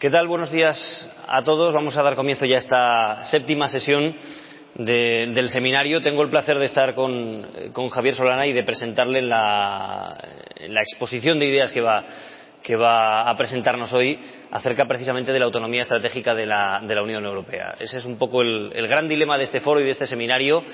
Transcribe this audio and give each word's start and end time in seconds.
¿Qué 0.00 0.08
tal? 0.08 0.28
Buenos 0.28 0.50
días 0.50 1.10
a 1.28 1.44
todos. 1.44 1.74
Vamos 1.74 1.94
a 1.94 2.02
dar 2.02 2.16
comienzo 2.16 2.46
ya 2.46 2.56
a 2.56 2.60
esta 2.60 3.24
séptima 3.24 3.68
sesión 3.68 4.16
de, 4.74 5.30
del 5.34 5.50
seminario. 5.50 6.00
Tengo 6.00 6.22
el 6.22 6.30
placer 6.30 6.58
de 6.58 6.64
estar 6.64 6.94
con, 6.94 7.90
Javier 7.90 8.14
Solana 8.14 8.46
y 8.46 8.54
de 8.54 8.62
presentarle 8.62 9.20
la, 9.20 10.16
exposición 10.56 11.38
de 11.38 11.48
ideas 11.48 11.70
que 11.70 11.82
va, 11.82 13.28
a 13.30 13.36
presentarnos 13.36 13.92
hoy 13.92 14.18
acerca 14.50 14.86
precisamente 14.86 15.34
de 15.34 15.38
la 15.38 15.44
autonomía 15.44 15.82
estratégica 15.82 16.34
de 16.34 16.46
la, 16.46 16.80
Unión 17.02 17.26
Europea. 17.26 17.74
Ese 17.78 17.98
es 17.98 18.06
un 18.06 18.16
poco 18.16 18.40
el 18.40 18.88
gran 18.88 19.06
dilema 19.06 19.36
de 19.36 19.44
este 19.44 19.60
foro 19.60 19.80
y 19.80 19.84
de 19.84 19.90
este 19.90 20.06
seminario 20.06 20.64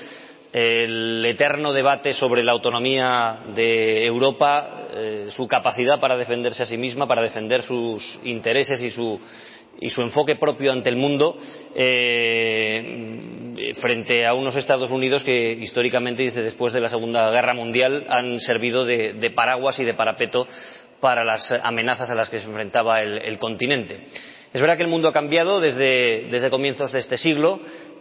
el 0.53 1.25
eterno 1.25 1.73
debate 1.73 2.13
sobre 2.13 2.43
la 2.43 2.53
autonomía 2.53 3.39
de 3.53 4.05
Europa, 4.05 4.87
eh, 4.91 5.27
su 5.29 5.47
capacidad 5.47 5.99
para 5.99 6.17
defenderse 6.17 6.63
a 6.63 6.65
sí 6.65 6.77
misma, 6.77 7.07
para 7.07 7.21
defender 7.21 7.61
sus 7.63 8.19
intereses 8.23 8.81
y 8.81 8.89
su, 8.89 9.19
enfoque 10.01 10.35
propio 10.35 10.71
ante 10.71 10.89
el 10.89 10.95
mundo 10.95 11.37
eh, 11.75 13.73
frente 13.79 14.25
a 14.25 14.33
unos 14.33 14.55
Estados 14.55 14.89
Unidos 14.89 15.23
que 15.23 15.51
históricamente 15.51 16.23
desde 16.23 16.41
después 16.41 16.73
de 16.73 16.81
la 16.81 16.89
Segunda 16.89 17.29
Guerra 17.29 17.53
Mundial 17.53 18.05
han 18.09 18.39
servido 18.39 18.85
de, 18.85 19.31
paraguas 19.35 19.79
y 19.79 19.83
de 19.83 19.93
parapeto 19.93 20.47
para 21.01 21.23
las 21.23 21.51
amenazas 21.51 22.09
a 22.09 22.15
las 22.15 22.29
que 22.29 22.39
se 22.39 22.47
enfrentaba 22.47 22.99
el, 22.99 23.37
continente. 23.37 24.07
Es 24.53 24.61
verdad 24.61 24.77
que 24.77 24.83
el 24.83 24.89
mundo 24.89 25.09
ha 25.09 25.13
cambiado 25.13 25.59
desde 25.59 26.49
comienzos 26.49 26.91
de 26.91 26.99
este 26.99 27.17
siglo. 27.17 27.59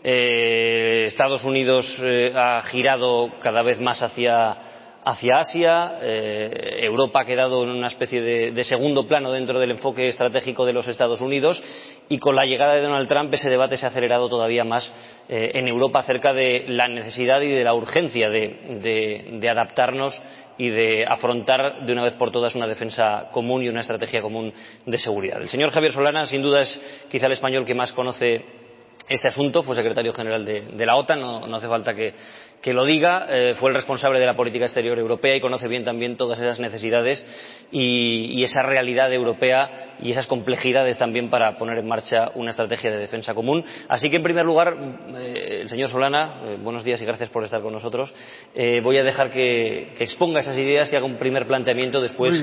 Eh, 0.09 1.07
Estados 1.09 1.43
Unidos 1.43 2.01
eh, 2.01 2.33
ha 2.33 2.63
girado 2.63 3.29
cada 3.41 3.63
vez 3.63 3.81
más 3.81 4.01
hacia, 4.03 4.57
hacia 5.05 5.39
Asia. 5.39 5.99
Eh, 6.01 6.79
Europa 6.83 7.23
ha 7.23 7.25
quedado 7.25 7.65
en 7.65 7.71
una 7.71 7.89
especie 7.89 8.21
de, 8.23 8.65
segundo 8.65 9.09
plano 9.09 9.33
dentro 9.33 9.59
del 9.59 9.73
enfoque 9.73 10.07
estratégico 10.07 10.65
de 10.65 10.75
los 10.75 10.87
Estados 10.87 11.21
Unidos. 11.21 11.61
Y 12.09 12.21
con 12.21 12.37
la 12.37 12.45
llegada 12.45 12.77
de 12.77 12.83
Donald 12.83 13.09
Trump 13.09 13.35
ese 13.35 13.51
debate 13.51 13.79
se 13.79 13.85
ha 13.85 13.89
acelerado 13.89 14.29
todavía 14.29 14.63
más 14.63 14.95
en 15.29 15.67
Europa 15.67 15.99
acerca 15.99 16.33
de 16.33 16.67
la 16.69 16.87
necesidad 16.87 17.41
y 17.41 17.49
de 17.49 17.65
la 17.65 17.75
urgencia 17.75 18.31
de, 18.31 19.33
de 19.41 19.49
adaptarnos 19.49 20.23
y 20.57 20.69
de 20.69 21.05
afrontar 21.05 21.85
de 21.85 21.93
una 21.93 22.05
vez 22.05 22.13
por 22.13 22.31
todas 22.31 22.55
una 22.55 22.69
defensa 22.69 23.29
común 23.33 23.65
y 23.65 23.69
una 23.69 23.81
estrategia 23.81 24.23
común 24.23 24.53
de 24.85 24.99
seguridad. 24.99 25.43
El 25.43 25.49
señor 25.49 25.71
Javier 25.71 25.93
Solana, 25.93 26.27
sin 26.27 26.43
duda, 26.43 26.61
es 26.61 26.81
quizá 27.11 27.27
el 27.27 27.33
español 27.33 27.65
que 27.65 27.75
más 27.75 27.91
conoce 27.91 28.66
este 29.09 29.29
asunto, 29.29 29.63
fue 29.63 29.77
secretario 29.77 30.13
general 30.13 30.45
de, 30.45 30.63
de 30.63 30.87
la 30.87 30.97
OTAN, 30.97 31.21
no, 31.21 31.47
no, 31.47 31.57
hace 31.57 31.69
falta 31.69 31.95
que, 31.95 32.13
que 32.61 32.73
lo 32.73 32.85
diga, 32.85 33.27
eh, 33.29 33.55
fue 33.57 33.71
el 33.71 33.77
responsable 33.77 34.19
de 34.19 34.27
la 34.27 34.35
política 34.35 34.65
exterior 34.65 34.99
europea 34.99 35.37
y 35.37 35.41
conoce 35.41 35.69
bien 35.69 35.85
también 35.85 36.17
todas 36.17 36.41
esas 36.41 36.59
necesidades 36.59 37.25
y, 37.71 38.33
y, 38.33 38.43
esa 38.43 38.63
realidad 38.63 39.13
europea 39.13 39.95
y 40.03 40.11
esas 40.11 40.27
complejidades 40.27 40.99
también 40.99 41.31
para 41.31 41.57
poner 41.57 41.79
en 41.79 41.87
marcha 41.87 42.31
una 42.35 42.51
estrategia 42.51 42.91
de 42.91 42.99
defensa 42.99 43.35
común. 43.35 43.65
Así 43.89 44.11
que, 44.11 44.17
en 44.17 44.23
primer 44.25 44.45
lugar, 44.45 44.77
eh, 45.17 45.61
el 45.63 45.69
señor 45.69 45.89
Solana, 45.89 46.41
eh, 46.45 46.59
buenos 46.61 46.83
días 46.83 47.01
y 47.01 47.05
gracias 47.05 47.31
por 47.31 47.45
estar 47.45 47.63
con 47.63 47.73
nosotros. 47.73 48.13
Eh, 48.55 48.81
voy 48.83 48.99
a 48.99 49.05
dejar 49.05 49.31
que, 49.31 49.93
que, 49.97 50.05
exponga 50.05 50.41
esas 50.41 50.59
ideas, 50.59 50.89
que 50.89 50.97
haga 50.97 51.07
un 51.07 51.17
primer 51.17 51.47
planteamiento, 51.47 52.01
después 52.01 52.35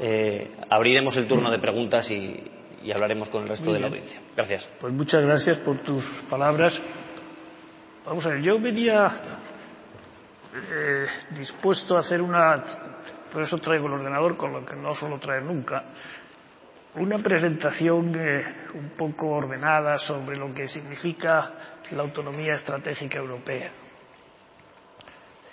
eh, 0.00 0.50
abriremos 0.70 1.16
el 1.16 1.26
turno 1.26 1.50
de 1.50 1.58
preguntas 1.58 2.10
y, 2.10 2.42
y 2.86 2.92
hablaremos 2.92 3.28
con 3.30 3.42
el 3.42 3.48
resto 3.48 3.72
de 3.72 3.80
la 3.80 3.88
audiencia. 3.88 4.20
Gracias. 4.36 4.68
Pues 4.80 4.92
muchas 4.92 5.20
gracias 5.24 5.58
por 5.58 5.78
tus 5.78 6.04
palabras. 6.30 6.80
Vamos 8.04 8.24
a 8.24 8.28
ver, 8.28 8.42
yo 8.42 8.60
venía 8.60 9.10
eh, 10.54 11.06
dispuesto 11.36 11.96
a 11.96 12.00
hacer 12.00 12.22
una, 12.22 12.62
por 13.32 13.42
eso 13.42 13.58
traigo 13.58 13.88
el 13.88 13.94
ordenador 13.94 14.36
con 14.36 14.52
lo 14.52 14.64
que 14.64 14.76
no 14.76 14.94
suelo 14.94 15.18
traer 15.18 15.42
nunca, 15.42 15.82
una 16.94 17.18
presentación 17.18 18.14
eh, 18.14 18.54
un 18.74 18.90
poco 18.90 19.30
ordenada 19.30 19.98
sobre 19.98 20.36
lo 20.36 20.54
que 20.54 20.68
significa 20.68 21.50
la 21.90 22.02
autonomía 22.02 22.54
estratégica 22.54 23.18
europea. 23.18 23.72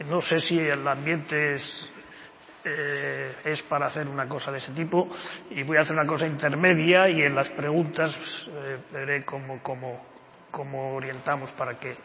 No 0.07 0.21
sé 0.21 0.39
si 0.39 0.59
el 0.59 0.87
ambiente 0.87 1.55
es 1.55 1.89
eh, 2.65 3.35
es 3.43 3.61
para 3.63 3.87
hacer 3.87 4.07
una 4.07 4.27
cosa 4.27 4.51
de 4.51 4.59
ese 4.59 4.71
tipo 4.71 5.09
y 5.49 5.63
voy 5.63 5.77
a 5.77 5.81
hacer 5.81 5.95
una 5.95 6.07
cosa 6.07 6.25
intermedia 6.25 7.09
y 7.09 7.21
en 7.21 7.35
las 7.35 7.49
preguntas 7.51 8.17
eh, 8.47 8.77
veré 8.91 9.25
cómo, 9.25 9.61
cómo, 9.61 10.05
cómo 10.49 10.95
orientamos 10.95 11.51
para 11.51 11.73
que 11.77 11.95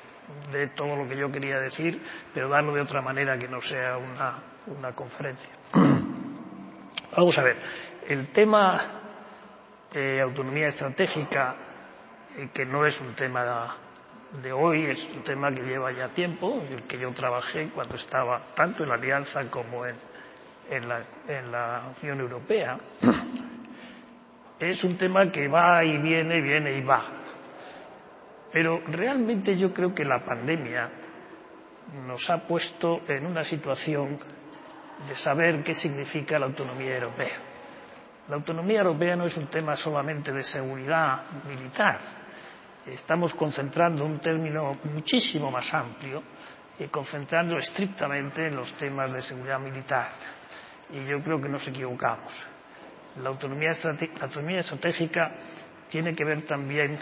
dé 0.51 0.69
todo 0.69 0.97
lo 0.97 1.09
que 1.09 1.17
yo 1.17 1.31
quería 1.31 1.59
decir, 1.61 2.03
pero 2.35 2.49
darlo 2.49 2.75
de 2.75 2.81
otra 2.81 3.01
manera 3.01 3.39
que 3.39 3.49
no 3.49 3.61
sea 3.61 3.97
una, 3.97 4.43
una 4.67 4.93
conferencia. 4.95 5.51
Vamos 7.17 7.39
a 7.39 7.43
ver, 7.43 7.57
el 8.09 8.29
tema 8.33 9.01
de 9.93 10.21
autonomía 10.21 10.69
estratégica, 10.69 11.55
eh, 12.37 12.51
que 12.53 12.67
no 12.67 12.85
es 12.85 13.01
un 13.01 13.15
tema 13.15 13.77
de 14.43 14.53
hoy, 14.53 14.87
es 14.87 15.09
un 15.15 15.23
tema 15.23 15.51
que 15.51 15.63
lleva 15.63 15.93
ya 15.93 16.09
tiempo, 16.09 16.63
el 16.69 16.83
que 16.83 16.99
yo 16.99 17.11
trabajé 17.13 17.71
cuando 17.71 17.97
estaba 17.97 18.55
tanto 18.55 18.83
en 18.83 18.91
la 18.91 18.97
Alianza 18.97 19.49
como 19.51 19.87
en, 19.87 19.97
en 20.69 20.89
la, 20.89 21.03
en 21.27 21.51
la 21.51 21.95
Unión 22.03 22.21
Europea, 22.21 22.79
es 24.59 24.85
un 24.85 24.97
tema 24.97 25.31
que 25.31 25.49
va 25.49 25.85
y 25.85 25.99
viene, 25.99 26.41
viene 26.41 26.77
y 26.77 26.83
va. 26.83 27.05
Pero 28.53 28.83
realmente 28.87 29.57
yo 29.57 29.73
creo 29.73 29.95
que 29.95 30.05
la 30.05 30.25
pandemia 30.25 30.91
nos 32.07 32.29
ha 32.31 32.39
puesto 32.47 33.03
en 33.09 33.27
una 33.27 33.45
situación 33.45 34.19
de 35.07 35.17
saber 35.17 35.63
qué 35.63 35.75
significa 35.75 36.39
la 36.39 36.47
autonomía 36.47 36.97
europea. 36.97 37.37
La 38.29 38.37
autonomía 38.37 38.81
europea 38.81 39.17
no 39.17 39.25
es 39.25 39.37
un 39.37 39.47
tema 39.47 39.77
solamente 39.77 40.33
de 40.33 40.45
seguridad 40.45 41.23
militar. 41.47 42.01
Estamos 42.87 43.33
concentrando 43.35 44.05
un 44.05 44.19
término 44.19 44.73
muchísimo 44.85 45.51
más 45.51 45.73
amplio 45.73 46.23
y 46.79 46.87
concentrando 46.89 47.57
estrictamente 47.57 48.47
en 48.47 48.57
los 48.57 48.73
temas 48.75 49.13
de 49.13 49.23
seguridad 49.23 49.61
militar 49.61 50.38
y 50.91 51.05
yo 51.05 51.23
creo 51.23 51.41
que 51.41 51.49
nos 51.49 51.67
equivocamos. 51.67 52.33
La 53.23 53.31
autonomía, 53.31 53.71
la 53.83 54.27
autonomía 54.27 54.61
estratégica 54.61 55.33
tiene 55.91 56.15
que 56.15 56.25
ver 56.25 56.47
también 56.47 56.99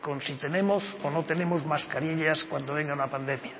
con 0.00 0.20
si 0.20 0.34
tenemos 0.34 0.96
o 1.02 1.10
no 1.10 1.24
tenemos 1.24 1.64
mascarillas 1.64 2.44
cuando 2.50 2.74
venga 2.74 2.92
una 2.94 3.08
pandemia. 3.08 3.52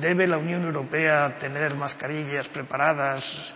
¿Debe 0.00 0.26
la 0.26 0.38
Unión 0.38 0.64
Europea 0.64 1.36
tener 1.38 1.74
mascarillas 1.74 2.48
preparadas, 2.48 3.54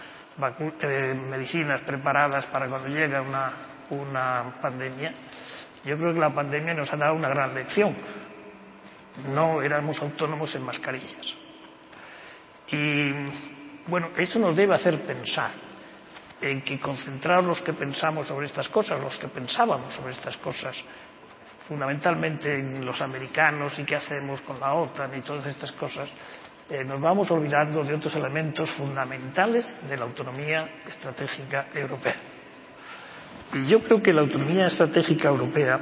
eh, 0.81 1.15
medicinas 1.15 1.81
preparadas 1.83 2.47
para 2.47 2.69
cuando 2.69 2.89
llegue 2.89 3.19
una, 3.21 3.53
una 3.91 4.55
pandemia? 4.61 5.13
Yo 5.85 5.97
creo 5.99 6.15
que 6.15 6.21
la 6.21 6.33
pandemia 6.33 6.75
nos 6.75 6.93
ha 6.93 6.97
dado 6.97 7.15
una 7.15 7.29
gran 7.29 7.55
lección. 7.55 7.95
No 9.35 9.61
éramos 9.61 10.01
autónomos 10.01 10.55
en 10.55 10.63
mascarillas. 10.63 11.35
Y 12.69 13.13
bueno, 13.87 14.11
eso 14.17 14.39
nos 14.39 14.55
debe 14.55 14.75
hacer 14.75 15.01
pensar 15.03 15.51
en 16.41 16.63
que 16.63 16.79
concentrar 16.79 17.43
los 17.43 17.61
que 17.63 17.73
pensamos 17.73 18.27
sobre 18.27 18.47
estas 18.47 18.69
cosas, 18.69 19.01
los 19.01 19.17
que 19.19 19.29
pensábamos 19.29 19.95
sobre 19.95 20.13
estas 20.13 20.37
cosas, 20.39 20.77
fundamentalmente 21.69 22.53
en 22.59 22.85
los 22.85 23.01
americanos 23.01 23.79
y 23.79 23.85
qué 23.85 23.97
hacemos 23.97 24.41
con 24.43 24.59
la 24.59 24.75
OTAN 24.75 25.17
y 25.17 25.23
todas 25.23 25.47
estas 25.47 25.71
cosas, 25.73 26.11
eh, 26.69 26.85
nos 26.85 27.01
vamos 27.01 27.31
olvidando 27.31 27.85
de 27.85 27.95
otros 27.95 28.15
elementos 28.17 28.71
fundamentales 28.73 29.77
de 29.89 29.97
la 29.97 30.05
autonomía 30.05 30.81
estratégica 30.87 31.69
europea. 31.75 32.17
Y 33.55 33.67
yo 33.67 33.81
creo 33.81 34.03
que 34.03 34.13
la 34.13 34.23
autonomía 34.23 34.67
estratégica 34.67 35.29
europea, 35.29 35.79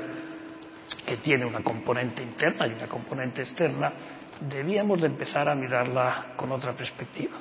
que 1.07 1.17
tiene 1.19 1.47
una 1.47 1.63
componente 1.63 2.23
interna 2.23 2.67
y 2.67 2.73
una 2.73 2.87
componente 2.87 3.43
externa, 3.43 3.93
debíamos 4.41 5.01
de 5.01 5.07
empezar 5.07 5.49
a 5.49 5.55
mirarla 5.55 6.33
con 6.37 6.51
otra 6.53 6.73
perspectiva 6.73 7.37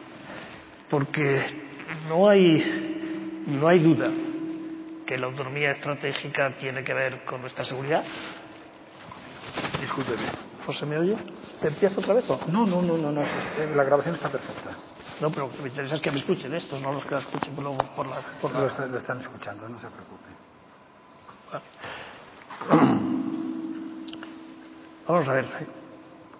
porque 0.89 1.45
no 2.07 2.27
hay, 2.29 3.43
no 3.47 3.67
hay 3.67 3.79
duda 3.79 4.09
que 5.05 5.17
la 5.17 5.27
autonomía 5.27 5.71
estratégica 5.71 6.55
tiene 6.57 6.83
que 6.83 6.93
ver 6.93 7.23
con 7.25 7.41
nuestra 7.41 7.63
seguridad. 7.63 8.03
Discúlpeme. 9.81 10.29
¿José 10.65 10.85
me 10.85 10.97
oye? 10.97 11.15
¿Te 11.61 11.67
empiezo 11.69 11.99
otra 11.99 12.13
vez 12.13 12.29
o? 12.29 12.39
No, 12.47 12.65
no, 12.65 12.81
no, 12.81 12.97
no, 12.97 13.11
no, 13.11 13.21
la 13.75 13.83
grabación 13.83 14.15
está 14.15 14.29
perfecta. 14.29 14.71
No, 15.19 15.29
pero 15.31 15.47
lo 15.47 15.51
que 15.53 15.63
me 15.63 15.69
interesa 15.69 15.95
es 15.95 16.01
que 16.01 16.11
me 16.11 16.19
escuchen 16.19 16.53
estos, 16.53 16.81
no 16.81 16.93
los 16.93 17.03
que 17.03 17.15
la 17.15 17.21
escuchen 17.21 17.53
luego 17.55 17.77
por 17.95 18.07
la... 18.07 18.17
Por 18.41 18.53
la... 18.53 18.61
Lo, 18.61 18.67
está, 18.67 18.85
lo, 18.85 18.97
están 18.97 19.19
escuchando, 19.19 19.67
no 19.67 19.79
se 19.79 19.87
preocupe. 19.87 20.29
Vamos 25.07 25.27
a 25.27 25.33
ver. 25.33 25.45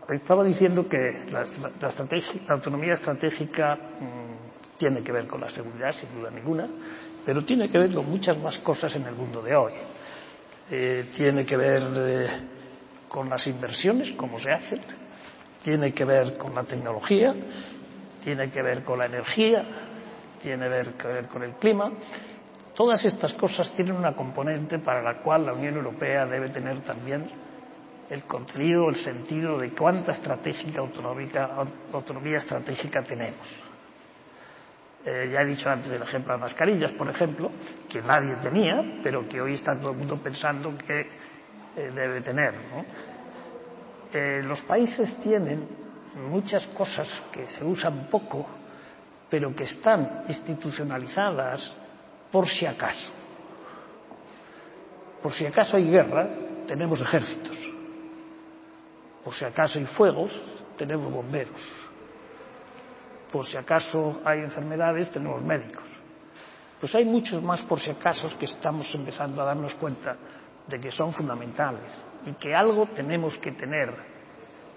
Estaba 0.10 0.44
diciendo 0.44 0.88
que 0.88 1.25
la, 1.31 1.44
la, 1.44 1.72
la 1.81 2.54
autonomía 2.54 2.94
estratégica 2.94 3.75
mmm, 4.00 4.38
tiene 4.80 5.04
que 5.04 5.12
ver 5.12 5.28
con 5.28 5.42
la 5.42 5.50
seguridad, 5.50 5.92
sin 5.92 6.10
duda 6.18 6.31
ninguna, 6.31 6.66
pero 7.26 7.44
tiene 7.44 7.70
que 7.70 7.78
ver 7.78 7.94
con 7.94 8.10
muchas 8.10 8.38
más 8.38 8.58
cosas 8.60 8.96
en 8.96 9.04
el 9.04 9.14
mundo 9.14 9.42
de 9.42 9.54
hoy. 9.54 9.74
Eh, 10.72 11.12
tiene 11.16 11.46
que 11.46 11.58
ver 11.58 11.84
eh, 11.98 12.28
con 13.10 13.30
las 13.30 13.46
inversiones, 13.46 14.14
cómo 14.14 14.40
se 14.40 14.50
hacen, 14.50 14.80
tiene 15.64 15.92
que 15.92 16.06
ver 16.06 16.38
con 16.38 16.56
la 16.56 16.64
tecnología, 16.64 17.36
tiene 18.24 18.50
que 18.50 18.62
ver 18.62 18.84
con 18.84 19.00
la 19.00 19.08
energía, 19.08 19.66
tiene 20.42 20.70
ver, 20.70 20.94
que 20.94 21.08
ver 21.08 21.28
con 21.28 21.44
el 21.44 21.56
clima. 21.56 21.92
todas 22.74 23.04
estas 23.04 23.34
cosas 23.34 23.74
tienen 23.74 23.96
una 23.96 24.16
componente 24.16 24.80
para 24.80 25.02
la 25.02 25.22
cual 25.22 25.46
la 25.46 25.54
Unión 25.54 25.75
Europea 25.75 26.25
debe 26.25 26.50
tener 26.52 26.82
también 26.84 27.30
el 28.10 28.24
contenido, 28.24 28.88
el 28.90 28.96
sentido 28.96 29.58
de 29.58 29.72
cuánta 29.72 30.14
estratégica 30.14 30.80
autonómica, 30.80 31.50
autonomía 31.92 32.38
estratégica 32.38 33.04
tenemos. 33.04 33.69
Eh, 35.06 35.30
ya 35.31 35.42
he 35.42 35.46
dicho 35.46 35.69
antes 35.69 35.92
el 35.92 36.01
ejemplo 36.01 36.34
de 36.34 36.40
las 36.40 36.51
mascarillas, 36.51 36.92
por 36.92 37.10
ejemplo, 37.10 37.51
que 37.88 38.01
nadie 38.01 38.36
tenía, 38.42 39.00
pero 39.01 39.28
que 39.28 39.40
hoy 39.40 39.54
está 39.54 39.78
todo 39.80 39.92
el 39.92 39.98
mundo 39.98 40.18
pensando 40.22 40.78
que 40.78 41.00
eh, 41.78 41.92
debe 41.94 42.22
tener. 42.22 42.54
Eh, 44.12 44.42
los 44.44 44.62
países 44.63 45.16
tienen 45.22 45.68
muchas 46.30 46.68
cosas 46.68 47.07
que 47.31 47.48
se 47.50 47.63
usan 47.63 48.07
poco, 48.10 48.46
pero 49.30 49.56
que 49.56 49.63
están 49.63 50.25
institucionalizadas 50.28 51.74
por 52.31 52.48
si 52.48 52.66
acaso. 52.66 53.13
Por 55.22 55.31
si 55.31 55.46
acaso 55.46 55.78
hay 55.78 55.90
guerra, 55.90 56.28
tenemos 56.68 57.01
ejércitos. 57.01 57.57
Por 59.24 59.34
si 59.34 59.46
acaso 59.46 59.80
hay 59.80 59.86
fuegos, 59.86 60.31
tenemos 60.78 61.12
bomberos. 61.12 61.88
Por 63.31 63.46
si 63.46 63.58
acaso 63.58 64.22
hay 64.26 64.40
enfermedades, 64.40 65.12
tenemos 65.12 65.42
médicos. 65.42 65.84
Pues 66.80 66.96
hay 66.96 67.06
muchos 67.06 67.44
más 67.44 67.62
por 67.64 67.80
si 67.80 67.92
acaso 67.92 68.30
que 68.38 68.46
estamos 68.46 68.94
empezando 68.96 69.42
a 69.42 69.46
darnos 69.46 69.76
cuenta 69.76 70.16
de 70.68 70.80
que 70.80 70.92
son 70.92 71.14
fundamentales 71.14 72.06
y 72.26 72.34
que 72.34 72.56
algo 72.56 72.88
tenemos 72.88 73.38
que 73.38 73.52
tener 73.52 73.94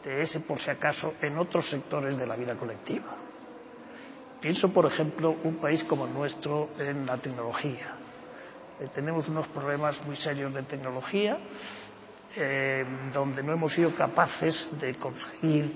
de 0.02 0.22
ese 0.22 0.40
por 0.40 0.58
si 0.58 0.70
acaso 0.70 1.14
en 1.20 1.38
otros 1.38 1.68
sectores 1.70 2.16
de 2.16 2.26
la 2.26 2.34
vida 2.34 2.56
colectiva. 2.56 3.16
Pienso, 4.40 4.72
por 4.72 4.86
ejemplo, 4.86 5.36
un 5.44 5.56
país 5.56 5.84
como 5.84 6.06
el 6.06 6.12
nuestro 6.12 6.70
en 6.76 7.06
la 7.06 7.16
tecnología. 7.18 7.94
Eh, 8.80 8.88
tenemos 8.92 9.28
unos 9.28 9.46
problemas 9.48 10.04
muy 10.04 10.16
serios 10.16 10.52
de 10.52 10.64
tecnología 10.64 11.38
eh, 12.34 12.84
donde 13.12 13.42
no 13.42 13.52
hemos 13.52 13.72
sido 13.72 13.94
capaces 13.94 14.68
de 14.80 14.94
conseguir 14.96 15.72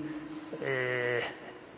eh, 0.59 1.21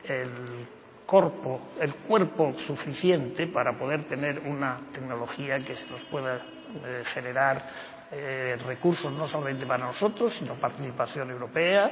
el 0.06 0.79
cuerpo, 1.10 1.60
el 1.80 1.96
cuerpo 1.96 2.54
suficiente 2.68 3.48
para 3.48 3.78
poder 3.78 4.04
tener 4.04 4.40
una 4.46 4.80
tecnología 4.94 5.58
que 5.58 5.76
se 5.76 5.90
nos 5.90 6.02
pueda 6.06 6.36
eh, 6.38 7.04
generar 7.14 7.64
eh, 8.12 8.56
recursos 8.66 9.12
no 9.12 9.28
solamente 9.28 9.66
para 9.66 9.86
nosotros, 9.86 10.36
sino 10.38 10.54
participación 10.56 11.32
europea 11.32 11.90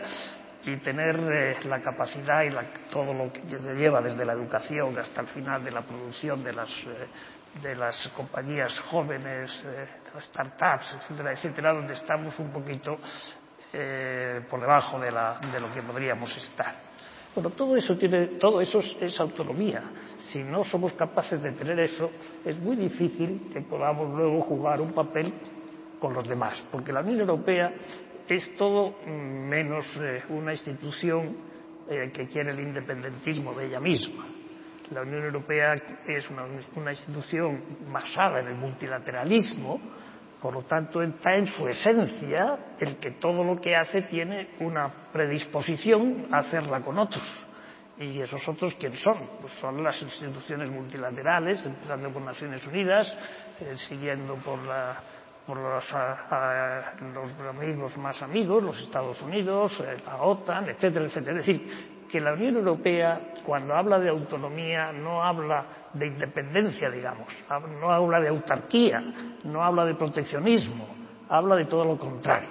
y 0.63 0.77
tener 0.77 1.19
eh, 1.31 1.57
la 1.65 1.81
capacidad 1.81 2.43
y 2.43 2.51
la, 2.51 2.63
todo 2.91 3.11
lo 3.11 3.33
que 3.33 3.41
se 3.49 3.73
lleva 3.73 4.01
desde 4.01 4.23
la 4.23 4.33
educación 4.33 4.97
hasta 4.99 5.21
el 5.21 5.27
final 5.27 5.63
de 5.63 5.71
la 5.71 5.81
producción 5.81 6.43
de 6.43 6.53
las, 6.53 6.69
de 7.61 7.75
las 7.75 8.07
compañías 8.09 8.79
jóvenes, 8.81 9.63
las 10.13 10.25
startups, 10.25 10.95
etcétera, 10.99 11.31
etcétera, 11.31 11.73
donde 11.73 11.93
estamos 11.93 12.37
un 12.37 12.51
poquito 12.51 12.99
por 14.49 14.61
debajo 14.61 14.99
de, 14.99 15.11
la, 15.11 15.39
de 15.51 15.59
lo 15.59 15.73
que 15.73 15.81
podríamos 15.81 16.35
estar. 16.37 16.86
Bueno, 17.37 17.51
todo 17.51 17.77
eso, 17.77 17.95
tiene, 17.95 18.25
todo 18.39 18.59
eso 18.61 18.79
es, 18.79 19.19
autonomía. 19.19 19.83
Si 20.17 20.39
no 20.39 20.63
somos 20.63 20.93
capaces 20.93 21.39
de 21.39 21.51
tener 21.51 21.79
eso, 21.81 22.09
es 22.43 22.57
muy 22.57 22.75
difícil 22.75 23.51
que 23.53 23.61
podamos 23.61 24.09
luego 24.17 24.41
jugar 24.41 24.81
un 24.81 24.91
papel 24.91 25.31
con 25.99 26.15
los 26.15 26.27
demás, 26.27 26.65
porque 26.71 26.91
la 26.91 27.01
Unión 27.01 27.19
Europea 27.19 27.75
es 28.27 28.55
todo 28.55 28.95
menos 29.05 29.85
eh, 30.01 30.23
una 30.29 30.51
institución 30.51 31.37
eh, 31.87 32.09
que 32.11 32.27
quiere 32.27 32.53
el 32.53 32.59
independentismo 32.59 33.53
de 33.53 33.67
ella 33.67 33.79
misma. 33.79 34.25
La 34.89 35.03
Unión 35.03 35.23
Europea 35.25 35.75
es 36.07 36.27
una, 36.31 36.43
una 36.75 36.89
institución 36.89 37.61
basada 37.93 38.39
en 38.39 38.47
el 38.47 38.55
multilateralismo, 38.55 39.79
por 40.41 40.53
lo 40.53 40.61
tanto, 40.63 41.01
está 41.01 41.35
en 41.35 41.47
su 41.47 41.67
esencia 41.67 42.75
el 42.79 42.97
que 42.97 43.11
todo 43.11 43.43
lo 43.43 43.55
que 43.55 43.75
hace 43.75 44.03
tiene 44.03 44.49
una 44.59 45.09
predisposición 45.11 46.27
a 46.31 46.39
hacerla 46.39 46.81
con 46.81 46.99
otros. 46.99 47.23
¿Y 47.99 48.21
esos 48.21 48.47
otros 48.47 48.75
quiénes 48.75 48.99
son? 48.99 49.17
Pues 49.41 49.53
son 49.53 49.83
las 49.83 49.99
instituciones 49.99 50.69
multilaterales, 50.69 51.65
empezando 51.65 52.11
por 52.11 52.21
Naciones 52.21 52.65
Unidas, 52.67 53.17
eh, 53.59 53.75
siguiendo 53.75 54.35
por, 54.35 54.59
la, 54.59 54.97
por 55.47 55.57
los, 55.57 55.91
los, 55.91 57.47
amigos 57.47 57.97
más 57.97 58.21
amigos, 58.21 58.61
los 58.61 58.79
Estados 58.79 59.19
Unidos, 59.23 59.79
eh, 59.79 59.97
la 60.05 60.17
OTAN, 60.17 60.69
etcétera, 60.69 61.05
etcétera. 61.05 61.39
Es 61.39 61.47
decir, 61.47 61.96
que 62.09 62.19
la 62.19 62.33
Unión 62.33 62.55
Europea, 62.55 63.33
cuando 63.45 63.75
habla 63.75 63.99
de 63.99 64.09
autonomía, 64.09 64.91
no 64.91 65.21
habla 65.21 65.65
de 65.93 66.07
independencia, 66.07 66.89
digamos, 66.89 67.27
no 67.79 67.91
habla 67.91 68.19
de 68.19 68.29
autarquía, 68.29 69.03
no 69.43 69.63
habla 69.63 69.85
de 69.85 69.95
proteccionismo, 69.95 70.87
habla 71.29 71.55
de 71.55 71.65
todo 71.65 71.85
lo 71.85 71.97
contrario. 71.97 72.49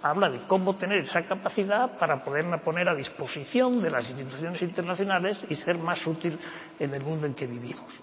Habla 0.00 0.30
de 0.30 0.38
cómo 0.46 0.76
tener 0.76 0.98
esa 0.98 1.26
capacidad 1.26 1.98
para 1.98 2.22
poderla 2.22 2.58
poner 2.58 2.88
a 2.88 2.94
disposición 2.94 3.82
de 3.82 3.90
las 3.90 4.08
instituciones 4.08 4.62
internacionales 4.62 5.40
y 5.48 5.56
ser 5.56 5.76
más 5.76 6.06
útil 6.06 6.38
en 6.78 6.94
el 6.94 7.02
mundo 7.02 7.26
en 7.26 7.34
que 7.34 7.46
vivimos. 7.46 8.00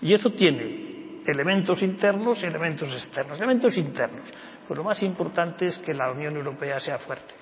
Y 0.00 0.12
eso 0.12 0.30
tiene 0.30 1.22
elementos 1.26 1.82
internos 1.82 2.42
y 2.42 2.46
elementos 2.46 2.92
externos. 2.92 3.38
Elementos 3.38 3.76
internos. 3.76 4.32
Pues 4.66 4.76
lo 4.76 4.84
más 4.84 5.02
importante 5.02 5.66
es 5.66 5.78
que 5.78 5.94
la 5.94 6.10
Unión 6.10 6.36
Europea 6.36 6.80
sea 6.80 6.98
fuerte. 6.98 7.34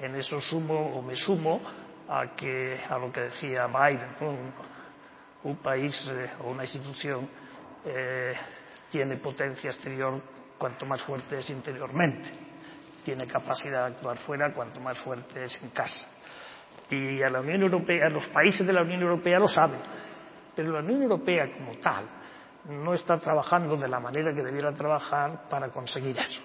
En 0.00 0.16
eso 0.16 0.40
sumo 0.40 0.96
o 0.96 1.02
me 1.02 1.14
sumo 1.14 1.60
a, 2.08 2.34
que, 2.34 2.80
a 2.88 2.98
lo 2.98 3.12
que 3.12 3.20
decía 3.20 3.66
Biden. 3.66 4.16
¿no? 4.20 4.70
un 5.42 5.56
país 5.56 6.06
eh, 6.10 6.30
o 6.40 6.50
una 6.50 6.64
institución 6.64 7.28
eh, 7.84 8.34
tiene 8.90 9.16
potencia 9.16 9.70
exterior 9.70 10.20
cuanto 10.58 10.84
más 10.84 11.02
fuerte 11.02 11.38
es 11.38 11.48
interiormente, 11.48 12.28
tiene 13.04 13.26
capacidad 13.26 13.86
de 13.86 13.94
actuar 13.94 14.18
fuera 14.18 14.52
cuanto 14.52 14.80
más 14.80 14.98
fuerte 14.98 15.44
es 15.44 15.62
en 15.62 15.70
casa. 15.70 16.06
Y 16.90 17.22
a 17.22 17.30
la 17.30 17.40
Unión 17.40 17.62
Europea, 17.62 18.10
los 18.10 18.26
países 18.28 18.66
de 18.66 18.72
la 18.72 18.82
Unión 18.82 19.00
Europea 19.00 19.38
lo 19.38 19.48
saben, 19.48 19.80
pero 20.54 20.72
la 20.72 20.80
Unión 20.80 21.02
Europea 21.02 21.50
como 21.56 21.78
tal 21.78 22.04
no 22.68 22.92
está 22.92 23.18
trabajando 23.18 23.76
de 23.76 23.88
la 23.88 24.00
manera 24.00 24.34
que 24.34 24.42
debiera 24.42 24.72
trabajar 24.72 25.48
para 25.48 25.70
conseguir 25.70 26.18
eso. 26.18 26.42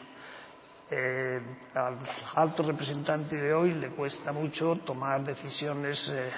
Eh, 0.89 1.39
al 1.73 1.97
alto 2.35 2.61
representante 2.61 3.35
de 3.35 3.51
hoy 3.53 3.71
le 3.71 3.89
cuesta 3.89 4.31
mucho 4.31 4.75
tomar 4.75 5.23
decisiones 5.23 6.11
eh, 6.13 6.29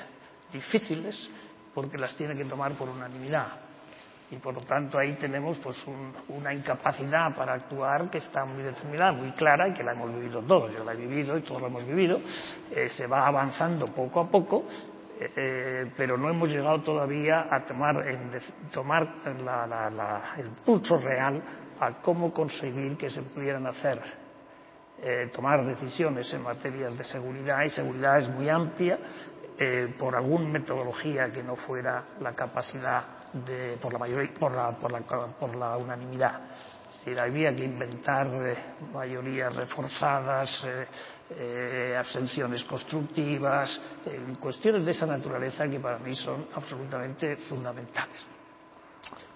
difíciles 0.54 1.30
porque 1.74 1.98
las 1.98 2.16
tiene 2.16 2.36
que 2.36 2.46
tomar 2.46 2.72
por 2.74 2.88
unanimidad. 2.88 3.48
Y 4.32 4.38
por 4.38 4.54
lo 4.54 4.62
tanto 4.62 4.98
ahí 4.98 5.16
tenemos 5.16 5.58
pues 5.60 5.86
un, 5.86 6.13
una 6.30 6.54
incapacidad 6.54 7.36
para 7.36 7.54
actuar 7.54 8.10
que 8.10 8.20
está 8.20 8.46
muy 8.46 8.63
determinada, 8.63 9.12
muy 9.12 9.32
clara 9.32 9.68
y 9.68 9.74
que 9.74 9.84
la 9.84 9.92
hemos 9.92 10.13
vivido 10.13 10.42
todos. 10.42 10.74
Yo 10.74 10.84
la 10.84 10.94
he 10.94 10.98
vivido 10.98 11.38
y 11.38 11.42
todos 11.42 11.62
lo 11.62 11.68
hemos 11.68 11.86
vivido. 11.86 12.22
Eh, 12.72 12.89
se 12.89 13.06
va 13.06 13.27
avanzando 13.27 13.88
poco 13.88 14.22
a 14.22 14.30
poco, 14.30 14.63
eh, 15.20 15.92
pero 15.98 16.18
no 16.18 16.30
hemos 16.30 16.48
llegado 16.50 16.82
todavía 16.82 17.48
a 17.50 17.66
tomar, 17.66 18.08
en, 18.08 18.32
tomar 18.72 19.25
la, 19.44 19.68
la, 19.68 19.89
la, 19.89 20.34
el 20.38 20.50
pulso 20.66 20.98
real 20.98 21.42
a 21.80 22.01
cómo 22.01 22.34
conseguir 22.34 22.98
que 22.98 23.10
se 23.10 23.22
pudieran 23.22 23.68
hacer 23.68 24.26
eh, 25.00 25.30
tomar 25.32 25.63
decisiones 25.63 26.34
en 26.34 26.42
materias 26.42 26.98
de 26.98 27.04
seguridad 27.04 27.63
y 27.63 27.70
seguridad 27.70 28.18
es 28.18 28.30
muy 28.30 28.50
amplia 28.50 28.98
eh, 29.60 29.94
por 29.98 30.16
alguna 30.16 30.50
metodología 30.50 31.32
que 31.32 31.44
no 31.44 31.56
fuera 31.56 32.04
la 32.20 32.34
capacidad 32.34 33.04
de, 33.34 33.77
por 33.80 33.94
la 33.94 34.00
mayoría, 34.00 34.34
por 34.39 34.51
la, 34.51 34.72
por 34.72 34.92
la, 34.92 35.01
por 35.01 35.56
la 35.56 35.77
unanimidad. 35.77 36.42
Si 37.04 37.16
había 37.18 37.56
que 37.56 37.63
inventar 37.63 38.27
eh, 38.27 38.56
mayorías 38.92 39.56
reforzadas, 39.56 40.66
abstenciones 41.98 42.63
constructivas, 42.63 43.82
cuestiones 44.39 44.86
de 44.86 44.92
esa 44.92 45.06
naturaleza 45.06 45.68
que 45.68 45.80
para 45.80 46.00
mí 46.00 46.16
son 46.16 46.48
absolutamente 46.56 47.36
fundamentales. 47.36 48.37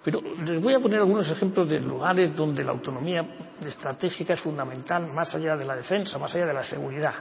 Pero 0.03 0.19
les 0.21 0.61
voy 0.61 0.73
a 0.73 0.79
poner 0.79 0.99
algunos 0.99 1.29
ejemplos 1.29 1.69
de 1.69 1.79
lugares 1.79 2.35
donde 2.35 2.63
la 2.63 2.71
autonomía 2.71 3.23
estratégica 3.63 4.33
es 4.33 4.41
fundamental, 4.41 5.07
más 5.13 5.33
allá 5.35 5.55
de 5.55 5.65
la 5.65 5.75
defensa, 5.75 6.17
más 6.17 6.33
allá 6.33 6.47
de 6.47 6.53
la 6.53 6.63
seguridad. 6.63 7.13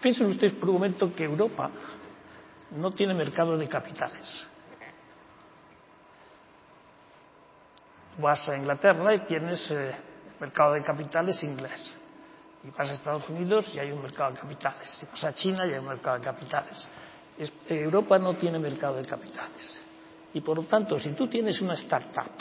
Piensen 0.00 0.26
ustedes 0.26 0.54
por 0.54 0.68
un 0.70 0.74
momento 0.74 1.14
que 1.14 1.22
Europa 1.24 1.70
no 2.72 2.90
tiene 2.90 3.14
mercado 3.14 3.56
de 3.56 3.68
capitales. 3.68 4.48
Vas 8.18 8.48
a 8.48 8.56
Inglaterra 8.56 9.14
y 9.14 9.20
tienes 9.20 9.70
eh, 9.70 9.94
mercado 10.40 10.72
de 10.72 10.82
capitales 10.82 11.40
inglés. 11.44 11.84
Y 12.64 12.70
vas 12.70 12.90
a 12.90 12.92
Estados 12.94 13.28
Unidos 13.28 13.72
y 13.74 13.78
hay 13.78 13.92
un 13.92 14.02
mercado 14.02 14.32
de 14.32 14.40
capitales. 14.40 14.90
Si 14.98 15.06
vas 15.06 15.24
a 15.24 15.32
China 15.32 15.66
y 15.66 15.72
hay 15.72 15.78
un 15.78 15.86
mercado 15.86 16.18
de 16.18 16.24
capitales. 16.24 16.88
Europa 17.68 18.18
no 18.18 18.34
tiene 18.34 18.58
mercado 18.58 18.96
de 18.96 19.04
capitales. 19.04 19.82
Y 20.34 20.40
por 20.40 20.56
lo 20.58 20.64
tanto, 20.64 20.98
si 20.98 21.10
tú 21.10 21.28
tienes 21.28 21.60
una 21.60 21.74
startup 21.74 22.32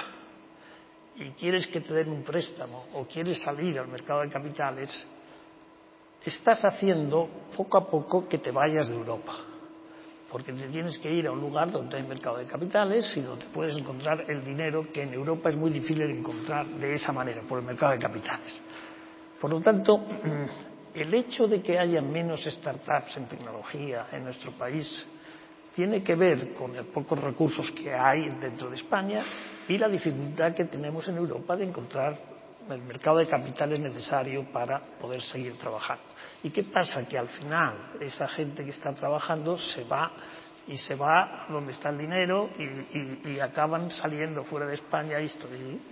y 1.16 1.32
quieres 1.32 1.68
que 1.68 1.82
te 1.82 1.94
den 1.94 2.10
un 2.10 2.24
préstamo 2.24 2.86
o 2.94 3.06
quieres 3.06 3.42
salir 3.42 3.78
al 3.80 3.88
mercado 3.88 4.22
de 4.22 4.30
capitales, 4.30 5.08
estás 6.24 6.64
haciendo 6.66 7.28
poco 7.56 7.78
a 7.78 7.90
poco 7.90 8.28
que 8.28 8.38
te 8.38 8.52
vayas 8.52 8.90
de 8.90 8.96
Europa. 8.96 9.36
porque 10.32 10.54
te 10.54 10.68
tienes 10.70 10.98
que 11.00 11.12
ir 11.12 11.28
a 11.28 11.32
un 11.32 11.42
lugar 11.42 11.70
donde 11.70 11.98
hay 11.98 12.04
mercado 12.04 12.38
de 12.38 12.46
capitales 12.46 13.12
y 13.18 13.22
donde 13.22 13.46
puedes 13.48 13.76
encontrar 13.76 14.24
el 14.32 14.44
dinero 14.46 14.88
que 14.92 15.04
en 15.04 15.14
Europa 15.14 15.50
es 15.50 15.58
muy 15.58 15.70
difícil 15.72 16.08
de 16.08 16.20
encontrar 16.20 16.66
de 16.66 16.94
esa 16.94 17.12
manera, 17.12 17.42
por 17.42 17.60
el 17.60 17.66
mercado 17.66 17.92
de 17.92 18.00
capitales. 18.00 18.62
Por 19.40 19.52
lo 19.52 19.60
tanto, 19.60 20.00
el 20.94 21.14
hecho 21.14 21.48
de 21.48 21.62
que 21.62 21.80
haya 21.80 22.02
menos 22.02 22.44
startups 22.44 23.18
en 23.18 23.28
tecnología 23.28 24.08
en 24.12 24.26
nuestro 24.26 24.52
país 24.52 25.06
tiene 25.76 26.04
que 26.04 26.16
ver 26.16 26.54
con 26.54 26.76
los 26.76 26.86
pocos 26.88 27.20
recursos 27.20 27.72
que 27.72 27.94
hay 27.94 28.30
dentro 28.42 28.70
de 28.70 28.76
España 28.76 29.24
y 29.68 29.78
la 29.78 29.88
dificultad 29.88 30.54
que 30.54 30.66
tenemos 30.66 31.08
en 31.08 31.18
Europa 31.18 31.56
de 31.56 31.66
encontrar 31.66 32.20
el 32.70 32.82
mercado 32.82 33.18
de 33.18 33.28
capitales 33.28 33.80
necesario 33.80 34.46
para 34.52 34.80
poder 34.80 35.22
seguir 35.22 35.58
trabajando. 35.58 36.04
¿Y 36.44 36.50
qué 36.50 36.64
pasa? 36.64 37.08
Que 37.08 37.18
al 37.18 37.28
final 37.28 37.94
esa 38.00 38.28
gente 38.28 38.64
que 38.64 38.72
está 38.72 38.94
trabajando 38.94 39.58
se 39.58 39.84
va 39.84 40.12
y 40.68 40.78
se 40.78 40.96
va 40.96 41.48
donde 41.50 41.72
está 41.72 41.90
el 41.90 41.98
dinero 41.98 42.50
y, 42.58 43.40
acaban 43.40 43.90
saliendo 43.90 44.44
fuera 44.44 44.68
de 44.68 44.76
España 44.76 45.20
y, 45.20 45.30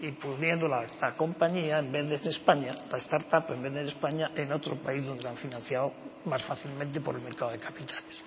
y 0.02 0.12
poniendo 0.12 0.68
la, 0.68 0.86
compañía 1.18 1.80
en 1.80 1.92
vez 1.92 2.10
de 2.10 2.30
España, 2.30 2.76
la 2.90 2.98
startup 2.98 3.52
en 3.52 3.64
vez 3.64 3.74
de 3.74 3.84
España, 3.86 4.32
en 4.36 4.52
otro 4.52 4.76
país 4.76 5.06
donde 5.06 5.24
la 5.24 5.32
han 5.32 5.38
financiado 5.38 5.92
más 6.26 6.44
fácilmente 6.44 7.02
por 7.02 7.16
el 7.16 7.22
mercado 7.22 7.52
de 7.52 7.58
capitales. 7.58 8.22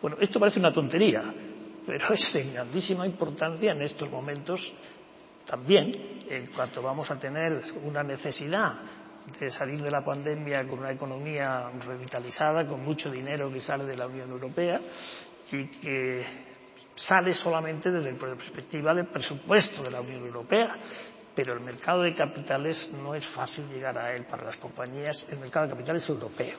Bueno, 0.00 0.16
esto 0.20 0.38
parece 0.38 0.60
una 0.60 0.72
tontería, 0.72 1.22
pero 1.84 2.12
es 2.14 2.32
de 2.32 2.44
grandísima 2.44 3.06
importancia 3.06 3.72
en 3.72 3.82
estos 3.82 4.08
momentos 4.08 4.72
también, 5.46 6.24
en 6.28 6.46
cuanto 6.52 6.80
vamos 6.80 7.10
a 7.10 7.18
tener 7.18 7.62
una 7.82 8.04
necesidad 8.04 8.74
de 9.38 9.50
salir 9.50 9.82
de 9.82 9.90
la 9.90 10.04
pandemia 10.04 10.66
con 10.66 10.78
una 10.78 10.92
economía 10.92 11.70
revitalizada, 11.84 12.66
con 12.66 12.84
mucho 12.84 13.10
dinero 13.10 13.52
que 13.52 13.60
sale 13.60 13.84
de 13.84 13.96
la 13.96 14.06
Unión 14.06 14.30
Europea 14.30 14.80
y 15.52 15.66
que 15.66 16.24
sale 16.94 17.34
solamente 17.34 17.90
desde 17.90 18.12
la 18.12 18.18
perspectiva 18.36 18.94
del 18.94 19.06
presupuesto 19.06 19.82
de 19.82 19.90
la 19.90 20.00
Unión 20.00 20.24
Europea. 20.26 20.76
Pero 21.34 21.54
el 21.54 21.60
mercado 21.60 22.02
de 22.02 22.14
capitales 22.14 22.90
no 22.92 23.14
es 23.14 23.26
fácil 23.28 23.68
llegar 23.68 23.96
a 23.98 24.14
él 24.14 24.26
para 24.26 24.44
las 24.44 24.56
compañías. 24.56 25.26
El 25.30 25.38
mercado 25.38 25.66
de 25.66 25.72
capitales 25.72 26.02
es 26.02 26.10
europeo. 26.10 26.56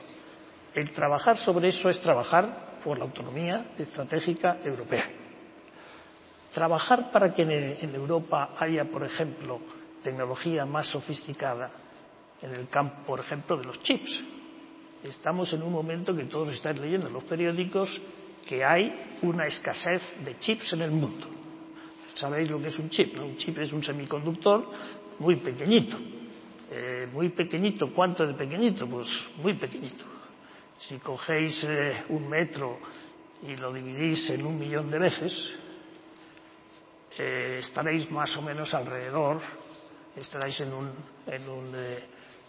El 0.74 0.90
trabajar 0.92 1.36
sobre 1.36 1.68
eso 1.68 1.88
es 1.90 2.00
trabajar 2.00 2.80
por 2.82 2.98
la 2.98 3.04
autonomía 3.04 3.72
estratégica 3.78 4.58
europea. 4.64 5.06
Trabajar 6.52 7.10
para 7.12 7.32
que 7.32 7.42
en 7.42 7.94
Europa 7.94 8.50
haya, 8.58 8.84
por 8.84 9.04
ejemplo, 9.04 9.60
tecnología 10.02 10.66
más 10.66 10.88
sofisticada 10.88 11.70
en 12.40 12.54
el 12.54 12.68
campo, 12.68 13.02
por 13.06 13.20
ejemplo, 13.20 13.56
de 13.56 13.64
los 13.64 13.80
chips. 13.82 14.20
Estamos 15.04 15.52
en 15.52 15.62
un 15.62 15.72
momento 15.72 16.14
que 16.14 16.24
todos 16.24 16.52
estáis 16.52 16.78
leyendo 16.78 17.06
en 17.06 17.12
los 17.12 17.24
periódicos 17.24 18.00
que 18.46 18.64
hay 18.64 19.18
una 19.22 19.46
escasez 19.46 20.02
de 20.24 20.38
chips 20.38 20.72
en 20.72 20.82
el 20.82 20.90
mundo. 20.90 21.26
Sabéis 22.14 22.50
lo 22.50 22.60
que 22.60 22.68
es 22.68 22.78
un 22.78 22.90
chip, 22.90 23.18
Un 23.18 23.36
chip 23.36 23.58
es 23.58 23.72
un 23.72 23.82
semiconductor 23.82 24.70
muy 25.18 25.36
pequeñito. 25.36 25.98
Eh, 26.70 27.06
muy 27.12 27.28
pequeñito, 27.30 27.92
¿cuánto 27.92 28.26
de 28.26 28.34
pequeñito? 28.34 28.86
Pues 28.86 29.06
muy 29.36 29.54
pequeñito. 29.54 30.04
Si 30.78 30.98
cogéis 30.98 31.64
eh, 31.64 32.04
un 32.08 32.28
metro 32.28 32.78
y 33.42 33.54
lo 33.56 33.72
dividís 33.72 34.30
en 34.30 34.46
un 34.46 34.58
millón 34.58 34.90
de 34.90 34.98
veces, 34.98 35.50
eh, 37.18 37.58
estaréis 37.60 38.10
más 38.10 38.34
o 38.36 38.42
menos 38.42 38.72
alrededor, 38.72 39.40
estaréis 40.16 40.60
en, 40.60 40.72
un, 40.72 40.90
en, 41.26 41.48
un, 41.48 41.74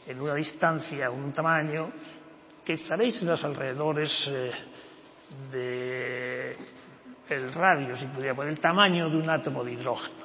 en 0.08 0.22
una 0.22 0.36
distancia, 0.36 1.10
un 1.10 1.34
tamaño, 1.34 1.92
que 2.64 2.74
estaréis 2.74 3.22
en 3.22 3.28
los 3.28 3.44
alrededores 3.44 4.32
de 5.52 6.56
el 7.30 7.54
radio, 7.54 7.96
si 7.96 8.06
pudiera 8.08 8.36
poner, 8.36 8.54
el 8.54 8.60
tamaño 8.60 9.10
de 9.10 9.18
un 9.18 9.30
átomo 9.30 9.64
de 9.64 9.74
hidrógeno. 9.74 10.24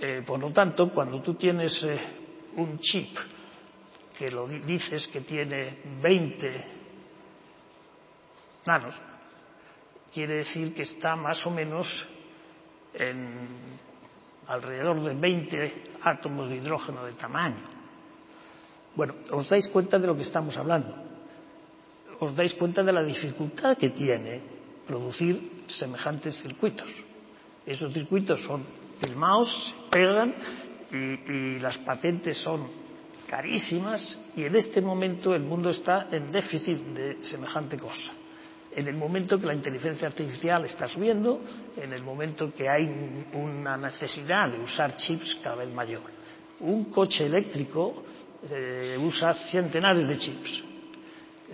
Eh, 0.00 0.22
por 0.26 0.40
lo 0.40 0.52
tanto, 0.52 0.90
cuando 0.90 1.22
tú 1.22 1.34
tienes 1.34 1.82
eh, 1.84 1.98
un 2.56 2.78
chip 2.80 3.16
que 4.18 4.30
lo 4.30 4.46
dices 4.48 5.08
que 5.08 5.20
tiene 5.20 5.78
20 6.00 6.64
nanos, 8.66 8.94
quiere 10.12 10.36
decir 10.38 10.74
que 10.74 10.82
está 10.82 11.16
más 11.16 11.44
o 11.46 11.50
menos 11.50 11.86
en 12.94 13.78
alrededor 14.46 15.00
de 15.00 15.14
20 15.14 15.84
átomos 16.02 16.48
de 16.48 16.56
hidrógeno 16.56 17.04
de 17.04 17.12
tamaño. 17.12 17.62
Bueno, 18.94 19.14
os 19.30 19.48
dais 19.48 19.68
cuenta 19.68 19.98
de 19.98 20.06
lo 20.06 20.16
que 20.16 20.22
estamos 20.22 20.56
hablando 20.56 21.01
os 22.22 22.30
dais 22.38 22.54
cuenta 22.54 22.84
de 22.86 22.92
la 22.92 23.02
dificultad 23.02 23.76
que 23.76 23.90
tiene 23.90 24.40
producir 24.86 25.66
semejantes 25.66 26.38
circuitos. 26.40 26.86
Esos 27.66 27.92
circuitos 27.92 28.40
son 28.44 28.64
filmados, 29.00 29.74
pegan 29.90 30.32
y, 30.92 31.32
y 31.32 31.58
las 31.58 31.78
patentes 31.78 32.38
son 32.38 32.68
carísimas 33.26 34.20
y 34.36 34.44
en 34.44 34.54
este 34.54 34.80
momento 34.80 35.34
el 35.34 35.42
mundo 35.42 35.70
está 35.70 36.06
en 36.12 36.30
déficit 36.30 36.78
de 36.94 37.24
semejante 37.24 37.76
cosa. 37.76 38.12
En 38.70 38.86
el 38.86 38.94
momento 38.94 39.38
que 39.40 39.46
la 39.46 39.54
inteligencia 39.54 40.06
artificial 40.06 40.64
está 40.64 40.86
subiendo, 40.86 41.40
en 41.76 41.92
el 41.92 42.02
momento 42.02 42.54
que 42.54 42.68
hay 42.68 43.26
una 43.34 43.76
necesidad 43.76 44.48
de 44.48 44.60
usar 44.60 44.96
chips 44.96 45.40
cada 45.42 45.56
vez 45.56 45.74
mayor. 45.74 46.02
Un 46.60 46.84
coche 46.84 47.26
eléctrico 47.26 48.04
eh, 48.48 48.96
usa 48.98 49.34
centenares 49.50 50.06
de 50.06 50.18
chips 50.18 50.71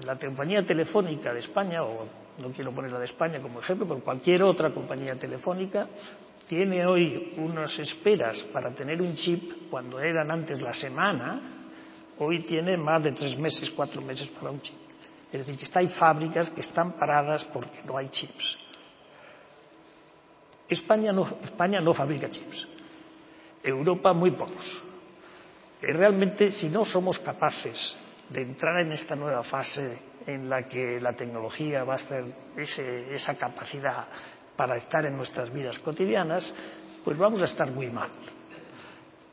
la 0.05 0.17
compañía 0.17 0.65
telefónica 0.65 1.33
de 1.33 1.41
España, 1.41 1.83
o 1.83 2.07
no 2.39 2.51
quiero 2.51 2.73
ponerla 2.73 2.99
de 2.99 3.07
España 3.07 3.41
como 3.41 3.61
ejemplo, 3.61 3.87
pero 3.87 4.01
cualquier 4.01 4.43
otra 4.43 4.73
compañía 4.73 5.17
telefónica, 5.17 5.89
tiene 6.47 6.87
hoy 6.87 7.35
unas 7.37 7.79
esperas 7.79 8.43
para 8.53 8.71
tener 8.71 9.03
un 9.03 9.15
chip 9.15 9.69
cuando 9.71 10.01
eran 10.01 10.31
antes 10.31 10.61
la 10.61 10.73
semana, 10.73 11.41
hoy 12.19 12.41
tiene 12.41 12.77
más 12.77 13.03
de 13.03 13.13
tres 13.13 13.39
meses, 13.39 13.71
cuatro 13.71 14.01
meses 14.03 14.29
para 14.29 14.51
un 14.51 14.61
chip. 14.61 14.77
Es 15.31 15.41
decir, 15.41 15.59
que 15.59 15.65
está, 15.65 15.81
hay 15.81 15.89
fábricas 15.89 16.49
que 16.51 16.63
están 16.63 16.93
paradas 16.93 17.45
porque 17.53 17.83
no 17.85 17.99
hay 17.99 18.09
chips. 18.09 18.57
España 20.69 21.13
no, 21.13 21.27
España 21.45 21.81
no 21.81 21.93
fabrica 21.93 22.31
chips. 22.31 22.67
Europa 23.63 24.13
muy 24.13 24.31
pocos. 24.31 24.83
realmente, 25.83 26.51
si 26.51 26.69
no 26.69 26.85
somos 26.85 27.19
capaces 27.19 27.97
de 28.31 28.43
entrar 28.43 28.81
en 28.81 28.93
esta 28.93 29.17
nueva 29.17 29.43
fase 29.43 29.99
en 30.27 30.49
la 30.49 30.67
que 30.69 31.01
la 31.01 31.15
tecnología 31.15 31.85
va 31.85 31.95
a 31.95 31.99
ser 31.99 32.25
esa 32.57 33.37
capacidad 33.37 34.07
para 34.57 34.77
estar 34.77 35.07
en 35.07 35.17
nuestras 35.17 35.53
vidas 35.53 35.79
cotidianas, 35.79 36.53
pues 37.05 37.17
vamos 37.17 37.41
a 37.41 37.47
estar 37.47 37.71
muy 37.71 37.89
mal. 37.89 38.11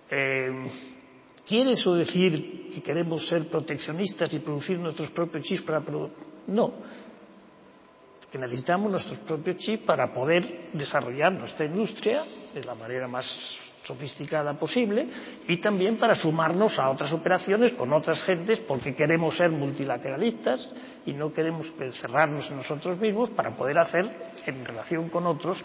Eh, 0.10 0.70
¿Quiere 1.48 1.72
eso 1.72 1.94
decir 1.94 2.70
que 2.74 2.82
queremos 2.82 3.28
ser 3.28 3.48
proteccionistas 3.50 4.34
y 4.34 4.40
producir 4.40 4.80
nuestros 4.80 5.12
propios 5.12 5.44
chips 5.44 5.62
para 5.64 5.84
No. 6.48 6.74
Que 8.32 8.38
necesitamos 8.38 8.92
nuestros 8.92 9.20
propios 9.20 9.58
chips 9.58 9.84
para 9.86 10.14
poder 10.14 10.70
desarrollar 10.74 11.34
nuestra 11.34 11.66
industria 11.66 12.24
de 12.54 12.64
la 12.64 12.74
manera 12.74 13.08
más 13.08 13.26
sofisticada 13.86 14.54
posible 14.58 15.08
y 15.48 15.58
también 15.58 15.98
para 15.98 16.16
sumarnos 16.16 16.80
a 16.80 16.90
otras 16.90 17.14
operaciones 17.14 17.74
con 17.74 17.94
otras 17.94 18.24
gentes 18.24 18.60
porque 18.62 18.96
queremos 18.96 19.38
ser 19.38 19.52
multilateralistas 19.52 20.70
y 21.06 21.14
no 21.14 21.32
queremos 21.32 21.72
cerrarnos 22.02 22.50
en 22.50 22.58
nosotros 22.58 23.00
mismos 23.00 23.30
para 23.30 23.56
poder 23.56 23.78
hacer 23.78 24.10
en 24.46 24.66
relación 24.66 25.10
con 25.10 25.26
otros 25.28 25.64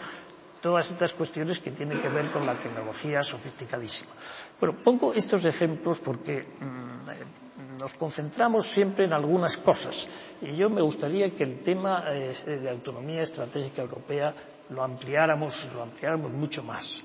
todas 0.61 0.89
estas 0.91 1.11
cuestiones 1.13 1.59
que 1.59 1.71
tienen 1.71 1.99
que 1.99 2.09
ver 2.09 2.27
con 2.27 2.45
la 2.45 2.53
tecnología 2.59 3.23
sofisticadísima. 3.23 4.11
Bueno, 4.59 4.77
pongo 4.83 5.11
estos 5.11 5.43
ejemplos 5.43 5.99
porque 5.99 6.45
mm, 6.59 7.77
nos 7.79 7.93
concentramos 7.95 8.71
siempre 8.71 9.05
en 9.05 9.13
algunas 9.13 9.57
cosas 9.57 10.07
y 10.39 10.53
yo 10.55 10.69
me 10.69 10.83
gustaría 10.83 11.31
que 11.31 11.43
el 11.43 11.63
tema 11.63 12.03
eh, 12.09 12.35
de 12.45 12.69
autonomía 12.69 13.23
estratégica 13.23 13.81
europea 13.81 14.33
lo 14.69 14.83
ampliáramos, 14.83 15.67
lo 15.73 15.81
ampliáramos 15.81 16.31
mucho 16.31 16.63
más 16.63 17.03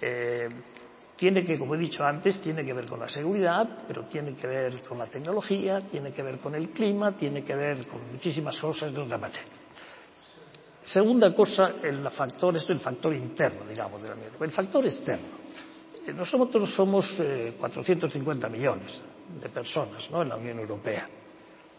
eh, 0.00 0.48
tiene 1.16 1.44
que, 1.44 1.58
como 1.58 1.74
he 1.74 1.78
dicho 1.78 2.02
antes, 2.02 2.40
tiene 2.40 2.64
que 2.64 2.72
ver 2.72 2.86
con 2.86 2.98
la 2.98 3.08
seguridad, 3.08 3.84
pero 3.86 4.04
tiene 4.06 4.34
que 4.34 4.46
ver 4.46 4.82
con 4.82 4.98
la 4.98 5.06
tecnología, 5.06 5.82
tiene 5.82 6.12
que 6.12 6.22
ver 6.22 6.38
con 6.38 6.54
el 6.54 6.70
clima, 6.70 7.12
tiene 7.12 7.44
que 7.44 7.54
ver 7.54 7.86
con 7.86 8.10
muchísimas 8.10 8.58
cosas 8.58 8.92
de 8.94 9.00
otra 9.00 9.18
materia. 9.18 9.52
Segunda 10.82 11.34
cosa, 11.34 11.74
el 11.82 12.08
factor, 12.10 12.56
esto 12.56 12.72
es 12.72 12.78
el 12.78 12.82
factor 12.82 13.14
interno, 13.14 13.66
digamos, 13.68 14.02
de 14.02 14.08
la 14.08 14.14
Unión 14.14 14.30
El 14.40 14.50
factor 14.50 14.86
externo. 14.86 15.28
Eh, 16.06 16.12
nosotros 16.12 16.74
somos 16.74 17.06
450 17.58 18.46
eh, 18.46 18.50
millones 18.50 19.02
de 19.40 19.48
personas 19.50 20.10
¿no? 20.10 20.22
en 20.22 20.30
la 20.30 20.36
Unión 20.36 20.58
Europea. 20.58 21.06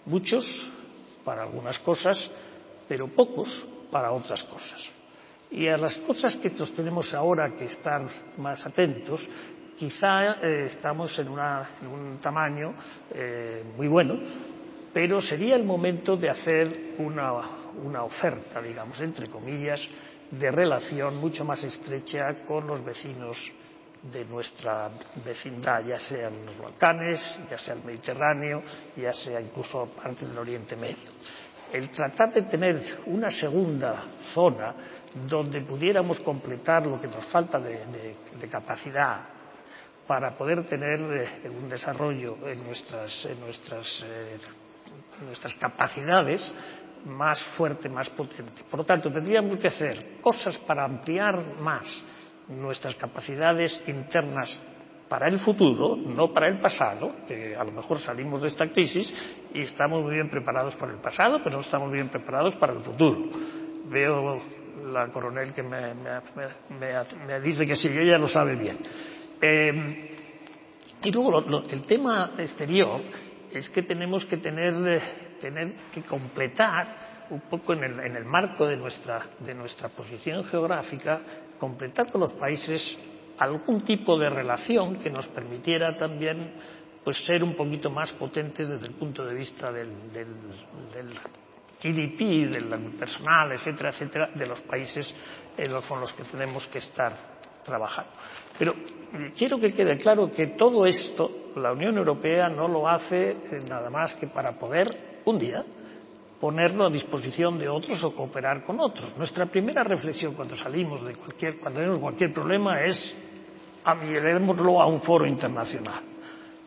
Muchos 0.06 0.46
para 1.26 1.44
algunas 1.44 1.80
cosas, 1.80 2.30
pero 2.88 3.08
pocos 3.08 3.66
para 3.92 4.12
otras 4.12 4.44
cosas. 4.44 5.01
Y 5.52 5.68
a 5.68 5.78
las 5.78 5.98
cosas 5.98 6.38
que 6.38 6.50
tenemos 6.50 7.14
ahora 7.14 7.54
que 7.56 7.66
estar 7.66 8.08
más 8.38 8.66
atentos, 8.66 9.28
quizá 9.78 10.40
eh, 10.42 10.68
estamos 10.68 11.18
en, 11.20 11.28
un 11.28 12.20
tamaño 12.22 12.74
eh, 13.14 13.64
muy 13.76 13.88
bueno, 13.88 14.18
pero 14.94 15.22
sería 15.22 15.56
el 15.56 15.64
momento 15.64 16.16
de 16.16 16.30
hacer 16.30 16.96
una, 17.00 17.34
una 17.84 18.04
oferta, 18.04 18.62
digamos, 18.62 19.00
entre 19.02 19.28
comillas, 19.28 19.82
de 20.32 20.52
relación 20.52 21.18
mucho 21.18 21.44
más 21.44 21.64
estrecha 21.64 22.46
con 22.48 22.66
los 22.66 22.84
vecinos 22.84 23.38
de 24.04 24.26
nuestra 24.26 24.90
vecindad, 25.24 25.86
ya 25.86 26.00
sean 26.00 26.46
los 26.46 26.58
Balcanes, 26.58 27.40
ya 27.50 27.58
sea 27.60 27.76
el 27.76 27.84
Mediterráneo, 27.84 28.64
ya 28.96 29.14
sea 29.14 29.40
incluso 29.40 29.86
partes 29.88 30.28
del 30.28 30.38
Oriente 30.38 30.76
Medio. 30.76 31.12
El 31.72 31.90
tratar 31.90 32.34
de 32.34 32.42
tener 32.44 33.00
una 33.06 33.32
segunda 33.32 34.04
zona 34.34 34.76
donde 35.28 35.62
pudiéramos 35.62 36.20
completar 36.20 36.86
lo 36.86 37.00
que 37.00 37.08
nos 37.08 37.26
falta 37.28 37.60
de, 37.60 38.16
capacidad 38.50 39.22
para 40.08 40.36
poder 40.38 40.64
tener 40.66 41.00
eh, 41.00 41.50
un 41.50 41.70
desarrollo 41.70 42.38
en 42.48 42.64
nuestras, 42.66 43.26
en 43.26 43.40
nuestras, 43.40 44.04
eh, 44.06 44.38
nuestras 45.24 45.54
capacidades 45.56 46.54
más 47.06 47.42
fuerte, 47.56 47.88
más 47.88 48.10
potente. 48.10 48.64
Por 48.70 48.80
lo 48.80 48.86
tanto, 48.86 49.12
tendríamos 49.12 49.58
que 49.58 49.68
hacer 49.68 50.20
cosas 50.22 50.58
para 50.60 50.84
ampliar 50.84 51.56
más 51.60 52.04
nuestras 52.48 52.96
capacidades 52.96 53.82
internas 53.88 54.60
para 55.12 55.28
el 55.28 55.40
futuro, 55.40 55.98
no 55.98 56.32
para 56.34 56.48
el 56.48 56.62
pasado, 56.62 57.14
que 57.28 57.54
a 57.54 57.66
lo 57.66 57.74
mejor 57.74 58.00
salimos 58.00 58.42
de 58.42 58.48
esta 58.48 58.70
crisis 58.70 59.14
y 59.54 59.64
estamos 59.64 60.02
muy 60.02 60.14
bien 60.14 60.30
preparados 60.30 60.74
para 60.78 60.94
el 60.94 61.00
pasado, 61.00 61.42
pero 61.44 61.58
no 61.58 61.64
estamos 61.64 61.92
bien 61.92 62.08
preparados 62.08 62.56
para 62.56 62.72
el 62.72 62.80
futuro. 62.80 63.20
Veo 63.90 64.40
la 64.86 65.10
coronel 65.10 65.54
que 65.54 65.64
me, 65.64 65.94
dice 67.42 67.66
que 67.66 67.76
sí, 67.76 67.90
ya 68.06 68.18
lo 68.18 68.30
sabe 68.30 68.56
bien. 68.56 68.78
Eh, 69.42 70.16
y 71.04 71.12
luego 71.12 71.62
el 71.70 71.82
tema 71.82 72.32
exterior 72.38 73.02
es 73.52 73.70
que 73.70 73.84
tenemos 73.84 74.24
que 74.24 74.38
tener, 74.38 75.02
tener 75.42 75.74
que 75.94 76.04
completar 76.04 77.26
un 77.32 77.42
poco 77.50 77.74
en 77.74 77.84
el, 77.84 78.00
en 78.00 78.16
el 78.16 78.24
marco 78.24 78.66
de 78.66 78.78
nuestra, 78.78 79.28
de 79.40 79.54
nuestra 79.56 79.90
posición 79.90 80.46
geográfica, 80.46 81.20
completar 81.60 82.10
con 82.10 82.22
los 82.22 82.32
países 82.32 82.98
algún 83.42 83.82
tipo 83.82 84.20
de 84.20 84.30
relación 84.30 85.00
que 85.00 85.10
nos 85.10 85.28
permitiera 85.30 85.96
también 85.96 86.54
pues 87.04 87.26
ser 87.26 87.44
un 87.44 87.56
poquito 87.56 87.90
más 87.90 88.14
potentes 88.14 88.70
desde 88.70 88.86
el 88.86 88.94
punto 88.94 89.26
de 89.26 89.34
vista 89.34 89.72
del, 89.72 90.14
del, 90.14 90.28
del 90.94 91.18
GDP, 91.82 92.54
del 92.54 92.92
personal, 93.00 93.52
etcétera, 93.54 93.90
etcétera, 93.90 94.30
de 94.36 94.46
los 94.46 94.62
países 94.62 95.12
con 95.88 96.00
los 96.00 96.14
que 96.14 96.24
tenemos 96.24 96.68
que 96.68 96.78
estar 96.78 97.14
trabajando. 97.66 98.12
Pero 98.60 98.76
quiero 99.36 99.60
que 99.60 99.74
quede 99.74 99.98
claro 99.98 100.32
que 100.32 100.48
todo 100.50 100.86
esto 100.86 101.52
la 101.56 101.72
Unión 101.72 101.98
Europea 101.98 102.48
no 102.48 102.68
lo 102.68 102.88
hace 102.88 103.36
nada 103.68 103.90
más 103.90 104.14
que 104.16 104.28
para 104.28 104.52
poder 104.54 105.22
un 105.26 105.40
día 105.40 105.66
ponerlo 106.40 106.88
a 106.88 106.90
disposición 106.90 107.60
de 107.60 107.70
otros 107.70 108.04
o 108.04 108.16
cooperar 108.16 108.66
con 108.66 108.80
otros. 108.80 109.16
Nuestra 109.16 109.46
primera 109.46 109.84
reflexión 109.84 110.34
cuando 110.34 110.56
salimos 110.56 111.04
de 111.06 111.14
cualquier, 111.14 111.60
cuando 111.60 111.80
tenemos 111.80 112.00
cualquier 112.00 112.34
problema 112.34 112.82
es 112.82 113.16
amilémoslo 113.84 114.82
a 114.82 114.86
un 114.86 115.02
foro 115.02 115.26
internacional. 115.26 116.04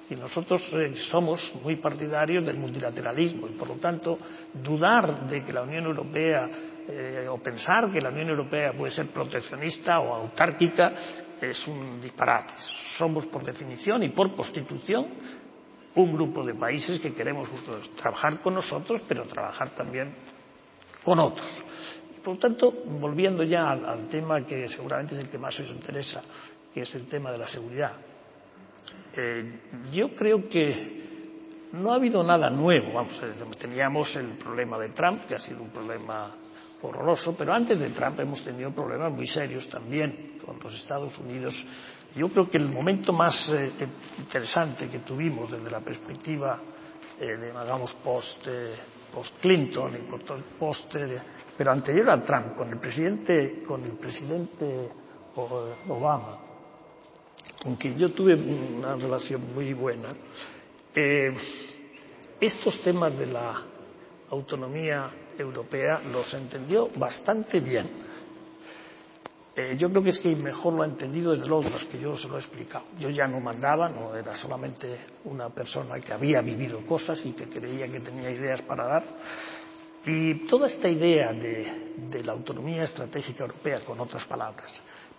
Si 0.09 0.15
nosotros 0.15 0.63
eh, 0.75 0.93
somos 1.11 1.55
muy 1.63 1.77
partidarios 1.77 2.45
del 2.45 2.59
multilateralismo 2.59 3.49
y 3.49 3.53
por 3.53 3.69
lo 3.69 3.77
tanto 3.77 4.19
dudar 4.53 5.27
de 5.27 5.43
que 5.43 5.53
la 5.53 5.63
Unión 5.63 5.85
Europea 5.85 6.49
eh, 6.87 7.27
o 7.31 7.39
pensar 7.39 7.91
que 7.91 8.01
la 8.01 8.11
Unión 8.11 8.29
Europea 8.29 8.73
puede 8.77 8.93
ser 8.93 9.07
proteccionista 9.07 10.01
o 10.01 10.15
autárquica 10.15 10.93
es 11.41 11.67
un 11.67 12.01
disparate. 12.01 12.53
Somos 12.99 13.27
por 13.27 13.45
definición 13.45 14.03
y 14.03 14.11
por 14.11 14.35
constitución 14.37 15.07
un 15.95 16.13
grupo 16.13 16.45
de 16.45 16.55
países 16.55 17.01
que 17.01 17.13
queremos 17.13 17.49
trabajar 17.97 18.41
con 18.41 18.55
nosotros, 18.55 19.03
pero 19.09 19.25
trabajar 19.25 19.71
también 19.71 20.13
con 21.03 21.19
otros. 21.19 21.47
Por 22.23 22.35
lo 22.35 22.41
tanto, 22.41 22.73
volviendo 23.01 23.43
ya 23.43 23.71
al, 23.71 23.85
al 23.85 24.09
tema 24.09 24.45
que 24.45 24.69
seguramente 24.69 25.15
es 25.15 25.25
el 25.25 25.31
que 25.31 25.39
más 25.39 25.59
os 25.61 25.71
interesa, 25.71 26.21
que 26.75 26.83
es 26.83 26.95
el 26.95 27.07
tema 27.07 27.31
de 27.31 27.39
la 27.39 27.49
seguridad, 27.49 27.93
eh, 29.17 29.61
yo 29.93 30.15
creo 30.15 30.49
que 30.49 31.05
no 31.73 31.93
ha 31.93 31.95
habido 31.95 32.23
nada 32.23 32.51
nuevo. 32.51 32.93
Vamos, 32.93 33.21
teníamos 33.59 34.15
el 34.17 34.37
problema 34.39 34.79
de 34.79 34.91
Trump, 34.91 35.27
que 35.27 35.37
ha 35.37 35.39
sido 35.39 35.63
un 35.63 35.71
problema 35.71 36.35
horroroso, 36.83 37.35
pero 37.37 37.55
antes 37.55 37.81
de 37.81 37.91
Trump 37.91 38.21
hemos 38.21 38.45
tenido 38.45 38.71
problemas 38.73 39.13
muy 39.13 39.27
serios 39.27 39.69
también 39.69 40.39
con 40.45 40.59
los 40.61 40.75
Estados 40.75 41.19
Unidos. 41.19 41.55
Yo 42.15 42.29
creo 42.29 42.51
que 42.51 42.59
el 42.59 42.69
momento 42.69 43.13
más 43.13 43.49
eh, 43.49 43.73
interesante 44.19 44.89
que 44.89 44.99
tuvimos 44.99 45.51
desde 45.51 45.71
la 45.71 45.81
perspectiva 45.81 46.61
eh, 47.21 47.37
de, 47.37 47.47
digamos, 47.53 47.95
post, 48.03 48.45
eh, 48.49 48.75
post 49.13 49.39
Clinton 49.41 49.95
y 49.95 50.59
post, 50.59 50.97
eh, 50.97 51.21
pero 51.57 51.71
anterior 51.71 52.11
a 52.11 52.21
Trump, 52.25 52.57
con 52.57 52.69
el 52.71 52.79
presidente, 52.81 53.63
con 53.65 53.85
el 53.85 53.93
presidente 53.93 54.91
Obama, 55.37 56.39
con 57.65 57.77
quien 57.77 57.97
yo 57.97 58.13
tuve 58.13 58.35
una 58.35 58.95
relación 58.95 59.55
muy 59.55 59.73
buena, 59.73 60.11
eh, 60.95 61.35
estos 62.39 62.79
temas 62.83 63.17
de 63.19 63.27
la 63.27 63.63
autonomía 64.29 65.11
europea 65.39 66.03
los 66.13 66.33
entendió 66.35 66.91
bastante 66.97 67.61
bien. 67.61 67.89
Eh, 69.57 69.77
yo 69.79 69.89
creo 69.89 70.03
que 70.03 70.11
es 70.11 70.19
que 70.19 70.35
mejor 70.37 70.75
lo 70.75 70.83
ha 70.83 70.87
entendido 70.87 71.33
desde 71.33 71.47
luego 71.47 71.71
los 71.71 71.87
que 71.87 71.99
yo 71.99 72.15
se 72.17 72.29
lo 72.29 72.37
he 72.37 72.41
explicado. 72.41 72.85
Yo 72.99 73.09
ya 73.09 73.27
no 73.27 73.41
mandaba, 73.41 73.89
no 73.89 74.15
era 74.15 74.37
solamente 74.37 74.99
una 75.25 75.49
persona 75.49 75.99
que 76.01 76.13
había 76.13 76.43
vivido 76.43 76.85
cosas 76.85 77.25
y 77.25 77.33
que 77.33 77.49
creía 77.49 77.89
que 77.89 78.01
tenía 78.01 78.31
ideas 78.31 78.61
para 78.63 78.87
dar. 78.87 79.05
Y 80.05 80.47
toda 80.47 80.67
esta 80.67 80.89
idea 80.89 81.33
de, 81.33 81.95
de 82.11 82.25
la 82.25 82.33
autonomía 82.33 82.83
estratégica 82.83 83.45
europea, 83.45 83.81
con 83.81 83.99
otras 84.01 84.25
palabras, 84.27 84.71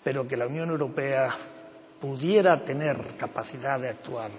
pero 0.03 0.27
que 0.27 0.37
la 0.37 0.45
Unión 0.45 0.69
Europea 0.69 1.54
pudiera 1.99 2.63
tener 2.63 3.15
capacidad 3.17 3.79
de 3.79 3.89
actuar 3.89 4.31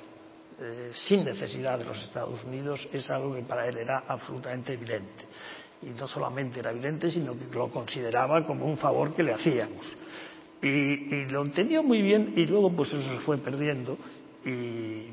eh, 0.58 0.90
sin 0.92 1.22
necesidad 1.22 1.78
de 1.78 1.84
los 1.84 2.02
Estados 2.02 2.42
Unidos 2.44 2.88
es 2.90 3.10
algo 3.10 3.34
que 3.34 3.42
para 3.42 3.68
él 3.68 3.76
era 3.76 4.04
absolutamente 4.08 4.72
evidente. 4.72 5.24
Y 5.82 5.90
no 5.90 6.08
solamente 6.08 6.60
era 6.60 6.70
evidente, 6.70 7.10
sino 7.10 7.38
que 7.38 7.44
lo 7.54 7.70
consideraba 7.70 8.44
como 8.46 8.64
un 8.64 8.78
favor 8.78 9.14
que 9.14 9.22
le 9.22 9.34
hacíamos. 9.34 9.94
Y, 10.62 11.26
lo 11.26 11.42
entendió 11.44 11.82
muy 11.82 12.00
bien 12.00 12.32
y 12.34 12.46
luego 12.46 12.70
pues 12.70 12.90
eso 12.92 13.02
se 13.02 13.20
fue 13.20 13.36
perdiendo 13.36 13.98
y 14.46 15.08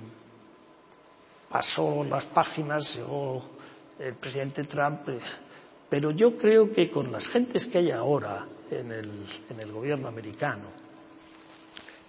pasó 1.49 2.05
las 2.05 2.25
páginas, 2.27 2.95
llegó 2.95 3.43
el 3.99 4.13
presidente 4.15 4.63
Trump, 4.63 5.09
eh, 5.09 5.19
pero 5.89 6.11
yo 6.11 6.37
creo 6.37 6.71
que 6.71 6.89
con 6.89 7.11
las 7.11 7.27
gentes 7.27 7.67
que 7.67 7.79
hay 7.79 7.91
ahora 7.91 8.47
en 8.71 8.91
el, 8.91 9.11
en 9.49 9.59
el 9.59 9.71
gobierno 9.73 10.07
americano, 10.07 10.82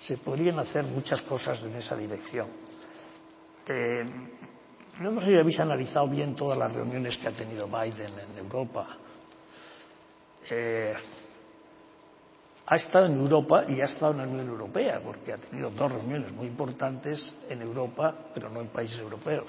se 0.06 0.18
podrían 0.18 0.58
hacer 0.58 0.84
muchas 0.84 1.22
cosas 1.22 1.62
en 1.62 1.74
esa 1.76 1.96
dirección. 1.96 2.48
No 5.00 5.20
sé 5.20 5.26
si 5.26 5.34
habéis 5.34 5.58
analizado 5.60 6.08
bien 6.08 6.34
todas 6.34 6.58
las 6.58 6.72
reuniones 6.72 7.16
que 7.16 7.28
ha 7.28 7.32
tenido 7.32 7.66
Biden 7.66 8.12
en 8.18 8.38
Europa. 8.38 8.86
Eh, 10.50 10.94
ha 12.66 12.76
estado 12.76 13.06
en 13.06 13.18
Europa 13.18 13.64
y 13.66 13.80
ha 13.80 13.84
estado 13.84 14.12
en 14.12 14.18
la 14.18 14.24
Unión 14.24 14.48
Europea, 14.48 15.00
porque 15.02 15.32
ha 15.32 15.36
tenido 15.36 15.70
dos 15.70 15.92
reuniones 15.92 16.32
muy 16.32 16.48
importantes 16.48 17.34
en 17.48 17.62
Europa, 17.62 18.14
pero 18.34 18.50
no 18.50 18.60
en 18.60 18.68
países 18.68 18.98
europeos, 18.98 19.48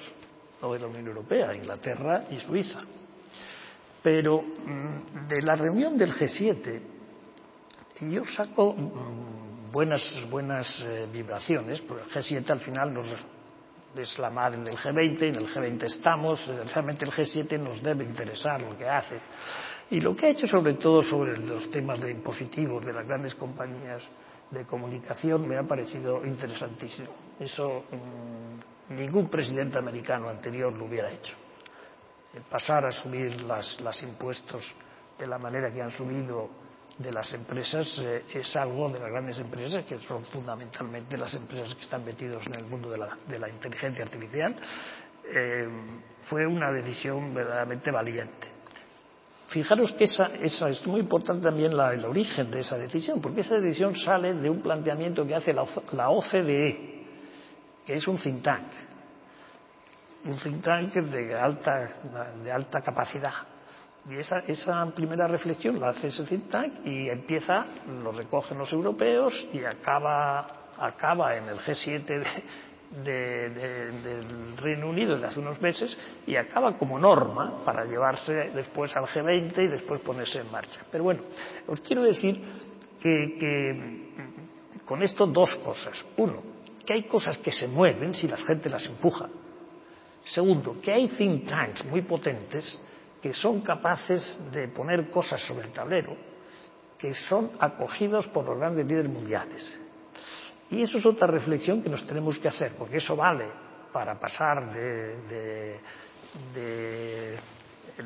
no 0.62 0.72
de 0.72 0.80
la 0.80 0.88
Unión 0.88 1.08
Europea, 1.08 1.54
Inglaterra 1.54 2.24
y 2.30 2.40
Suiza. 2.40 2.80
Pero 4.02 4.42
de 5.28 5.42
la 5.42 5.56
reunión 5.56 5.98
del 5.98 6.14
G7, 6.14 6.82
yo 8.12 8.24
saco 8.26 8.76
buenas, 9.72 10.04
buenas 10.30 10.82
eh, 10.82 11.08
vibraciones, 11.12 11.82
porque 11.82 12.04
el 12.04 12.10
G7 12.10 12.50
al 12.50 12.60
final 12.60 12.94
nos, 12.94 13.08
es 13.96 14.20
la 14.20 14.30
madre 14.30 14.62
del 14.62 14.78
G20 14.78 15.22
y 15.22 15.28
en 15.28 15.36
el 15.36 15.54
G20 15.54 15.84
estamos, 15.86 16.46
realmente 16.74 17.06
el 17.06 17.12
G7 17.12 17.60
nos 17.60 17.82
debe 17.82 18.04
interesar 18.04 18.62
lo 18.62 18.78
que 18.78 18.88
hace. 18.88 19.20
Y 19.92 20.02
lo 20.02 20.16
que 20.16 20.26
ha 20.26 20.30
hecho 20.30 20.48
sobre 20.48 20.74
todo 20.76 21.04
sobre 21.04 21.38
los 21.38 21.70
temas 21.70 22.00
de 22.02 22.12
impositivos 22.12 22.86
de 22.86 22.94
las 22.94 23.06
grandes 23.06 23.36
compañías 23.36 24.08
de 24.50 24.66
comunicación 24.66 25.48
me 25.48 25.58
ha 25.58 25.64
parecido 25.64 26.26
interesantísimo. 26.26 27.10
Eso 27.40 27.86
mmm, 27.92 28.96
ningún 28.96 29.30
presidente 29.30 29.78
americano 29.78 30.30
anterior 30.30 30.74
lo 30.74 30.86
hubiera 30.86 31.12
hecho. 31.12 31.36
El 32.34 32.42
pasar 32.44 32.86
a 32.86 32.92
subir 32.92 33.42
las, 33.44 33.80
las 33.82 34.02
impuestos 34.04 34.66
de 35.18 35.28
la 35.28 35.38
manera 35.38 35.72
que 35.72 35.82
han 35.82 35.92
subido 35.92 36.50
de 36.98 37.12
las 37.12 37.34
empresas 37.34 37.92
eh, 38.00 38.24
es 38.34 38.56
algo 38.56 38.90
de 38.90 39.00
las 39.00 39.10
grandes 39.10 39.38
empresas 39.40 39.84
que 39.86 40.00
son 40.00 40.24
fundamentalmente 40.26 41.18
las 41.18 41.34
empresas 41.34 41.76
que 41.76 41.82
están 41.82 42.06
metidas 42.06 42.46
en 42.48 42.56
el 42.56 42.66
mundo 42.66 42.90
de 42.90 42.98
la, 42.98 43.18
de 43.28 43.38
la 43.38 43.50
inteligencia 43.50 44.06
artificial. 44.06 44.56
Eh, 45.26 45.68
fue 46.24 46.48
una 46.48 46.72
decisión 46.72 47.34
verdaderamente 47.34 47.92
valiente. 47.92 48.48
Fijaros 49.48 49.92
que 49.94 50.06
esa, 50.06 50.32
esa 50.36 50.70
es 50.70 50.86
muy 50.88 51.02
importante 51.02 51.44
también 51.44 51.76
la, 51.76 51.94
el 51.94 52.06
origen 52.06 52.50
de 52.50 52.62
esa 52.62 52.78
decisión 52.78 53.22
porque 53.22 53.42
esa 53.42 53.56
decisión 53.56 53.96
sale 53.96 54.34
de 54.34 54.50
un 54.50 54.62
planteamiento 54.62 55.26
que 55.26 55.36
hace 55.36 55.54
la, 55.54 55.66
la 55.92 56.10
OCDE 56.10 56.96
que 57.86 57.94
es 57.94 58.08
un 58.08 58.18
think 58.18 58.42
tank. 58.42 58.68
Un 60.26 60.38
think 60.38 60.64
tank 60.64 60.94
de 60.94 61.36
alta, 61.36 61.88
de 62.44 62.52
alta 62.52 62.82
capacidad 62.82 63.55
Y 64.10 64.18
esa, 64.18 64.40
esa 64.48 64.86
primera 64.94 65.28
reflexión 65.28 65.80
la 65.80 65.90
hace 65.90 66.08
ese 66.08 66.26
think 66.26 66.50
tank 66.50 66.86
y 66.86 67.10
empieza, 67.10 67.66
lo 68.04 68.12
recogen 68.12 68.58
los 68.58 68.72
europeos 68.72 69.48
y 69.52 69.64
acaba, 69.64 70.70
acaba 70.78 71.36
en 71.36 71.50
el 71.50 71.58
G7 71.58 72.06
de, 72.06 72.24
de, 73.04 73.50
de, 73.50 73.92
del 73.92 74.58
Reino 74.58 74.90
Unido 74.90 75.18
de 75.18 75.26
hace 75.26 75.40
unos 75.40 75.60
meses 75.60 75.98
y 76.28 76.36
acaba 76.36 76.78
como 76.78 77.00
norma 77.00 77.64
para 77.66 77.84
llevarse 77.86 78.52
después 78.54 78.96
al 78.96 79.06
G20 79.06 79.64
y 79.64 79.68
después 79.68 80.02
ponerse 80.02 80.40
en 80.40 80.52
marcha. 80.52 80.82
Pero 80.92 81.04
bueno, 81.04 81.24
os 81.68 81.82
quiero 81.82 82.04
decir 82.04 82.40
que, 83.02 83.38
que 83.40 84.84
con 84.86 85.02
esto 85.02 85.26
dos 85.26 85.56
cosas. 85.56 86.06
Uno, 86.18 86.44
que 86.86 86.94
hay 86.94 87.04
cosas 87.04 87.40
que 87.40 87.52
se 87.52 87.68
mueven 87.68 88.14
si 88.14 88.28
la 88.28 88.38
gente 88.38 88.70
las 88.70 88.86
empuja. 88.86 89.28
Segundo, 90.26 90.78
que 90.82 90.92
hay 90.92 91.08
think 91.10 91.48
tanks 91.48 91.86
muy 91.86 92.04
potentes 92.04 92.80
que 93.26 93.34
son 93.34 93.62
capaces 93.62 94.40
de 94.52 94.68
poner 94.68 95.10
cosas 95.10 95.42
sobre 95.42 95.66
el 95.66 95.72
tablero 95.72 96.16
que 96.96 97.16
son 97.16 97.54
acogidos 97.60 98.28
por 98.28 98.46
los 98.46 98.56
grandes 98.56 98.86
líderes 98.86 99.10
mundiales. 99.10 99.80
Y 100.70 100.84
eso 100.84 101.00
es 101.00 101.06
otra 101.08 101.26
reflexión 101.26 101.82
que 101.82 101.90
nos 101.90 102.06
tenemos 102.06 102.38
que 102.38 102.50
hacer, 102.50 102.74
porque 102.78 102.98
eso 102.98 103.16
vale 103.16 103.48
para 103.92 104.14
pasar 104.20 104.72
de, 104.72 105.80
de, 106.54 107.40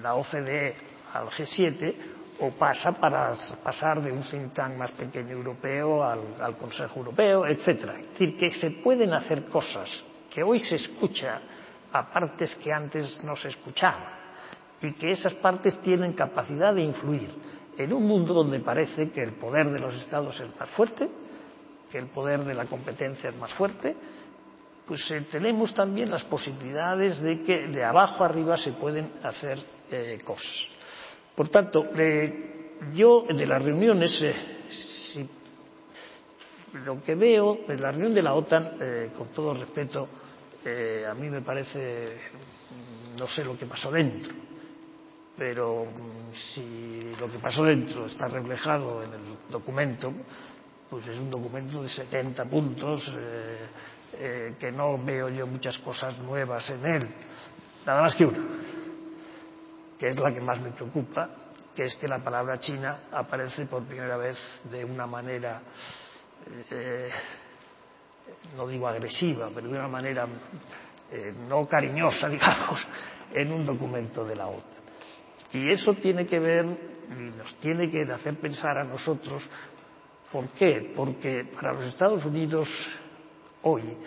la 0.01 0.15
OCDE 0.15 0.75
al 1.13 1.27
G7 1.27 1.95
o 2.39 2.51
pasa 2.51 2.93
para 2.93 3.33
pasar 3.61 4.01
de 4.01 4.13
un 4.13 4.23
think 4.23 4.53
tank 4.53 4.77
más 4.77 4.91
pequeño 4.91 5.31
europeo 5.31 6.01
al, 6.01 6.41
al 6.41 6.55
Consejo 6.55 6.99
Europeo, 6.99 7.45
etc. 7.45 7.67
Es 7.67 8.09
decir, 8.11 8.37
que 8.37 8.49
se 8.51 8.71
pueden 8.71 9.11
hacer 9.11 9.43
cosas 9.47 10.01
que 10.29 10.41
hoy 10.41 10.61
se 10.61 10.75
escucha 10.75 11.41
a 11.91 12.09
partes 12.09 12.55
que 12.55 12.71
antes 12.71 13.21
no 13.21 13.35
se 13.35 13.49
escuchaban 13.49 14.18
y 14.81 14.93
que 14.93 15.11
esas 15.11 15.33
partes 15.35 15.79
tienen 15.81 16.13
capacidad 16.13 16.73
de 16.73 16.83
influir 16.83 17.29
en 17.77 17.93
un 17.93 18.05
mundo 18.05 18.33
donde 18.33 18.59
parece 18.59 19.09
que 19.09 19.21
el 19.21 19.33
poder 19.33 19.69
de 19.71 19.79
los 19.79 19.95
Estados 19.95 20.39
es 20.39 20.49
más 20.59 20.69
fuerte, 20.71 21.09
que 21.89 21.97
el 21.97 22.07
poder 22.07 22.41
de 22.41 22.53
la 22.53 22.65
competencia 22.65 23.29
es 23.29 23.37
más 23.37 23.53
fuerte, 23.53 23.95
pues 24.85 25.09
eh, 25.11 25.25
tenemos 25.31 25.73
también 25.73 26.09
las 26.09 26.23
posibilidades 26.23 27.21
de 27.21 27.41
que 27.41 27.67
de 27.67 27.83
abajo 27.83 28.23
arriba 28.23 28.57
se 28.57 28.73
pueden 28.73 29.13
hacer 29.23 29.59
eh, 29.89 30.19
cosas. 30.25 30.51
Por 31.35 31.47
tanto, 31.49 31.85
eh, 31.95 32.75
yo 32.93 33.25
de 33.29 33.45
las 33.45 33.63
reuniones, 33.63 34.25
lo 36.85 37.01
que 37.01 37.15
veo 37.15 37.59
de 37.67 37.77
la 37.77 37.91
reunión 37.91 38.13
de 38.13 38.21
la 38.21 38.33
OTAN, 38.33 38.77
con 39.17 39.29
todo 39.29 39.53
respeto, 39.53 40.07
a 41.09 41.13
mí 41.13 41.29
me 41.29 41.41
parece, 41.41 42.17
no 43.17 43.27
sé 43.27 43.43
lo 43.43 43.57
que 43.57 43.65
pasó 43.65 43.91
dentro, 43.91 44.33
pero 45.39 45.87
si 46.33 47.15
lo 47.17 47.31
que 47.31 47.39
pasó 47.39 47.63
dentro 47.63 48.07
está 48.07 48.27
reflejado 48.27 49.01
en 49.01 49.13
el 49.13 49.21
documento, 49.49 50.11
pues 50.89 51.07
es 51.07 51.17
un 51.17 51.31
documento 51.31 51.81
de 51.81 51.87
70 51.87 52.43
puntos 52.43 53.09
eh, 53.17 53.67
eh, 54.17 54.55
que 54.59 54.69
no 54.69 55.01
veo 55.01 55.29
yo 55.29 55.47
muchas 55.47 55.77
cosas 55.79 56.19
nuevas 56.19 56.69
en 56.71 56.85
él, 56.85 57.09
nada 57.85 58.01
más 58.01 58.15
que 58.15 58.25
una, 58.25 58.39
que 59.97 60.09
es 60.09 60.19
la 60.19 60.33
que 60.33 60.41
más 60.41 60.59
me 60.59 60.71
preocupa, 60.71 61.29
que 61.73 61.83
es 61.83 61.95
que 61.95 62.09
la 62.09 62.19
palabra 62.19 62.59
China 62.59 63.03
aparece 63.09 63.65
por 63.65 63.85
primera 63.85 64.17
vez 64.17 64.37
de 64.69 64.83
una 64.83 65.07
manera, 65.07 65.61
eh, 66.69 67.09
no 68.57 68.67
digo 68.67 68.89
agresiva, 68.89 69.49
pero 69.55 69.69
de 69.69 69.77
una 69.77 69.87
manera 69.87 70.27
no 71.47 71.65
cariñosa, 71.65 72.27
digamos, 72.29 72.85
en 73.33 73.53
un 73.53 73.65
documento 73.65 74.25
de 74.25 74.35
la 74.35 74.47
OTAN. 74.47 74.78
Y 75.53 75.71
eso 75.71 75.93
tiene 75.95 76.25
que 76.25 76.39
ver 76.39 76.65
y 77.11 77.37
nos 77.37 77.55
tiene 77.57 77.89
que 77.89 78.03
hacer 78.03 78.35
pensar 78.35 78.77
a 78.77 78.83
nosotros 78.83 79.49
¿Por 80.31 80.49
qué? 80.49 80.93
Porque 80.95 81.45
para 81.53 81.73
los 81.73 81.85
Estados 81.85 82.23
Unidos 82.25 82.69
hoy 83.63 83.97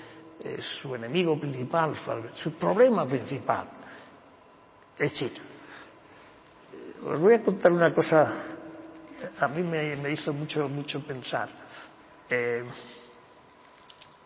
eh, 0.40 0.60
su 0.80 0.94
enemigo 0.94 1.38
principal, 1.38 1.94
su, 2.34 2.52
problema 2.52 3.06
principal 3.06 3.68
es 4.98 5.12
China. 5.14 5.40
Os 7.06 7.20
voy 7.20 7.34
a 7.34 7.42
contar 7.42 7.72
una 7.72 7.92
cosa, 7.92 8.44
a 9.40 9.48
mí 9.48 9.62
me, 9.62 10.10
hizo 10.12 10.32
mucho, 10.32 10.68
mucho 10.68 11.04
pensar. 11.04 11.48
Eh, 12.30 12.64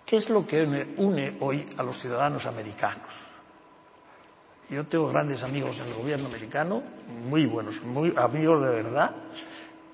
¿Qué 0.04 0.18
es 0.18 0.28
lo 0.28 0.46
que 0.46 0.62
une 0.98 1.38
hoy 1.40 1.66
a 1.78 1.82
los 1.82 1.98
ciudadanos 2.00 2.44
americanos? 2.44 3.25
Yo 4.68 4.84
tengo 4.86 5.08
grandes 5.08 5.42
amigos 5.42 5.78
en 5.78 5.88
el 5.88 5.94
gobierno 5.94 6.26
americano, 6.26 6.82
muy 7.28 7.46
buenos, 7.46 7.80
muy 7.82 8.12
amigos 8.16 8.60
de 8.60 8.68
verdad. 8.68 9.14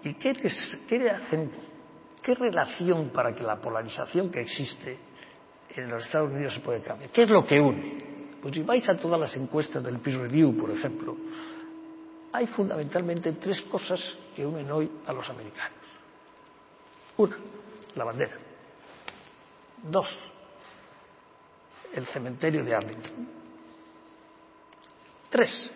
¿Y 0.02 0.14
qué, 0.14 0.32
les, 0.32 0.78
qué 0.88 0.98
le 0.98 1.10
hacen 1.10 1.50
¿Qué 2.22 2.34
relación 2.36 3.10
para 3.10 3.34
que 3.34 3.42
la 3.42 3.56
polarización 3.56 4.30
que 4.30 4.40
existe 4.40 4.96
en 5.74 5.90
los 5.90 6.04
Estados 6.04 6.30
Unidos 6.30 6.54
se 6.54 6.60
puede 6.60 6.80
cambiar? 6.80 7.10
¿Qué 7.10 7.22
es 7.22 7.28
lo 7.28 7.44
que 7.44 7.60
une? 7.60 8.38
Pues 8.40 8.54
si 8.54 8.62
vais 8.62 8.88
a 8.88 8.96
todas 8.96 9.18
las 9.18 9.36
encuestas 9.36 9.82
del 9.82 9.98
Peace 9.98 10.18
Review, 10.18 10.56
por 10.56 10.70
ejemplo, 10.70 11.16
hay 12.32 12.46
fundamentalmente 12.46 13.32
tres 13.32 13.60
cosas 13.62 14.16
que 14.36 14.46
unen 14.46 14.70
hoy 14.70 14.88
a 15.04 15.12
los 15.12 15.28
americanos. 15.28 15.78
Una, 17.16 17.36
la 17.96 18.04
bandera. 18.04 18.36
Dos, 19.82 20.06
el 21.92 22.06
cementerio 22.06 22.64
de 22.64 22.74
Arlington. 22.74 23.41
Tres, 25.32 25.70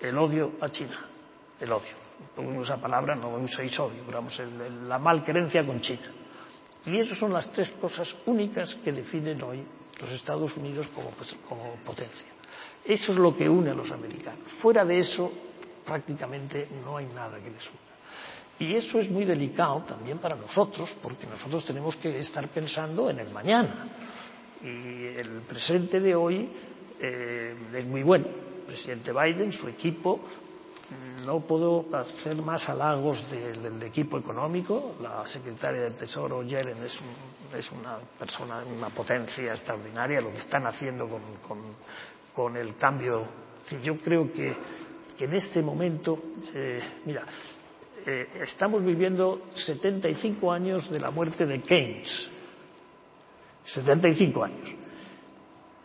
el 0.00 0.18
odio 0.18 0.52
a 0.60 0.68
China. 0.70 1.06
El 1.60 1.70
odio 1.70 2.00
pongo 2.34 2.62
esa 2.62 2.76
palabra, 2.76 3.14
no 3.14 3.36
uséis 3.36 3.78
odio, 3.78 4.04
vamos, 4.10 4.38
el, 4.40 4.60
el, 4.60 4.88
la 4.88 4.98
malquerencia 4.98 5.64
con 5.64 5.80
China. 5.80 6.10
Y 6.86 6.98
esas 6.98 7.18
son 7.18 7.32
las 7.32 7.50
tres 7.52 7.70
cosas 7.80 8.14
únicas 8.26 8.74
que 8.76 8.92
definen 8.92 9.42
hoy 9.42 9.62
los 10.00 10.10
Estados 10.12 10.56
Unidos 10.56 10.86
como, 10.94 11.10
pues, 11.10 11.36
como 11.48 11.74
potencia. 11.84 12.28
Eso 12.84 13.12
es 13.12 13.18
lo 13.18 13.36
que 13.36 13.48
une 13.48 13.70
a 13.70 13.74
los 13.74 13.90
americanos. 13.90 14.50
Fuera 14.62 14.84
de 14.84 14.98
eso, 14.98 15.30
prácticamente 15.84 16.68
no 16.82 16.96
hay 16.96 17.06
nada 17.06 17.38
que 17.38 17.50
les 17.50 17.66
una. 17.66 17.90
Y 18.58 18.74
eso 18.74 18.98
es 18.98 19.10
muy 19.10 19.24
delicado 19.24 19.82
también 19.86 20.18
para 20.18 20.36
nosotros, 20.36 20.96
porque 21.02 21.26
nosotros 21.26 21.64
tenemos 21.66 21.96
que 21.96 22.18
estar 22.18 22.48
pensando 22.48 23.10
en 23.10 23.18
el 23.18 23.30
mañana. 23.30 23.88
Y 24.62 25.06
el 25.18 25.42
presente 25.48 26.00
de 26.00 26.14
hoy 26.14 26.48
eh, 26.98 27.54
es 27.74 27.86
muy 27.86 28.02
bueno. 28.02 28.49
Presidente 28.70 29.12
Biden, 29.12 29.52
su 29.52 29.66
equipo, 29.66 30.20
no 31.26 31.40
puedo 31.40 31.86
hacer 31.92 32.36
más 32.36 32.68
halagos 32.68 33.28
del, 33.28 33.82
equipo 33.82 34.16
económico. 34.16 34.94
La 35.02 35.26
secretaria 35.26 35.82
del 35.82 35.94
Tesoro, 35.94 36.44
Yellen, 36.44 36.84
es, 36.84 36.96
es, 37.56 37.72
una 37.72 37.98
persona, 38.16 38.62
una 38.64 38.90
potencia 38.90 39.52
extraordinaria. 39.52 40.20
Lo 40.20 40.32
que 40.32 40.38
están 40.38 40.66
haciendo 40.68 41.08
con, 42.32 42.56
el 42.56 42.76
cambio. 42.76 43.24
Yo 43.82 43.98
creo 43.98 44.32
que, 44.32 44.54
que, 45.18 45.24
en 45.24 45.34
este 45.34 45.62
momento, 45.62 46.16
eh, 46.54 46.80
mira, 47.04 47.24
eh, 48.06 48.28
estamos 48.42 48.84
viviendo 48.84 49.48
75 49.54 50.52
años 50.52 50.88
de 50.88 51.00
la 51.00 51.10
muerte 51.10 51.44
de 51.44 51.60
Keynes. 51.60 52.30
75 53.64 54.44
años. 54.44 54.74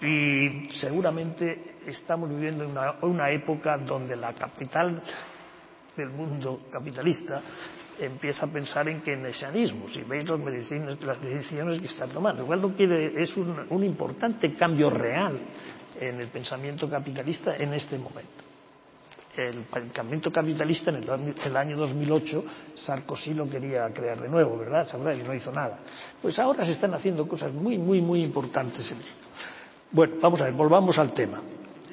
Y 0.02 0.70
seguramente 0.76 1.75
estamos 1.88 2.30
viviendo 2.30 2.68
una, 2.68 2.96
una 3.02 3.30
época 3.32 3.78
donde 3.78 4.16
la 4.16 4.34
capital 4.34 5.02
del 5.96 6.10
mundo 6.10 6.62
capitalista 6.72 7.42
empieza 8.00 8.46
a 8.46 8.50
pensar 8.50 8.88
en 8.90 9.02
keynesianismo, 9.02 9.88
si 9.88 10.02
veis 10.02 10.28
los 10.28 10.40
las 11.02 11.22
decisiones 11.22 11.80
que 11.80 11.88
está 11.88 12.08
tomando. 12.08 12.44
Igual 12.44 12.62
no 12.62 12.76
quiere, 12.76 13.22
es 13.22 13.36
un, 13.38 13.84
importante 13.84 14.54
cambio 14.56 14.90
real 14.90 15.40
en 16.00 16.20
el 16.20 16.28
pensamiento 16.28 16.90
capitalista 16.90 17.56
en 17.56 17.74
este 17.74 17.98
momento. 17.98 18.44
El 19.38 19.64
pensamiento 19.64 20.32
capitalista 20.32 20.92
en 20.92 20.98
el, 20.98 21.36
el, 21.44 21.58
año 21.58 21.76
2008 21.76 22.46
Sarkozy 22.76 23.34
lo 23.34 23.50
quería 23.50 23.90
crear 23.90 24.22
de 24.22 24.30
nuevo, 24.30 24.58
¿verdad? 24.58 24.88
Y 25.14 25.24
no 25.24 25.34
hizo 25.34 25.52
nada. 25.52 25.80
Pues 26.22 26.40
ahora 26.40 26.64
se 26.64 26.72
están 26.72 26.94
haciendo 26.94 27.28
cosas 27.28 27.52
muy, 27.52 27.78
muy, 27.78 28.02
muy 28.02 28.24
importantes 28.24 28.90
en 28.92 29.00
esto. 29.00 29.28
Bueno, 29.92 30.16
vamos 30.22 30.40
a 30.42 30.46
ver, 30.46 30.54
volvamos 30.54 30.98
al 30.98 31.14
tema. 31.14 31.42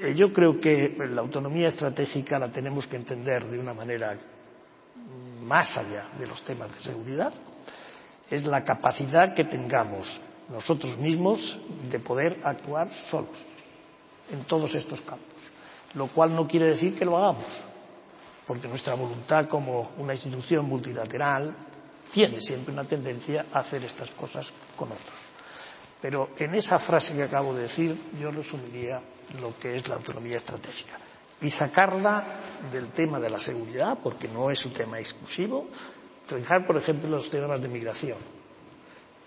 Eh, 0.02 0.14
yo 0.16 0.32
creo 0.32 0.60
que 0.60 0.96
la 1.10 1.20
autonomía 1.20 1.68
estratégica 1.68 2.36
la 2.36 2.50
tenemos 2.50 2.88
que 2.88 2.96
entender 2.96 3.44
de 3.44 3.56
una 3.56 3.72
manera 3.72 4.18
más 5.44 5.76
allá 5.78 6.08
de 6.18 6.26
los 6.26 6.42
temas 6.42 6.74
de 6.74 6.80
seguridad. 6.80 7.32
Es 8.28 8.44
la 8.44 8.64
capacidad 8.64 9.32
que 9.32 9.44
tengamos 9.44 10.20
nosotros 10.50 10.98
mismos 10.98 11.56
de 11.88 12.00
poder 12.00 12.40
actuar 12.42 12.88
solos 13.10 13.36
en 14.32 14.42
todos 14.44 14.74
estos 14.74 15.00
campos. 15.02 15.28
Lo 15.94 16.08
cual 16.08 16.34
no 16.34 16.48
quiere 16.48 16.66
decir 16.66 16.98
que 16.98 17.04
lo 17.04 17.16
hagamos, 17.16 17.46
porque 18.44 18.66
nuestra 18.66 18.94
voluntad 18.94 19.46
como 19.46 19.92
una 19.98 20.14
institución 20.14 20.66
multilateral 20.66 21.54
tiene 22.10 22.40
siempre 22.40 22.72
una 22.72 22.84
tendencia 22.84 23.46
a 23.52 23.60
hacer 23.60 23.84
estas 23.84 24.10
cosas 24.12 24.52
con 24.74 24.90
otros. 24.90 25.18
Pero 26.00 26.30
en 26.38 26.56
esa 26.56 26.80
frase 26.80 27.14
que 27.14 27.22
acabo 27.22 27.54
de 27.54 27.62
decir 27.62 27.96
yo 28.20 28.32
resumiría 28.32 29.00
lo 29.40 29.58
que 29.58 29.76
es 29.76 29.88
la 29.88 29.96
autonomía 29.96 30.36
estratégica. 30.36 30.98
y 31.40 31.50
sacarla 31.50 32.24
del 32.70 32.90
tema 32.90 33.18
de 33.18 33.28
la 33.28 33.40
seguridad, 33.40 33.98
porque 34.00 34.28
no 34.28 34.48
es 34.48 34.64
un 34.64 34.72
tema 34.72 35.00
exclusivo, 35.00 35.66
fijar, 36.26 36.64
por 36.64 36.76
ejemplo, 36.76 37.10
los 37.10 37.28
temas 37.30 37.60
de 37.60 37.66
migración. 37.66 38.18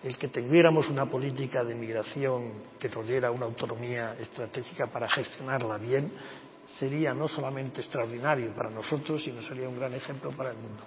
El 0.02 0.18
que 0.18 0.30
tuviéramos 0.30 0.89
una 0.89 1.08
política 1.08 1.63
de 1.63 1.76
migración 1.76 2.54
que 2.80 2.88
nos 2.88 3.06
diera 3.06 3.32
una 3.32 3.46
autonomía 3.46 4.15
estratégica 4.18 4.88
para 4.88 5.10
gestionarla 5.10 5.78
bien, 5.78 6.12
sería 6.68 7.13
no 7.13 7.28
solamente 7.28 7.82
extraordinario 7.82 8.54
para 8.54 8.70
nosotros, 8.70 9.24
sino 9.24 9.41
sería 9.41 9.68
un 9.68 9.78
gran 9.78 9.94
ejemplo 9.94 10.32
para 10.32 10.52
el 10.52 10.58
mundo. 10.58 10.84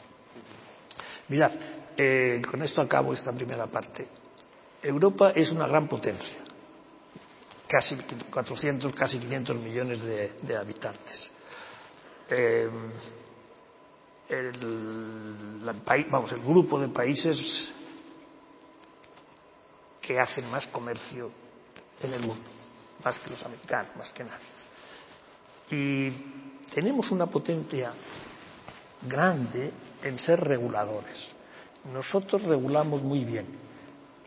Mirad, 1.29 1.53
eh, 1.97 2.41
con 2.51 2.63
esto 2.63 2.81
acabo 2.81 3.13
esta 3.13 3.33
primera 3.33 3.67
parte. 3.67 4.07
Europa 4.83 5.33
es 5.35 5.51
una 5.51 5.67
gran 5.67 5.89
potencia, 5.89 6.37
casi 7.69 7.97
400, 8.31 8.93
casi 8.95 9.19
500 9.19 9.57
millones 9.57 10.03
de, 10.03 10.57
habitantes. 10.57 11.31
Eh, 12.31 12.69
el, 14.29 15.65
la, 15.65 15.75
vamos, 16.11 16.33
el 16.33 16.41
grupo 16.41 16.81
de 16.81 16.89
países 16.89 17.73
que 20.01 20.19
hacen 20.19 20.51
más 20.51 20.67
comercio 20.69 21.31
en 22.03 22.13
el 22.13 22.21
mundo, 22.21 22.49
más 23.05 23.19
que 23.21 23.31
los 23.31 23.43
americanos, 23.45 23.95
más 23.97 24.11
que 24.11 24.25
nadie. 24.25 24.47
Y 25.71 26.11
tenemos 26.75 27.11
una 27.11 27.27
potencia 27.27 27.93
grande 29.03 29.71
en 30.03 30.19
ser 30.19 30.41
reguladores. 30.41 31.31
Nosotros 31.93 32.43
regulamos 32.43 33.03
muy 33.03 33.25
bien. 33.25 33.68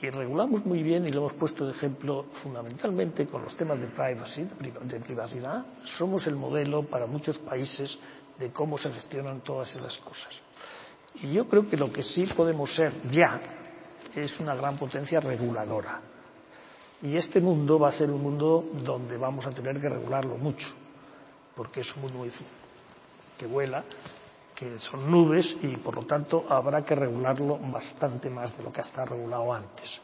Y 0.02 0.10
regulamos 0.10 0.66
muy 0.66 0.82
bien, 0.82 1.06
y 1.06 1.10
lo 1.12 1.20
hemos 1.20 1.34
puesto 1.34 1.66
de 1.66 1.74
ejemplo 1.74 2.26
fundamentalmente 2.42 3.28
con 3.28 3.44
los 3.44 3.56
temas 3.56 3.80
de 3.80 3.88
privacy, 3.88 4.48
de 4.84 5.00
privacidad. 5.00 5.64
Somos 5.98 6.26
el 6.26 6.36
modelo 6.36 6.84
para 6.84 7.06
muchos 7.06 7.38
países 7.38 8.00
de 8.40 8.52
cómo 8.52 8.80
se 8.80 8.92
gestionan 8.92 9.42
todas 9.42 9.76
esas 9.76 9.96
cosas. 10.00 10.34
Y 11.22 11.32
yo 11.34 11.48
creo 11.48 11.70
que 11.70 11.78
lo 11.78 11.92
que 11.92 12.02
sí 12.02 12.26
podemos 12.36 12.74
ser 12.74 12.94
ya 13.12 13.40
es 14.16 14.40
una 14.40 14.56
gran 14.56 14.76
potencia 14.78 15.20
reguladora. 15.20 16.02
Y 17.04 17.16
este 17.16 17.40
mundo 17.40 17.78
va 17.78 17.90
a 17.90 17.92
ser 17.92 18.10
un 18.10 18.24
mundo 18.24 18.72
donde 18.84 19.18
vamos 19.18 19.46
a 19.46 19.52
tener 19.52 19.80
que 19.80 19.90
regularlo 19.90 20.36
mucho, 20.38 20.68
porque 21.56 21.82
es 21.82 21.96
un 21.96 22.04
mundo 22.04 22.18
muy 22.20 22.32
que 23.38 23.46
vuela, 23.46 23.84
que 24.62 24.78
son 24.78 25.10
nubes 25.10 25.58
y 25.64 25.76
por 25.78 25.96
lo 25.96 26.04
tanto 26.04 26.46
habrá 26.48 26.84
que 26.84 26.94
regularlo 26.94 27.58
bastante 27.58 28.30
más 28.30 28.56
de 28.56 28.62
lo 28.64 28.72
que 28.72 28.82
ha 28.82 28.84
estado 28.84 29.08
regulado 29.08 29.52
antes. 29.52 30.00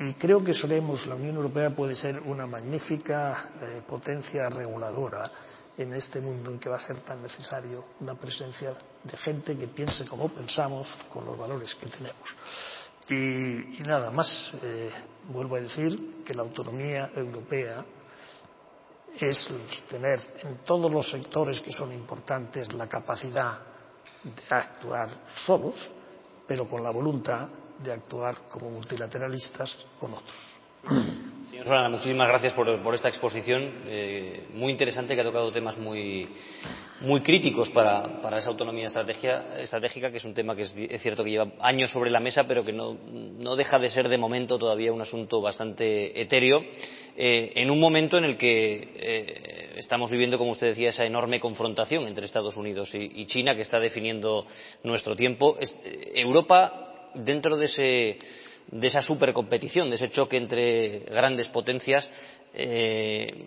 Y 0.00 0.14
creo 0.14 0.42
que 0.42 0.52
seremos, 0.52 1.06
la 1.06 1.14
Unión 1.14 1.36
Europea 1.36 1.70
puede 1.70 1.94
ser 1.94 2.18
una 2.18 2.44
magnífica 2.44 3.50
eh, 3.60 3.82
potencia 3.88 4.48
reguladora 4.48 5.30
en 5.78 5.94
este 5.94 6.20
mundo 6.20 6.50
en 6.50 6.58
que 6.58 6.68
va 6.68 6.76
a 6.76 6.80
ser 6.80 6.96
tan 7.02 7.22
necesario 7.22 7.84
una 8.00 8.16
presencia 8.16 8.74
de 9.04 9.16
gente 9.18 9.56
que 9.56 9.68
piense 9.68 10.08
como 10.08 10.28
pensamos, 10.28 10.88
con 11.12 11.24
los 11.24 11.38
valores 11.38 11.72
que 11.76 11.86
tenemos. 11.86 12.34
Y, 13.08 13.80
nada 13.86 14.10
más, 14.10 14.52
eh, 14.60 14.90
vuelvo 15.28 15.54
a 15.54 15.60
decir 15.60 16.24
que 16.24 16.34
la 16.34 16.42
autonomía 16.42 17.12
europea 17.14 17.84
es 19.20 19.50
tener 19.88 20.20
en 20.42 20.58
todos 20.64 20.92
los 20.92 21.10
sectores 21.10 21.60
que 21.60 21.72
son 21.72 21.92
importantes 21.92 22.72
la 22.72 22.88
capacidad 22.88 23.58
de 24.22 24.54
actuar 24.54 25.08
solos, 25.34 25.90
pero 26.46 26.68
con 26.68 26.82
la 26.82 26.90
voluntad 26.90 27.48
de 27.78 27.92
actuar 27.92 28.48
como 28.48 28.70
multilateralistas 28.70 29.76
con 29.98 30.14
otros. 30.14 31.31
Solana, 31.64 31.88
muchísimas 31.88 32.28
gracias 32.28 32.54
por, 32.54 32.82
por 32.82 32.94
esta 32.94 33.08
exposición 33.08 33.70
eh, 33.86 34.46
muy 34.54 34.72
interesante 34.72 35.14
que 35.14 35.20
ha 35.20 35.24
tocado 35.24 35.52
temas 35.52 35.78
muy, 35.78 36.28
muy 37.00 37.20
críticos 37.20 37.70
para, 37.70 38.20
para 38.20 38.38
esa 38.38 38.48
autonomía 38.48 38.86
estratégica, 38.86 40.10
que 40.10 40.16
es 40.16 40.24
un 40.24 40.34
tema 40.34 40.56
que 40.56 40.62
es, 40.62 41.02
cierto 41.02 41.22
que 41.22 41.30
lleva 41.30 41.52
años 41.60 41.90
sobre 41.90 42.10
la 42.10 42.20
mesa, 42.20 42.44
pero 42.44 42.64
que 42.64 42.72
no, 42.72 42.96
deja 43.56 43.78
de 43.78 43.90
ser 43.90 44.08
de 44.08 44.18
momento 44.18 44.58
todavía 44.58 44.92
un 44.92 45.02
asunto 45.02 45.40
bastante 45.40 46.20
etéreo, 46.20 46.64
eh, 47.16 47.52
en 47.54 47.70
un 47.70 47.78
momento 47.78 48.18
en 48.18 48.24
el 48.24 48.36
que 48.36 48.88
eh, 48.96 49.74
estamos 49.76 50.10
viviendo, 50.10 50.38
como 50.38 50.52
usted 50.52 50.68
decía, 50.68 50.90
esa 50.90 51.04
enorme 51.04 51.38
confrontación 51.38 52.06
entre 52.06 52.26
Estados 52.26 52.56
Unidos 52.56 52.90
y, 52.94 53.26
China 53.26 53.54
que 53.54 53.62
está 53.62 53.78
definiendo 53.78 54.46
nuestro 54.82 55.14
tiempo. 55.14 55.56
Es, 55.60 55.76
Europa, 56.14 57.10
dentro 57.14 57.56
de 57.56 57.66
ese 57.66 58.18
de 58.70 58.86
esa 58.86 59.02
supercompetición, 59.02 59.90
de 59.90 59.96
ese 59.96 60.10
choque 60.10 60.36
entre 60.36 61.00
grandes 61.00 61.48
potencias, 61.48 62.10
eh, 62.54 63.46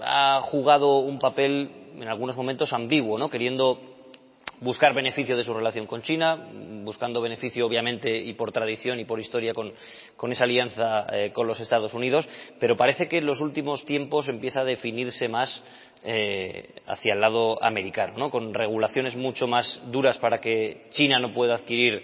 ha 0.00 0.40
jugado 0.42 0.98
un 0.98 1.18
papel 1.18 1.70
en 1.96 2.08
algunos 2.08 2.36
momentos 2.36 2.72
ambiguo, 2.72 3.18
¿no? 3.18 3.30
queriendo 3.30 3.78
buscar 4.62 4.94
beneficio 4.94 5.36
de 5.36 5.44
su 5.44 5.52
relación 5.52 5.86
con 5.86 6.02
China, 6.02 6.48
buscando 6.84 7.20
beneficio 7.20 7.66
obviamente 7.66 8.16
y 8.16 8.32
por 8.34 8.52
tradición 8.52 9.00
y 9.00 9.04
por 9.04 9.18
historia 9.18 9.52
con, 9.52 9.72
con 10.16 10.30
esa 10.30 10.44
alianza 10.44 11.06
eh, 11.12 11.32
con 11.32 11.46
los 11.46 11.60
Estados 11.60 11.94
Unidos, 11.94 12.28
pero 12.60 12.76
parece 12.76 13.08
que 13.08 13.18
en 13.18 13.26
los 13.26 13.40
últimos 13.40 13.84
tiempos 13.84 14.28
empieza 14.28 14.60
a 14.60 14.64
definirse 14.64 15.28
más 15.28 15.62
eh, 16.04 16.74
hacia 16.86 17.14
el 17.14 17.20
lado 17.20 17.62
americano, 17.62 18.14
¿no? 18.16 18.30
con 18.30 18.54
regulaciones 18.54 19.16
mucho 19.16 19.46
más 19.46 19.80
duras 19.90 20.18
para 20.18 20.40
que 20.40 20.82
China 20.90 21.18
no 21.18 21.32
pueda 21.32 21.54
adquirir 21.54 22.02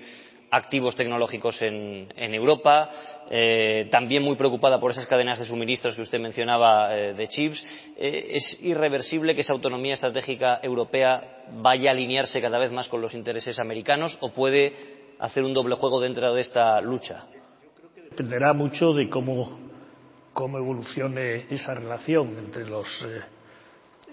activos 0.51 0.97
tecnológicos 0.97 1.61
en, 1.63 2.09
en 2.17 2.35
Europa, 2.35 2.91
eh, 3.31 3.89
también 3.91 4.23
muy 4.23 4.37
preocupada 4.37 4.81
por 4.81 4.91
esas 4.91 5.07
cadenas 5.07 5.39
de 5.39 5.47
suministros 5.47 5.95
que 5.95 6.03
usted 6.03 6.21
mencionaba 6.21 6.97
eh, 6.97 7.15
de 7.15 7.29
chips. 7.29 7.63
Eh, 7.97 8.31
¿Es 8.33 8.59
irreversible 8.63 9.35
que 9.35 9.43
esa 9.43 9.53
autonomía 9.53 9.95
estratégica 9.95 10.61
europea 10.63 11.45
vaya 11.53 11.91
a 11.91 11.93
alinearse 11.93 12.41
cada 12.41 12.59
vez 12.59 12.73
más 12.73 12.89
con 12.89 13.01
los 13.01 13.15
intereses 13.15 13.59
americanos 13.59 14.17
o 14.21 14.31
puede 14.31 14.73
hacer 15.19 15.45
un 15.45 15.53
doble 15.53 15.75
juego 15.75 16.01
dentro 16.01 16.33
de 16.33 16.41
esta 16.41 16.81
lucha? 16.81 17.27
Yo 17.63 17.71
creo 17.75 17.95
que 17.95 18.03
dependerá 18.03 18.55
mucho 18.55 18.95
de 18.95 19.11
cómo, 19.11 19.59
cómo 20.33 20.59
evolucione 20.59 21.47
esa 21.51 21.75
relación 21.75 22.39
entre 22.39 22.67
los, 22.67 22.87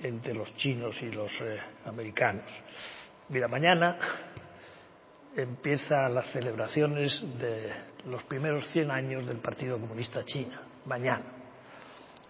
entre 0.04 0.34
los 0.34 0.54
chinos 0.58 1.02
y 1.02 1.12
los 1.12 1.32
americanos. 1.86 2.52
Mira, 3.30 3.48
mañana 3.48 3.98
empiezan 5.36 6.14
las 6.14 6.32
celebraciones 6.32 7.22
de 7.40 7.74
los 8.06 8.24
primeros 8.24 8.68
100 8.72 8.92
años 8.92 9.26
del 9.26 9.38
Partido 9.38 9.78
Comunista 9.80 10.24
China, 10.24 10.62
mañana. 10.86 11.26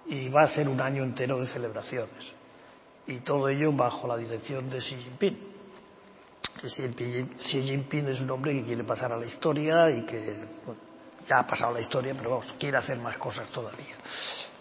Y 0.07 0.29
va 0.29 0.43
a 0.43 0.47
ser 0.47 0.67
un 0.67 0.81
año 0.81 1.03
entero 1.03 1.39
de 1.39 1.47
celebraciones. 1.47 2.33
Y 3.07 3.19
todo 3.19 3.47
ello 3.49 3.71
bajo 3.71 4.07
la 4.07 4.17
dirección 4.17 4.69
de 4.69 4.79
Xi 4.79 4.95
Jinping. 4.95 5.37
Que 6.61 6.67
Xi 6.67 7.61
Jinping 7.61 8.07
es 8.07 8.21
un 8.21 8.31
hombre 8.31 8.53
que 8.53 8.63
quiere 8.63 8.83
pasar 8.83 9.11
a 9.11 9.17
la 9.17 9.25
historia 9.25 9.89
y 9.91 10.05
que 10.05 10.47
bueno, 10.65 10.81
ya 11.27 11.39
ha 11.39 11.47
pasado 11.47 11.73
la 11.73 11.81
historia, 11.81 12.13
pero 12.17 12.31
vamos, 12.31 12.53
quiere 12.59 12.77
hacer 12.77 12.97
más 12.97 13.17
cosas 13.17 13.51
todavía. 13.51 13.95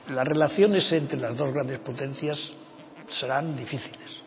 Las 0.09 0.27
relaciones 0.27 0.91
entre 0.93 1.19
las 1.19 1.37
dos 1.37 1.53
grandes 1.53 1.79
potencias 1.79 2.53
serán 3.09 3.57
difíciles 3.57 4.24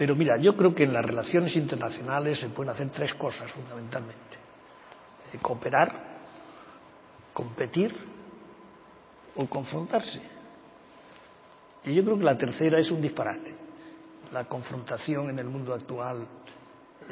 pero 0.00 0.16
mira, 0.16 0.38
yo 0.38 0.56
creo 0.56 0.74
que 0.74 0.84
en 0.84 0.94
las 0.94 1.04
relaciones 1.04 1.54
internacionales 1.56 2.40
se 2.40 2.48
pueden 2.48 2.72
hacer 2.72 2.88
tres 2.88 3.12
cosas 3.12 3.52
fundamentalmente. 3.52 4.38
Eh, 5.30 5.36
cooperar, 5.42 5.92
competir 7.34 7.94
o 9.36 9.44
confrontarse. 9.44 10.22
Y 11.84 11.92
yo 11.92 12.02
creo 12.02 12.16
que 12.16 12.24
la 12.24 12.38
tercera 12.38 12.78
es 12.78 12.90
un 12.90 13.02
disparate. 13.02 13.54
La 14.32 14.44
confrontación 14.44 15.28
en 15.28 15.38
el 15.38 15.48
mundo 15.48 15.74
actual 15.74 16.26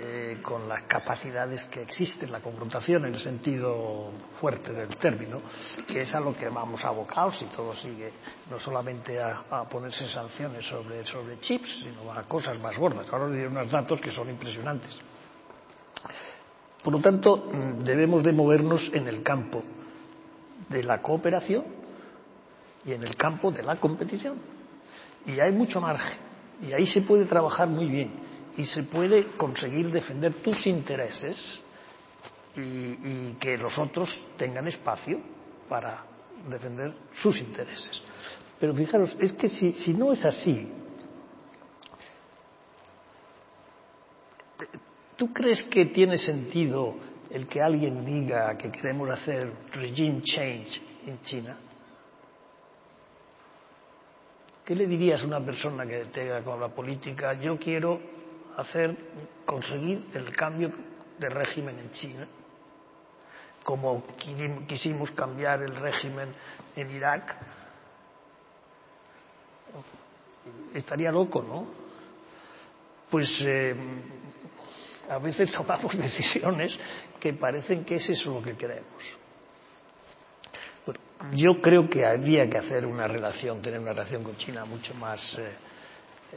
eh, 0.00 0.38
con 0.42 0.68
las 0.68 0.82
capacidades 0.82 1.64
que 1.64 1.82
existen, 1.82 2.30
la 2.30 2.38
confrontación 2.38 3.04
en 3.06 3.14
el 3.14 3.20
sentido 3.20 4.12
fuerte 4.40 4.72
del 4.72 4.96
término, 4.96 5.38
que 5.88 6.02
es 6.02 6.14
a 6.14 6.20
lo 6.20 6.37
que 6.37 6.48
vamos 6.48 6.84
abocados 6.84 7.37
si 7.38 7.46
todo 7.46 7.74
sigue 7.74 8.12
no 8.48 8.61
solamente 8.61 9.20
a, 9.20 9.64
ponerse 9.68 10.06
sanciones 10.06 10.64
sobre, 10.68 11.04
sobre 11.04 11.40
chips, 11.40 11.80
sino 11.82 12.12
a 12.12 12.22
cosas 12.24 12.61
más 12.61 12.78
gordas. 12.78 13.08
Ahora 13.11 13.28
diré 13.28 13.48
unos 13.48 13.72
datos 13.72 14.00
que 14.00 14.12
son 14.12 14.30
impresionantes. 14.30 14.96
Por 16.84 16.92
lo 16.92 17.00
tanto, 17.00 17.50
debemos 17.82 18.22
de 18.22 18.32
movernos 18.32 18.90
en 18.94 19.08
el 19.08 19.24
campo 19.24 19.64
de 20.68 20.84
la 20.84 21.02
cooperación 21.02 21.64
y 22.87 22.92
en 22.92 23.02
el 23.02 23.16
campo 23.16 23.50
de 23.50 23.64
la 23.64 23.76
competición. 23.76 24.38
Y 25.26 25.40
hay 25.40 25.50
mucho 25.50 25.80
margen. 25.80 26.18
Y 26.62 26.72
ahí 26.72 26.87
se 26.87 27.02
puede 27.02 27.24
trabajar 27.24 27.66
muy 27.66 27.87
bien 27.87 28.28
y 28.59 28.66
se 28.66 28.83
puede 28.83 29.25
conseguir 29.37 29.88
defender 29.92 30.35
tus 30.35 30.66
intereses 30.66 31.61
y, 32.57 33.35
que 33.35 33.57
los 33.57 33.79
otros 33.79 34.12
tengan 34.37 34.66
espacio 34.66 35.21
para 35.68 36.05
defender 36.51 36.92
sus 37.23 37.38
intereses. 37.38 38.03
Pero 38.59 38.75
fijaros, 38.75 39.16
es 39.21 39.33
que 39.35 39.49
si, 39.49 39.73
si 39.75 39.94
no 39.94 40.12
es 40.12 40.25
así, 40.25 40.68
¿tú 45.16 45.33
crees 45.33 45.62
que 45.66 45.87
tiene 45.87 46.18
sentido 46.18 46.97
el 47.31 47.47
que 47.47 47.62
alguien 47.62 48.05
diga 48.05 48.59
que 48.59 48.73
queremos 48.73 49.09
hacer 49.09 49.53
regime 49.73 50.21
change 50.23 50.83
en 51.07 51.21
China? 51.21 51.57
¿Qué 54.64 54.75
le 54.75 54.88
dirías 54.88 55.23
a 55.23 55.27
una 55.27 55.40
persona 55.44 55.87
que 55.87 56.07
tenga 56.07 56.42
con 56.42 56.61
la 56.61 56.68
política? 56.68 57.35
Yo 57.35 57.57
quiero 57.57 58.18
hacer, 58.59 58.97
conseguir 59.47 60.07
el 60.14 60.35
cambio 60.37 60.71
de 61.18 61.29
régimen 61.29 61.79
en 61.79 61.90
China, 61.92 62.29
como 63.62 64.05
quisimos 64.66 65.11
cambiar 65.12 65.62
el 65.62 65.75
régimen 65.77 66.33
en 66.75 66.90
Irak. 66.90 67.37
Estaría 70.75 71.12
loco, 71.12 71.42
¿no? 71.42 71.66
Pues 73.11 73.29
eh, 73.44 73.75
a 75.09 75.18
veces 75.18 75.53
tomamos 75.53 75.97
decisiones 75.99 76.79
que 77.21 77.33
parecen 77.35 77.85
que 77.85 77.97
es 77.97 78.09
eso 78.11 78.35
lo 78.35 78.42
que 78.42 78.57
queremos 78.57 79.18
yo 81.33 81.61
creo 81.61 81.88
que 81.88 82.07
habría 82.07 82.49
que 82.49 82.59
hacer 82.59 82.87
una 82.87 83.09
relación, 83.09 83.61
tener 83.61 83.81
una 83.81 83.92
relación 83.92 84.23
con 84.23 84.37
China 84.37 84.64
mucho 84.64 84.94
más 84.94 85.38
eh, 85.38 85.53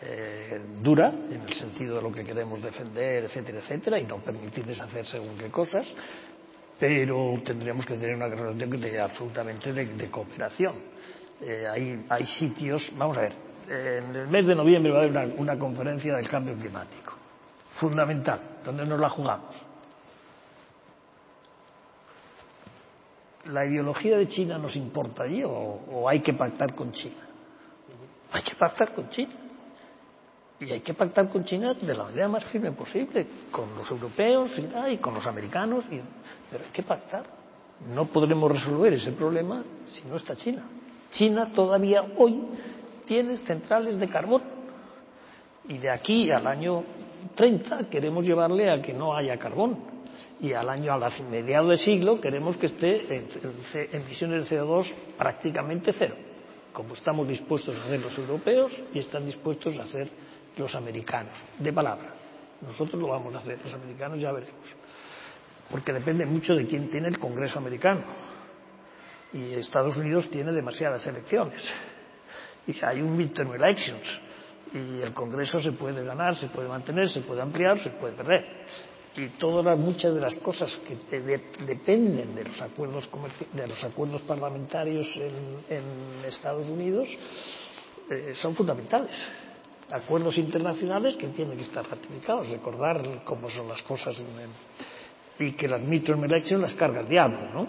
eh, 0.02 0.62
dura, 0.82 1.10
en 1.10 1.42
el 1.42 1.54
sentido 1.54 1.98
de 1.98 2.02
lo 2.02 2.12
que 2.12 2.24
queremos 2.24 2.62
defender, 2.62 3.26
etcétera, 3.26 3.60
etcétera, 3.60 4.00
y 4.00 4.06
no 4.06 4.18
permitirles 4.18 4.80
hacer 4.80 5.06
según 5.06 5.38
qué 5.38 5.50
cosas, 5.50 5.94
pero 6.80 7.34
tendríamos 7.44 7.86
que 7.86 7.96
tener 7.96 8.16
una 8.16 8.28
relación 8.28 8.70
de, 8.70 9.00
absolutamente 9.00 9.74
de, 9.74 10.10
cooperación. 10.10 10.76
Eh, 11.42 12.04
hay, 12.10 12.26
sitios, 12.26 12.90
vamos 12.96 13.18
a 13.18 13.22
ver, 13.22 13.34
en 13.70 14.16
el 14.16 14.28
mes 14.28 14.46
de 14.46 14.56
noviembre 14.56 14.92
va 14.92 15.00
a 15.00 15.04
haber 15.04 15.12
una, 15.12 15.36
una 15.38 15.60
conferencia 15.60 16.16
del 16.16 16.30
cambio 16.30 16.56
climático, 16.56 17.14
fundamental, 17.76 18.40
donde 18.64 18.86
nos 18.86 19.00
la 19.00 19.10
jugamos 19.10 19.72
¿la 23.46 23.66
ideología 23.66 24.18
de 24.18 24.28
China 24.28 24.58
nos 24.58 24.76
importa 24.76 25.24
allí 25.24 25.44
o, 25.44 26.08
hay 26.08 26.22
que 26.22 26.34
pactar 26.34 26.76
con 26.76 26.92
China? 26.92 27.28
Hay 28.32 28.44
que 28.44 28.56
pactar 28.56 28.94
con 28.94 29.10
China. 29.10 29.34
Y 30.62 30.72
hay 30.72 30.82
que 30.82 30.94
pactar 30.94 31.28
con 31.30 31.44
China 31.44 31.74
de 31.74 31.94
la 31.94 32.04
manera 32.04 32.28
más 32.28 32.46
firme 32.46 32.72
posible, 32.72 33.26
con 33.52 33.76
los 33.76 33.90
europeos 33.90 34.52
y, 34.90 34.98
con 34.98 35.16
los 35.16 35.26
americanos. 35.26 35.86
pero 36.50 36.64
hay 36.64 36.72
que 36.72 36.84
pactar. 36.84 37.26
No 37.94 38.06
podremos 38.06 38.52
resolver 38.52 38.94
ese 38.94 39.12
problema 39.12 39.64
si 39.88 40.08
no 40.08 40.18
está 40.18 40.36
China. 40.36 40.64
China 41.12 41.52
todavía 41.54 42.04
hoy 42.16 42.44
tiene 43.06 43.38
centrales 43.38 43.98
de 43.98 44.08
carbón. 44.08 44.44
Y 45.68 45.80
de 45.80 45.90
aquí 45.90 46.30
al 46.32 46.46
año 46.46 46.84
30 47.36 47.90
queremos 47.90 48.24
llevarle 48.24 48.70
a 48.70 48.80
que 48.82 48.94
no 48.94 49.16
haya 49.16 49.38
carbón 49.38 49.92
y 50.40 50.54
al 50.54 50.70
año, 50.70 50.92
a 50.92 50.98
la 50.98 51.12
mediados 51.30 51.70
del 51.70 51.80
siglo, 51.80 52.20
queremos 52.20 52.58
que 52.58 52.66
esté 52.66 53.16
en, 53.16 53.28
emisiones 53.92 54.50
de 54.50 54.60
CO2 54.60 54.92
prácticamente 55.18 55.94
cero, 55.94 56.16
como 56.74 56.96
estamos 56.96 57.28
dispuestos 57.28 57.76
a 57.76 57.84
hacer 57.84 58.02
los 58.02 58.18
europeos 58.18 58.76
y 58.94 59.00
están 59.00 59.26
dispuestos 59.26 59.78
a 59.78 59.84
hacer 59.84 60.10
los 60.58 60.76
americanos, 60.76 61.34
de 61.60 61.74
palabra. 61.74 62.14
Nosotros 62.62 63.02
lo 63.02 63.08
vamos 63.08 63.34
a 63.36 63.40
hacer, 63.40 63.60
los 63.64 63.74
americanos 63.74 64.20
ya 64.20 64.32
veremos. 64.32 64.68
Porque 65.70 65.94
depende 65.94 66.26
mucho 66.26 66.56
de 66.56 66.68
quién 66.68 66.90
tiene 66.90 67.08
el 67.08 67.18
Congreso 67.18 67.60
americano. 67.60 68.04
Y 69.34 69.54
Estados 69.54 69.98
Unidos 69.98 70.30
tiene 70.30 70.52
demasiadas 70.52 71.06
elecciones. 71.08 71.68
Y 72.68 72.86
hay 72.86 73.02
un 73.02 73.16
midterm 73.18 73.54
elections. 73.54 74.20
Y 74.74 75.02
el 75.02 75.14
Congreso 75.14 75.60
se 75.60 75.72
puede 75.72 76.04
ganar, 76.04 76.36
se 76.36 76.48
puede 76.48 76.68
mantener, 76.68 77.10
se 77.10 77.22
puede 77.22 77.42
ampliar, 77.42 77.80
se 77.80 77.90
puede 77.92 78.14
perder 78.14 78.66
y 79.16 79.28
todas 79.30 79.66
las, 79.66 79.78
muchas 79.78 80.14
de 80.14 80.22
las 80.22 80.36
cosas 80.38 80.72
que 80.88 81.20
dependen 81.20 82.34
de 82.34 82.46
los 82.46 82.62
acuerdos 82.62 83.10
de 83.52 83.68
los 83.68 83.84
acuerdos 83.84 84.22
parlamentarios 84.22 85.08
en, 85.18 86.26
Estados 86.26 86.68
Unidos 86.68 87.10
eh, 88.10 88.34
son 88.36 88.56
fundamentales 88.56 89.14
acuerdos 89.92 90.38
internacionales 90.38 91.16
que 91.16 91.28
tienen 91.28 91.58
que 91.58 91.64
estar 91.64 91.88
ratificados 91.88 92.50
recordar 92.50 93.24
cómo 93.24 93.50
son 93.50 93.68
las 93.68 93.82
cosas 93.84 94.16
y 95.40 95.52
que 95.54 95.68
las 95.68 95.82
midterm 95.82 96.24
elections 96.24 96.62
las 96.62 96.76
carga 96.76 97.02
el 97.02 97.08
diablo 97.08 97.40
¿no? 97.54 97.68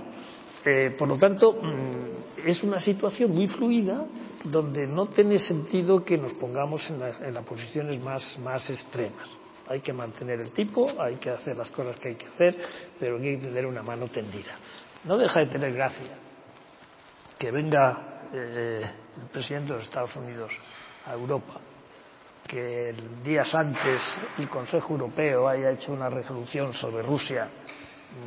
Eh, 0.64 0.94
por 0.96 1.08
lo 1.08 1.18
tanto 1.18 1.54
mm, 1.54 2.46
es 2.46 2.62
una 2.62 2.80
situación 2.80 3.32
muy 3.32 3.48
fluida 3.48 4.06
donde 4.44 4.86
no 4.86 5.06
tiene 5.06 5.38
sentido 5.38 6.04
que 6.04 6.16
nos 6.16 6.32
pongamos 6.34 6.88
en, 6.90 7.02
en 7.02 7.34
las 7.34 7.44
posiciones 7.44 8.00
más, 8.00 8.38
más 8.38 8.70
extremas 8.70 9.28
hay 9.68 9.80
que 9.80 9.92
mantener 9.92 10.40
el 10.40 10.52
tipo, 10.52 11.00
hay 11.00 11.16
que 11.16 11.30
hacer 11.30 11.56
las 11.56 11.70
cosas 11.70 11.96
que 11.96 12.08
hay 12.08 12.14
que 12.16 12.26
hacer, 12.26 12.56
pero 12.98 13.16
hay 13.16 13.36
que 13.36 13.46
tener 13.46 13.66
una 13.66 13.82
mano 13.82 14.08
tendida. 14.08 14.52
No 15.04 15.16
deja 15.16 15.40
de 15.40 15.46
tener 15.46 15.72
gracia 15.72 16.18
que 17.38 17.50
venga 17.50 18.28
eh, 18.32 18.82
el 19.20 19.28
presidente 19.28 19.72
de 19.72 19.78
los 19.78 19.86
Estados 19.86 20.14
Unidos 20.16 20.52
a 21.06 21.14
Europa, 21.14 21.54
que 22.46 22.94
días 23.24 23.54
antes 23.54 24.02
el 24.38 24.48
Consejo 24.48 24.94
Europeo 24.94 25.48
haya 25.48 25.70
hecho 25.70 25.92
una 25.92 26.10
resolución 26.10 26.72
sobre 26.72 27.02
Rusia 27.02 27.48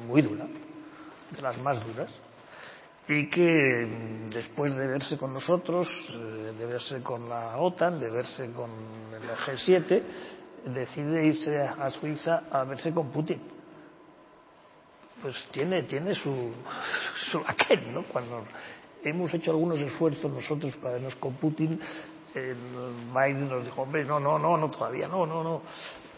muy 0.08 0.21
dura, 0.21 0.45
de 1.32 1.41
las 1.41 1.58
más 1.60 1.86
duras, 1.86 2.13
y 3.08 3.30
que 3.30 3.86
mm, 3.86 4.30
después 4.30 4.75
de 4.75 4.88
verse 4.88 5.17
con 5.17 5.34
nosotros, 5.34 5.88
eh, 6.12 6.54
de 6.58 6.65
verse 6.65 7.01
con 7.01 7.30
la 7.30 7.58
OTAN, 7.58 7.99
de 7.99 8.10
verse 8.10 8.51
con 8.51 8.71
el 9.13 9.30
G7, 9.45 10.01
decide 10.65 11.25
irse 11.28 11.62
a 11.62 11.89
Suiza 11.91 12.43
a 12.49 12.63
verse 12.63 12.91
con 12.91 13.12
Putin. 13.12 13.39
Pues 15.21 15.47
tiene, 15.51 15.84
tiene 15.84 16.15
su, 16.15 16.32
su 17.32 17.39
aquel, 17.45 17.93
¿no? 17.93 18.04
Cuando 18.04 18.43
hemos 19.04 19.34
hecho 19.34 19.51
algunos 19.51 19.80
esfuerzos 19.80 20.32
nosotros 20.32 20.75
para 20.78 20.93
vernos 20.93 21.15
con 21.17 21.34
Putin, 21.36 21.80
eh, 22.36 22.56
Biden 23.13 23.50
nos 23.50 23.65
dijo, 23.65 23.82
hombre, 23.82 24.04
no, 24.04 24.19
no, 24.19 24.38
no, 24.38 24.58
no, 24.58 24.69
todavía 24.69 25.08
no, 25.08 25.26
no, 25.26 25.43
no. 25.43 25.62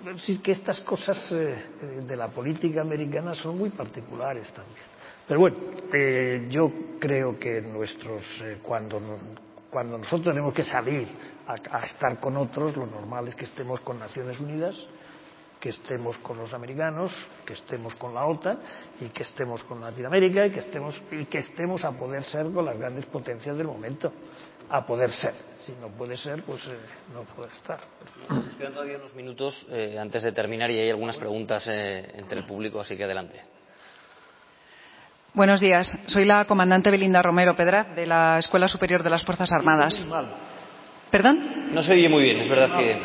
Es 0.05 0.15
decir, 0.15 0.41
que 0.41 0.51
estas 0.51 0.81
cosas 0.81 1.31
eh, 1.31 1.55
de 2.05 2.15
la 2.15 2.27
política 2.27 2.81
americana 2.81 3.33
son 3.33 3.57
muy 3.57 3.69
particulares 3.69 4.51
también. 4.53 4.97
Pero 5.27 5.41
bueno, 5.41 5.57
eh, 5.93 6.47
yo 6.49 6.71
creo 6.99 7.37
que 7.37 7.61
nuestros, 7.61 8.23
eh, 8.43 8.59
cuando, 8.61 9.01
cuando 9.69 9.97
nosotros 9.97 10.33
tenemos 10.33 10.53
que 10.53 10.63
salir 10.63 11.05
a, 11.45 11.79
estar 11.85 12.17
con 12.19 12.37
otros, 12.37 12.77
lo 12.77 12.85
normal 12.85 13.27
es 13.27 13.35
que 13.35 13.43
estemos 13.43 13.81
con 13.81 13.99
Naciones 13.99 14.39
Unidas, 14.39 14.87
que 15.59 15.69
estemos 15.69 16.17
con 16.19 16.37
los 16.37 16.53
americanos, 16.53 17.11
que 17.45 17.53
estemos 17.53 17.93
con 17.95 18.13
la 18.13 18.25
OTAN 18.25 18.59
y 19.01 19.09
que 19.09 19.23
estemos 19.23 19.63
con 19.65 19.81
Latinoamérica 19.81 20.45
y 20.45 20.51
que 20.51 20.59
estemos, 20.59 21.01
y 21.11 21.25
que 21.25 21.39
estemos 21.39 21.83
a 21.83 21.91
poder 21.91 22.23
ser 22.23 22.49
con 22.51 22.63
las 22.63 22.77
grandes 22.77 23.05
potencias 23.07 23.57
del 23.57 23.67
momento. 23.67 24.13
A 24.69 24.85
poder 24.85 25.11
ser. 25.11 25.33
Si 25.59 25.71
no 25.79 25.87
puede 25.89 26.17
ser, 26.17 26.43
pues 26.43 26.65
eh, 26.67 26.77
no 27.13 27.23
puede 27.23 27.51
estar. 27.53 27.79
Nos 28.29 28.55
quedan 28.55 28.73
todavía 28.73 28.97
unos 28.97 29.15
minutos 29.15 29.65
eh, 29.71 29.97
antes 29.99 30.23
de 30.23 30.33
terminar 30.33 30.69
y 30.71 30.77
hay 30.77 30.89
algunas 30.89 31.15
preguntas 31.15 31.65
eh, 31.67 32.11
entre 32.15 32.39
el 32.39 32.45
público, 32.45 32.81
así 32.81 32.97
que 32.97 33.05
adelante. 33.05 33.41
Buenos 35.33 35.61
días. 35.61 35.97
Soy 36.07 36.25
la 36.25 36.45
comandante 36.45 36.91
Belinda 36.91 37.21
Romero 37.21 37.55
Pedraz 37.55 37.95
de 37.95 38.07
la 38.07 38.39
Escuela 38.39 38.67
Superior 38.67 39.03
de 39.03 39.09
las 39.09 39.23
Fuerzas 39.23 39.49
Armadas. 39.53 40.05
¿Perdón? 41.11 41.73
No 41.73 41.81
se 41.81 41.93
oye 41.93 42.09
muy 42.09 42.23
bien, 42.23 42.39
es 42.39 42.49
verdad 42.49 42.77
que. 42.77 42.99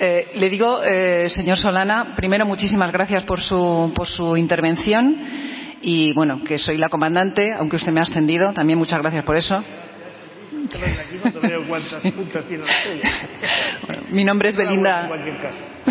Eh, 0.00 0.32
le 0.34 0.50
digo, 0.50 0.82
eh, 0.82 1.28
señor 1.30 1.58
Solana, 1.58 2.14
primero 2.16 2.44
muchísimas 2.44 2.90
gracias 2.90 3.22
por 3.24 3.40
su, 3.40 3.92
por 3.94 4.08
su 4.08 4.36
intervención 4.36 5.59
y 5.80 6.12
bueno, 6.12 6.42
que 6.44 6.58
soy 6.58 6.76
la 6.76 6.88
comandante, 6.88 7.52
aunque 7.52 7.76
usted 7.76 7.92
me 7.92 8.00
ha 8.00 8.04
ascendido, 8.04 8.52
también 8.52 8.78
muchas 8.78 9.00
gracias 9.00 9.24
por 9.24 9.36
eso. 9.36 9.62
mi 14.10 14.24
nombre 14.24 14.50
es 14.50 14.56
Belinda. 14.56 15.10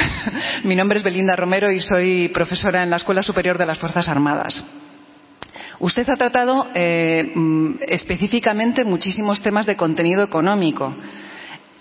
mi 0.64 0.76
nombre 0.76 1.00
es 1.00 1.04
Belinda 1.04 1.36
Romero 1.36 1.72
y 1.72 1.80
soy 1.80 2.30
profesora 2.30 2.84
en 2.84 2.90
la 2.90 2.98
Escuela 2.98 3.24
Superior 3.24 3.58
de 3.58 3.66
las 3.66 3.80
Fuerzas 3.80 4.08
Armadas. 4.08 4.66
Usted 5.80 6.08
ha 6.10 6.18
tratado 6.18 6.68
eh, 6.74 7.32
mm, 7.34 7.76
específicamente 7.88 8.84
muchísimos 8.84 9.42
temas 9.42 9.66
de 9.66 9.78
contenido 9.78 10.24
económico. 10.24 10.94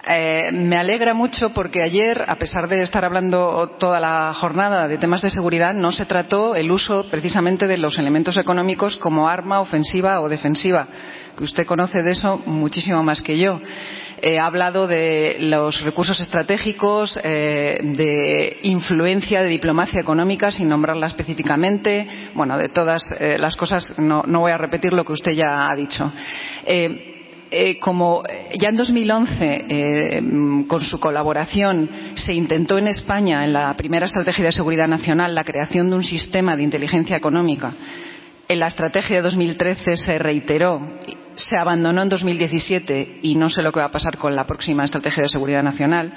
Eh, 0.07 0.51
me 0.53 0.78
alegra 0.78 1.12
mucho 1.12 1.51
porque 1.51 1.82
ayer, 1.82 2.24
a 2.26 2.36
pesar 2.36 2.68
de 2.68 2.82
estar 2.82 3.05
hablando 3.05 3.76
toda 3.78 3.99
la 4.01 4.32
jornada 4.34 4.86
de 4.88 4.96
temas 4.96 5.22
de 5.22 5.30
seguridad, 5.30 5.74
no 5.74 5.92
se 5.92 6.07
trató 6.07 6.55
el 6.55 6.70
uso 6.70 7.07
precisamente 7.11 7.66
de 7.66 7.78
los 7.78 7.99
elementos 7.99 8.36
económicos 8.36 8.96
como 8.96 9.28
arma 9.28 9.61
ofensiva 9.61 10.20
o 10.20 10.28
defensiva, 10.28 10.86
que 11.36 11.44
usted 11.44 11.66
conoce 11.66 12.03
de 12.03 12.12
eso 12.12 12.40
muchísimo 12.46 13.03
más 13.03 13.22
que 13.22 13.38
yo. 13.38 13.61
He 14.20 14.38
hablado 14.38 14.86
de 14.86 15.36
los 15.40 15.80
recursos 15.82 16.18
estratégicos, 16.20 17.18
eh, 17.22 17.78
de 17.82 18.59
influencia 18.62 19.42
de 19.42 19.49
diplomacia 19.49 20.01
económica, 20.01 20.51
sin 20.51 20.68
nombrarla 20.68 21.07
específicamente. 21.07 22.07
Bueno, 22.34 22.59
de 22.59 22.68
todas 22.68 23.14
eh, 23.20 23.36
las 23.38 23.57
cosas 23.57 23.94
no, 23.99 24.22
voy 24.26 24.53
a 24.53 24.59
repetir 24.59 24.92
lo 24.92 25.05
que 25.05 25.12
usted 25.12 25.32
ya 25.32 25.70
ha 25.70 25.76
dicho. 25.76 26.12
Eh, 26.64 27.18
como 27.80 28.22
ya 28.59 28.68
en 28.68 28.76
2011, 28.76 29.64
eh, 29.68 30.22
con 30.66 30.80
su 30.80 31.01
colaboración, 31.01 31.88
se 32.14 32.34
intentó 32.34 32.78
en 32.78 32.88
España, 32.88 33.44
en 33.44 33.53
la 33.53 33.74
primera 33.76 34.07
estrategia 34.07 34.46
de 34.46 34.53
seguridad 34.53 34.88
nacional, 34.88 35.34
la 35.34 35.44
creación 35.44 35.90
de 35.90 35.96
un 35.96 36.05
sistema 36.05 36.57
de 36.57 36.62
inteligencia 36.62 37.16
económica 37.16 37.72
en 38.49 38.59
la 38.59 38.68
estrategia 38.68 39.16
de 39.16 39.22
2013 39.22 39.96
se 39.96 40.18
reiteró, 40.18 40.80
se 41.34 41.57
abandonó 41.57 42.03
en 42.03 42.09
2017 42.09 43.20
y 43.22 43.34
no 43.34 43.51
sé 43.51 43.62
lo 43.62 43.70
que 43.70 43.80
va 43.80 43.86
a 43.86 43.90
pasar 43.90 44.16
con 44.16 44.34
la 44.34 44.46
próxima 44.46 44.84
estrategia 44.84 45.22
de 45.22 45.28
seguridad 45.28 45.62
nacional. 45.62 46.11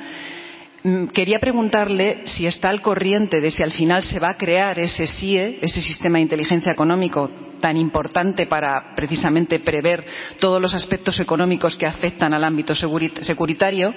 Mm, 0.84 1.08
quería 1.08 1.40
preguntarle 1.40 2.22
si 2.26 2.48
está 2.48 2.70
al 2.70 2.82
corriente 2.82 3.42
de 3.42 3.52
si 3.52 3.62
al 3.62 3.72
final 3.72 4.04
se 4.04 4.20
va 4.20 4.30
a 4.30 4.38
crear 4.38 4.80
ese 4.80 5.06
SIE, 5.06 5.60
ese 5.62 5.82
sistema 5.82 6.18
de 6.18 6.24
inteligencia 6.24 6.72
económico 6.72 7.30
tan 7.62 7.78
importante 7.78 8.48
para 8.48 8.94
precisamente 8.96 9.60
prever 9.60 10.04
todos 10.40 10.62
los 10.62 10.74
aspectos 10.74 11.20
económicos 11.20 11.78
que 11.78 11.86
afectan 11.86 12.34
al 12.34 12.44
ámbito 12.44 12.76
securitario 12.76 13.94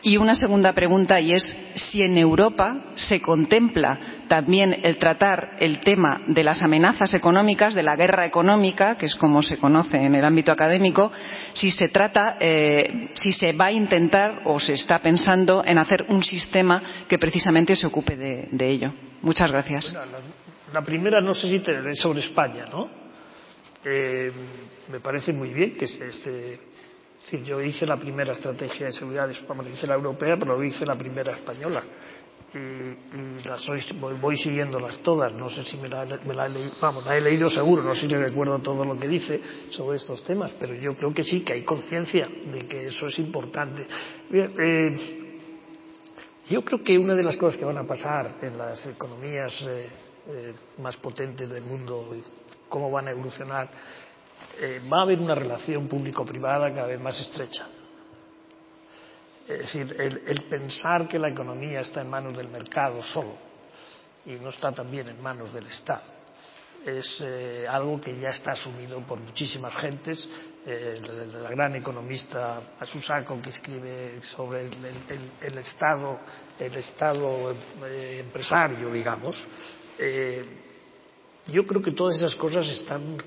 y 0.00 0.16
una 0.16 0.36
segunda 0.36 0.72
pregunta, 0.74 1.20
y 1.20 1.32
es 1.32 1.56
si 1.74 2.02
en 2.02 2.16
Europa 2.16 2.76
se 2.94 3.20
contempla 3.20 3.98
también 4.28 4.78
el 4.84 4.96
tratar 4.96 5.56
el 5.58 5.80
tema 5.80 6.20
de 6.28 6.44
las 6.44 6.62
amenazas 6.62 7.14
económicas, 7.14 7.74
de 7.74 7.82
la 7.82 7.96
guerra 7.96 8.24
económica, 8.24 8.96
que 8.96 9.06
es 9.06 9.16
como 9.16 9.42
se 9.42 9.56
conoce 9.56 9.96
en 9.96 10.14
el 10.14 10.24
ámbito 10.24 10.52
académico, 10.52 11.10
si 11.52 11.72
se 11.72 11.88
trata, 11.88 12.36
eh, 12.38 13.08
si 13.14 13.32
se 13.32 13.52
va 13.52 13.66
a 13.66 13.72
intentar 13.72 14.42
o 14.44 14.60
se 14.60 14.74
está 14.74 15.00
pensando 15.00 15.64
en 15.64 15.78
hacer 15.78 16.06
un 16.08 16.22
sistema 16.22 16.80
que 17.08 17.18
precisamente 17.18 17.74
se 17.74 17.86
ocupe 17.86 18.16
de, 18.16 18.68
ello. 18.68 18.92
Muchas 19.22 19.50
gracias. 19.50 19.96
La, 20.72 20.82
primera 20.82 21.20
no 21.20 21.34
sé 21.34 21.48
si 21.48 21.60
te 21.60 21.94
sobre 21.94 22.20
España, 22.20 22.64
¿no? 22.70 22.88
Eh, 23.84 24.32
me 24.90 25.00
parece 25.00 25.32
muy 25.32 25.50
bien 25.52 25.76
que 25.76 25.86
se 25.86 26.06
esté 26.06 26.60
Sí, 27.20 27.42
yo 27.42 27.60
hice 27.60 27.84
la 27.84 27.96
primera 27.96 28.32
estrategia 28.32 28.86
de 28.86 28.92
seguridad, 28.92 29.28
vamos, 29.48 29.66
hice 29.68 29.86
la 29.86 29.94
europea, 29.94 30.36
pero 30.38 30.62
hice 30.62 30.86
la 30.86 30.94
primera 30.94 31.32
española. 31.32 31.82
Y, 32.54 33.46
las 33.46 33.68
voy, 34.20 34.38
siguiéndolas 34.38 34.98
todas. 35.00 35.32
No 35.34 35.50
sé 35.50 35.64
si 35.64 35.76
me 35.76 35.88
la, 35.88 36.04
he 36.04 36.48
leído, 36.48 36.72
vamos, 36.80 37.04
la 37.04 37.16
he 37.16 37.20
leído 37.20 37.50
seguro, 37.50 37.82
no 37.82 37.94
sé 37.94 38.08
si 38.08 38.14
recuerdo 38.14 38.58
todo 38.60 38.84
lo 38.84 38.98
que 38.98 39.06
dice 39.06 39.40
sobre 39.70 39.98
estos 39.98 40.22
temas, 40.24 40.52
pero 40.58 40.74
yo 40.74 40.94
creo 40.94 41.12
que 41.12 41.24
sí, 41.24 41.40
que 41.40 41.54
hay 41.54 41.64
conciencia 41.64 42.26
de 42.26 42.66
que 42.66 42.86
eso 42.86 43.06
es 43.06 43.18
importante. 43.18 43.86
Eh, 44.32 45.24
yo 46.48 46.64
creo 46.64 46.82
que 46.82 46.96
una 46.96 47.14
de 47.14 47.22
las 47.22 47.36
cosas 47.36 47.58
que 47.58 47.66
van 47.66 47.76
a 47.76 47.86
pasar 47.86 48.36
en 48.40 48.56
las 48.56 48.86
economías 48.86 49.62
eh, 49.68 49.88
eh, 50.28 50.54
más 50.78 50.96
potentes 50.98 51.48
del 51.48 51.62
mundo, 51.62 52.14
cómo 52.68 52.90
van 52.90 53.08
a 53.08 53.12
evolucionar, 53.12 53.68
eh, 54.60 54.80
va 54.92 55.00
a 55.00 55.02
haber 55.02 55.20
una 55.20 55.34
relación 55.34 55.88
público-privada 55.88 56.72
cada 56.72 56.86
vez 56.86 57.00
más 57.00 57.18
estrecha. 57.20 57.66
Es 59.48 59.58
decir, 59.58 59.96
el, 59.98 60.42
pensar 60.44 61.08
que 61.08 61.18
la 61.18 61.28
economía 61.28 61.80
está 61.80 62.02
en 62.02 62.10
manos 62.10 62.36
del 62.36 62.48
mercado 62.48 63.02
solo 63.02 63.36
y 64.26 64.32
no 64.32 64.50
está 64.50 64.70
también 64.72 65.08
en 65.08 65.22
manos 65.22 65.50
del 65.54 65.66
Estado 65.66 66.18
es 66.84 67.20
eh, 67.20 67.66
algo 67.68 68.00
que 68.00 68.18
ya 68.18 68.30
está 68.30 68.52
asumido 68.52 69.00
por 69.00 69.18
muchísimas 69.18 69.74
gentes. 69.76 70.28
La, 70.64 71.48
gran 71.50 71.74
economista 71.76 72.60
Asusako, 72.78 73.40
que 73.40 73.50
escribe 73.50 74.20
sobre 74.22 74.66
el, 74.66 75.58
Estado, 75.58 76.20
el 76.58 76.74
Estado 76.76 77.54
empresario, 77.82 78.92
digamos. 78.92 79.42
Yo 79.98 81.66
creo 81.66 81.82
que 81.82 81.92
todas 81.92 82.16
esas 82.16 82.36
cosas 82.36 82.66
están 82.68 83.18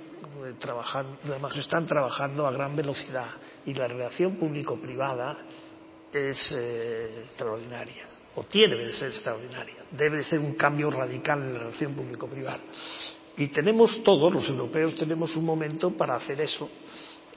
trabajando, 0.59 1.17
además 1.25 1.57
están 1.57 1.85
trabajando 1.85 2.47
a 2.47 2.51
gran 2.51 2.75
velocidad 2.75 3.29
y 3.65 3.73
la 3.73 3.87
relación 3.87 4.37
público-privada 4.37 5.37
es 6.11 6.53
eh, 6.57 7.23
extraordinaria 7.25 8.07
o 8.35 8.43
tiene 8.43 8.77
que 8.77 8.93
ser 8.93 9.09
extraordinaria. 9.09 9.83
Debe 9.91 10.23
ser 10.23 10.39
un 10.39 10.53
cambio 10.53 10.89
radical 10.89 11.41
en 11.41 11.53
la 11.53 11.59
relación 11.59 11.93
público-privada. 11.93 12.61
Y 13.37 13.47
tenemos 13.47 14.01
todos, 14.03 14.33
los 14.33 14.47
europeos, 14.49 14.95
tenemos 14.95 15.35
un 15.35 15.45
momento 15.45 15.91
para 15.91 16.15
hacer 16.15 16.39
eso 16.41 16.69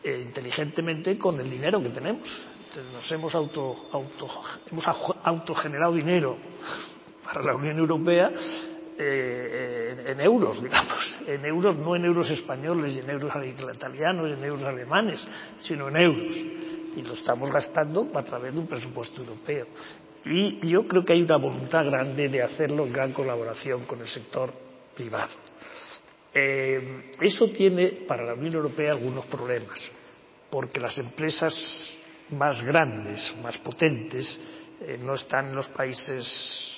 eh, 0.03 0.22
inteligentemente 0.24 1.18
con 1.18 1.41
el 1.41 1.51
dinero 1.51 1.82
que 1.82 1.91
tenemos. 1.91 2.28
nos 2.93 3.11
hemos, 3.11 3.35
auto, 3.35 3.89
auto, 3.93 4.28
hemos 4.70 4.85
autogenerado 5.22 5.93
dinero 5.93 6.37
para 7.24 7.43
la 7.43 7.55
Unión 7.55 7.78
Europea 7.78 8.30
eh, 8.30 8.74
en, 8.97 10.20
euros, 10.20 10.62
digamos, 10.62 11.18
en 11.26 11.45
euros, 11.45 11.76
no 11.78 11.97
en 11.97 12.05
euros 12.05 12.30
españoles 12.30 12.95
y 12.95 13.01
en 13.01 13.11
euros 13.11 13.32
italianos 13.45 14.30
en 14.30 14.45
euros 14.45 14.62
alemanes, 14.62 15.26
sino 15.61 15.88
en 15.88 15.97
euros. 15.97 16.36
Y 16.97 17.03
lo 17.03 17.14
estamos 17.14 17.51
gastando 17.51 18.09
a 18.14 18.22
través 18.22 18.55
de 18.55 18.61
un 18.61 18.66
presupuesto 18.66 19.22
europeo. 19.22 19.66
Y 20.24 20.66
yo 20.68 20.86
creo 20.86 21.05
que 21.05 21.12
hay 21.12 21.22
una 21.22 21.36
voluntad 21.36 21.84
grande 21.84 22.28
de 22.28 22.42
hacerlo 22.42 22.86
en 22.86 22.92
gran 22.92 23.12
colaboración 23.12 23.84
con 23.84 24.01
el 24.01 24.09
sector 24.09 24.53
privado. 24.95 25.32
Eh, 26.32 27.12
eso 27.20 27.49
tiene 27.49 28.05
para 28.09 28.24
la 28.24 28.34
Unión 28.34 28.55
Europea 28.55 28.92
algunos 28.92 29.26
problemas, 29.26 29.78
porque 30.51 30.80
las 30.80 30.97
empresas 30.99 31.55
más 32.30 32.62
grandes, 32.62 33.34
más 33.42 33.59
potentes, 33.59 34.40
eh, 34.80 34.99
no 35.01 35.14
están 35.14 35.49
en 35.49 35.57
los 35.57 35.68
países 35.68 36.74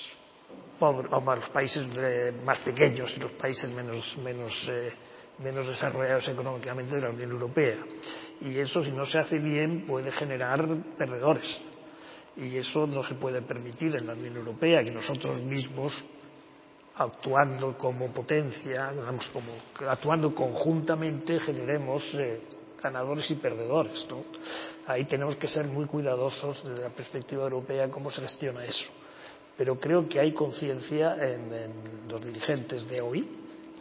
o 0.79 1.35
los 1.35 1.49
países 1.49 1.87
eh, 1.97 2.33
más 2.45 2.59
pequeños 2.59 3.13
y 3.15 3.19
los 3.19 3.31
países 3.31 3.69
menos, 3.69 4.17
menos, 4.23 4.53
eh, 4.69 4.93
menos 5.39 5.67
desarrollados 5.67 6.27
económicamente 6.27 6.95
de 6.95 7.01
la 7.01 7.09
Unión 7.09 7.31
Europea. 7.31 7.77
Y 8.41 8.57
eso, 8.59 8.83
si 8.83 8.91
no 8.91 9.05
se 9.05 9.17
hace 9.17 9.39
bien, 9.39 9.85
puede 9.87 10.11
generar 10.11 10.67
perdedores. 10.97 11.59
Y 12.35 12.55
eso 12.57 12.85
no 12.85 13.03
se 13.03 13.15
puede 13.15 13.41
permitir 13.41 13.95
en 13.95 14.05
la 14.05 14.13
Unión 14.13 14.37
Europea, 14.37 14.83
que 14.83 14.91
nosotros 14.91 15.41
mismos, 15.41 16.03
actuando 16.95 17.75
como 17.75 18.11
potencia, 18.11 18.93
como, 19.33 19.89
actuando 19.89 20.35
conjuntamente, 20.35 21.39
generemos 21.39 22.03
eh, 22.19 22.41
ganadores 22.81 23.29
y 23.31 23.35
perdedores. 23.35 24.05
¿no? 24.09 24.23
Ahí 24.85 25.05
tenemos 25.05 25.35
que 25.37 25.47
ser 25.47 25.65
muy 25.65 25.85
cuidadosos 25.85 26.63
desde 26.63 26.83
la 26.83 26.89
perspectiva 26.89 27.43
europea 27.43 27.89
cómo 27.89 28.11
se 28.11 28.21
gestiona 28.21 28.63
eso 28.63 28.91
pero 29.57 29.79
creo 29.79 30.07
que 30.07 30.19
hay 30.19 30.33
conciencia 30.33 31.15
en, 31.19 32.07
los 32.09 32.23
dirigentes 32.23 32.87
de 32.87 33.01
hoy 33.01 33.27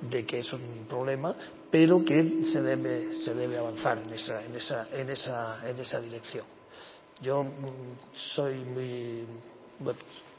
de 0.01 0.27
que 0.27 0.39
es 0.39 0.53
un 0.53 0.87
problema, 0.89 1.35
pero 1.70 2.05
que 2.05 2.43
se 2.53 2.61
debe, 2.61 3.12
se 3.12 3.35
debe 3.35 3.59
avanzar 3.59 3.99
en 3.99 4.12
esa, 4.12 4.43
en, 4.43 4.55
esa, 4.55 4.89
en, 4.91 5.11
esa, 5.11 5.68
en 5.68 5.79
esa 5.79 6.01
dirección. 6.01 6.45
Yo 7.20 7.45
mm, 7.45 7.55
soy 8.35 8.57
muy, 8.57 9.27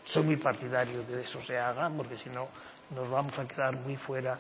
soy 0.06 0.24
muy 0.24 0.38
partidario 0.38 1.00
de 1.04 1.06
que 1.06 1.22
eso 1.22 1.42
se 1.42 1.58
haga, 1.58 1.90
porque 1.90 2.18
si 2.18 2.30
no 2.30 2.48
nos 2.94 3.10
vamos 3.10 3.38
a 3.38 3.48
quedar 3.48 3.76
muy 3.76 3.96
fuera 3.96 4.40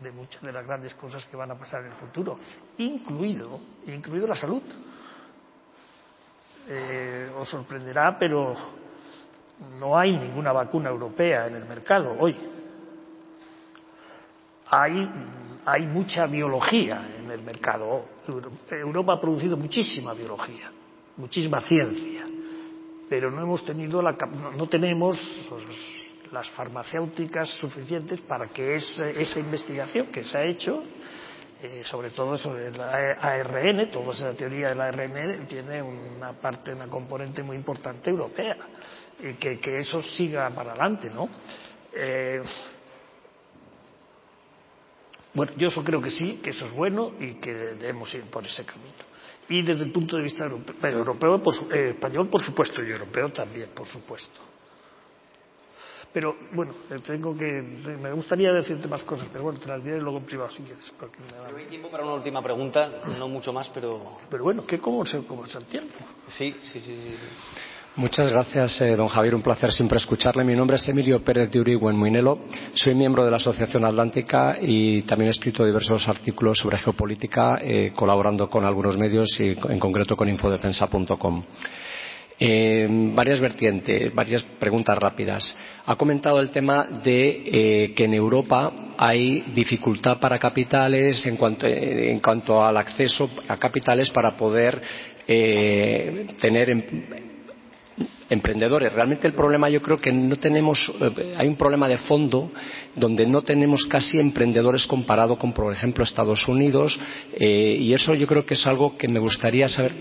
de 0.00 0.12
muchas 0.12 0.42
de 0.42 0.52
las 0.52 0.66
grandes 0.66 0.94
cosas 0.94 1.24
que 1.26 1.36
van 1.36 1.50
a 1.50 1.58
pasar 1.58 1.80
en 1.80 1.88
el 1.88 1.94
futuro, 1.94 2.38
incluido, 2.78 3.60
incluido 3.86 4.26
la 4.26 4.36
salud. 4.36 4.62
Eh, 6.70 7.30
os 7.36 7.48
sorprenderá, 7.48 8.18
pero 8.18 8.54
no 9.78 9.98
hay 9.98 10.16
ninguna 10.16 10.52
vacuna 10.52 10.90
europea 10.90 11.46
en 11.46 11.56
el 11.56 11.64
mercado 11.64 12.16
hoy. 12.18 12.36
Hay, 14.70 15.10
hay 15.64 15.86
mucha 15.86 16.26
biología 16.26 17.16
en 17.18 17.30
el 17.30 17.42
mercado. 17.42 18.04
Europa 18.70 19.14
ha 19.14 19.20
producido 19.20 19.56
muchísima 19.56 20.12
biología, 20.14 20.70
muchísima 21.16 21.60
ciencia, 21.62 22.24
pero 23.08 23.30
no 23.30 23.42
hemos 23.42 23.64
tenido 23.64 24.02
la, 24.02 24.12
no 24.56 24.66
tenemos 24.66 25.18
las 26.30 26.50
farmacéuticas 26.50 27.48
suficientes 27.58 28.20
para 28.20 28.48
que 28.48 28.74
esa 28.74 29.40
investigación 29.40 30.08
que 30.08 30.24
se 30.24 30.36
ha 30.36 30.44
hecho 30.44 30.82
eh, 31.60 31.82
sobre 31.84 32.10
todo 32.10 32.38
sobre 32.38 32.68
el 32.68 32.80
ARN, 32.80 33.90
toda 33.90 34.12
esa 34.12 34.32
teoría 34.34 34.68
del 34.68 34.80
ARN 34.80 35.46
tiene 35.48 35.82
una 35.82 36.32
parte, 36.34 36.72
una 36.72 36.86
componente 36.86 37.42
muy 37.42 37.56
importante 37.56 38.10
europea 38.10 38.56
y 39.20 39.34
que, 39.34 39.78
eso 39.78 40.02
siga 40.02 40.50
para 40.50 40.70
adelante, 40.70 41.10
¿no? 41.10 41.28
Eh, 41.92 42.42
bueno, 45.34 45.52
yo 45.56 45.68
eso 45.68 45.82
creo 45.84 46.00
que 46.00 46.10
sí, 46.10 46.40
que 46.42 46.50
eso 46.50 46.66
es 46.66 46.72
bueno 46.72 47.12
y 47.18 47.34
que 47.34 47.52
debemos 47.52 48.12
ir 48.14 48.24
por 48.24 48.44
ese 48.44 48.64
camino. 48.64 49.08
Y 49.48 49.62
desde 49.62 49.84
el 49.84 49.92
punto 49.92 50.16
de 50.16 50.22
vista 50.22 50.44
europeo, 50.44 51.42
eh, 51.72 51.90
español, 51.90 52.28
por 52.28 52.42
supuesto, 52.42 52.82
y 52.82 52.90
europeo 52.90 53.30
también, 53.30 53.70
por 53.74 53.86
supuesto. 53.86 54.40
Pero 56.12 56.34
bueno, 56.52 56.74
tengo 57.06 57.36
que. 57.36 57.44
Me 57.44 58.12
gustaría 58.12 58.52
decirte 58.52 58.88
más 58.88 59.02
cosas, 59.02 59.28
pero 59.30 59.44
bueno, 59.44 59.58
te 59.58 59.68
las 59.68 59.84
diré 59.84 60.00
luego 60.00 60.18
en 60.18 60.24
privado 60.24 60.50
si 60.50 60.62
quieres. 60.62 60.92
Porque 60.98 61.18
me 61.20 61.60
Hay 61.60 61.66
tiempo 61.66 61.90
para 61.90 62.02
una 62.04 62.14
última 62.14 62.42
pregunta, 62.42 63.02
no 63.18 63.28
mucho 63.28 63.52
más, 63.52 63.68
pero. 63.68 64.18
Pero 64.30 64.42
bueno, 64.42 64.66
¿qué, 64.66 64.78
cómo, 64.78 65.04
se, 65.04 65.24
cómo 65.26 65.44
es 65.44 65.54
el 65.54 65.64
tiempo? 65.66 65.94
Sí, 66.28 66.54
sí, 66.62 66.80
sí. 66.80 67.14
sí. 67.14 67.16
Muchas 67.98 68.30
gracias, 68.30 68.80
eh, 68.80 68.94
don 68.94 69.08
Javier. 69.08 69.34
Un 69.34 69.42
placer 69.42 69.72
siempre 69.72 69.98
escucharle. 69.98 70.44
Mi 70.44 70.54
nombre 70.54 70.76
es 70.76 70.88
Emilio 70.88 71.18
Pérez 71.18 71.50
de 71.50 71.58
Urigo 71.58 71.90
en 71.90 71.96
Muinelo. 71.96 72.38
Soy 72.72 72.94
miembro 72.94 73.24
de 73.24 73.30
la 73.32 73.38
Asociación 73.38 73.84
Atlántica 73.84 74.56
y 74.62 75.02
también 75.02 75.26
he 75.26 75.30
escrito 75.32 75.66
diversos 75.66 76.06
artículos 76.06 76.58
sobre 76.58 76.78
geopolítica, 76.78 77.58
eh, 77.60 77.90
colaborando 77.96 78.48
con 78.48 78.64
algunos 78.64 78.96
medios 78.96 79.28
y 79.40 79.48
en 79.48 79.80
concreto 79.80 80.14
con 80.14 80.28
infodefensa.com. 80.28 81.42
Eh, 82.38 82.86
varias 83.16 83.40
vertientes, 83.40 84.14
varias 84.14 84.44
preguntas 84.44 84.96
rápidas. 84.96 85.58
Ha 85.84 85.96
comentado 85.96 86.38
el 86.38 86.50
tema 86.50 86.86
de 87.02 87.42
eh, 87.46 87.94
que 87.96 88.04
en 88.04 88.14
Europa 88.14 88.72
hay 88.96 89.40
dificultad 89.52 90.20
para 90.20 90.38
capitales 90.38 91.26
en 91.26 91.36
cuanto, 91.36 91.66
en 91.66 92.20
cuanto 92.20 92.64
al 92.64 92.76
acceso 92.76 93.28
a 93.48 93.56
capitales 93.56 94.08
para 94.10 94.36
poder 94.36 94.80
tener 95.26 96.70
em, 96.70 97.27
emprendedores. 98.30 98.92
Realmente 98.92 99.26
el 99.26 99.32
problema 99.32 99.68
yo 99.68 99.80
creo 99.82 99.96
que 99.96 100.12
no 100.12 100.36
tenemos, 100.36 100.92
eh, 101.00 101.34
hay 101.36 101.48
un 101.48 101.56
problema 101.56 101.88
de 101.88 101.98
fondo 101.98 102.50
donde 102.94 103.26
no 103.26 103.42
tenemos 103.42 103.86
casi 103.86 104.18
emprendedores 104.18 104.86
comparado 104.86 105.36
con, 105.38 105.52
por 105.52 105.72
ejemplo, 105.72 106.04
Estados 106.04 106.46
Unidos 106.48 106.98
eh, 107.34 107.76
y 107.78 107.92
eso 107.94 108.14
yo 108.14 108.26
creo 108.26 108.44
que 108.44 108.54
es 108.54 108.66
algo 108.66 108.96
que 108.96 109.08
me 109.08 109.18
gustaría 109.18 109.68
saber. 109.68 109.94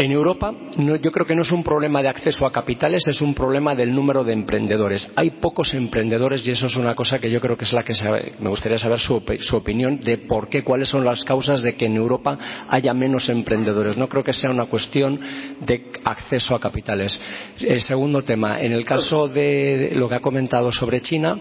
En 0.00 0.12
Europa 0.12 0.54
no, 0.78 0.96
yo 0.96 1.10
creo 1.10 1.26
que 1.26 1.34
no 1.34 1.42
es 1.42 1.52
un 1.52 1.62
problema 1.62 2.00
de 2.00 2.08
acceso 2.08 2.46
a 2.46 2.50
capitales, 2.50 3.06
es 3.06 3.20
un 3.20 3.34
problema 3.34 3.74
del 3.74 3.94
número 3.94 4.24
de 4.24 4.32
emprendedores. 4.32 5.06
Hay 5.14 5.32
pocos 5.32 5.74
emprendedores 5.74 6.46
y 6.46 6.52
eso 6.52 6.68
es 6.68 6.76
una 6.76 6.94
cosa 6.94 7.18
que 7.18 7.30
yo 7.30 7.38
creo 7.38 7.54
que 7.54 7.66
es 7.66 7.72
la 7.74 7.82
que 7.82 7.94
sabe, 7.94 8.32
me 8.40 8.48
gustaría 8.48 8.78
saber 8.78 8.98
su, 8.98 9.22
opinión 9.52 10.00
de 10.00 10.16
por 10.16 10.48
qué, 10.48 10.64
cuáles 10.64 10.88
son 10.88 11.04
las 11.04 11.22
causas 11.22 11.60
de 11.60 11.74
que 11.74 11.84
en 11.84 11.96
Europa 11.96 12.64
haya 12.70 12.94
menos 12.94 13.28
emprendedores. 13.28 13.98
No 13.98 14.08
creo 14.08 14.24
que 14.24 14.32
sea 14.32 14.48
una 14.48 14.64
cuestión 14.64 15.20
de 15.60 15.90
acceso 16.02 16.54
a 16.54 16.60
capitales. 16.60 17.20
El 17.60 17.82
segundo 17.82 18.22
tema, 18.22 18.58
en 18.58 18.72
el 18.72 18.86
caso 18.86 19.28
de 19.28 19.92
lo 19.96 20.08
que 20.08 20.14
ha 20.14 20.20
comentado 20.20 20.72
sobre 20.72 21.02
China, 21.02 21.38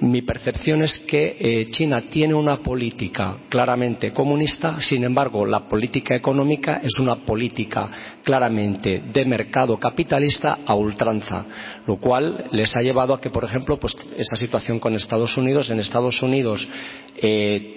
mi 0.00 0.22
percepción 0.22 0.82
es 0.82 1.00
que 1.00 1.36
eh, 1.40 1.70
China 1.70 2.02
tiene 2.02 2.34
una 2.34 2.58
política 2.58 3.36
claramente 3.48 4.12
comunista, 4.12 4.80
sin 4.80 5.02
embargo, 5.02 5.44
la 5.44 5.66
política 5.66 6.14
económica 6.14 6.80
es 6.84 6.96
una 7.00 7.15
política 7.24 8.18
claramente 8.22 9.02
de 9.12 9.24
mercado 9.24 9.78
capitalista 9.78 10.58
a 10.66 10.74
ultranza, 10.74 11.44
lo 11.86 11.96
cual 11.96 12.46
les 12.52 12.74
ha 12.76 12.80
llevado 12.80 13.14
a 13.14 13.20
que, 13.20 13.30
por 13.30 13.44
ejemplo, 13.44 13.78
pues 13.78 13.96
esa 14.16 14.36
situación 14.36 14.78
con 14.78 14.94
Estados 14.94 15.36
Unidos, 15.36 15.70
en 15.70 15.80
Estados 15.80 16.22
Unidos, 16.22 16.68
eh, 17.16 17.76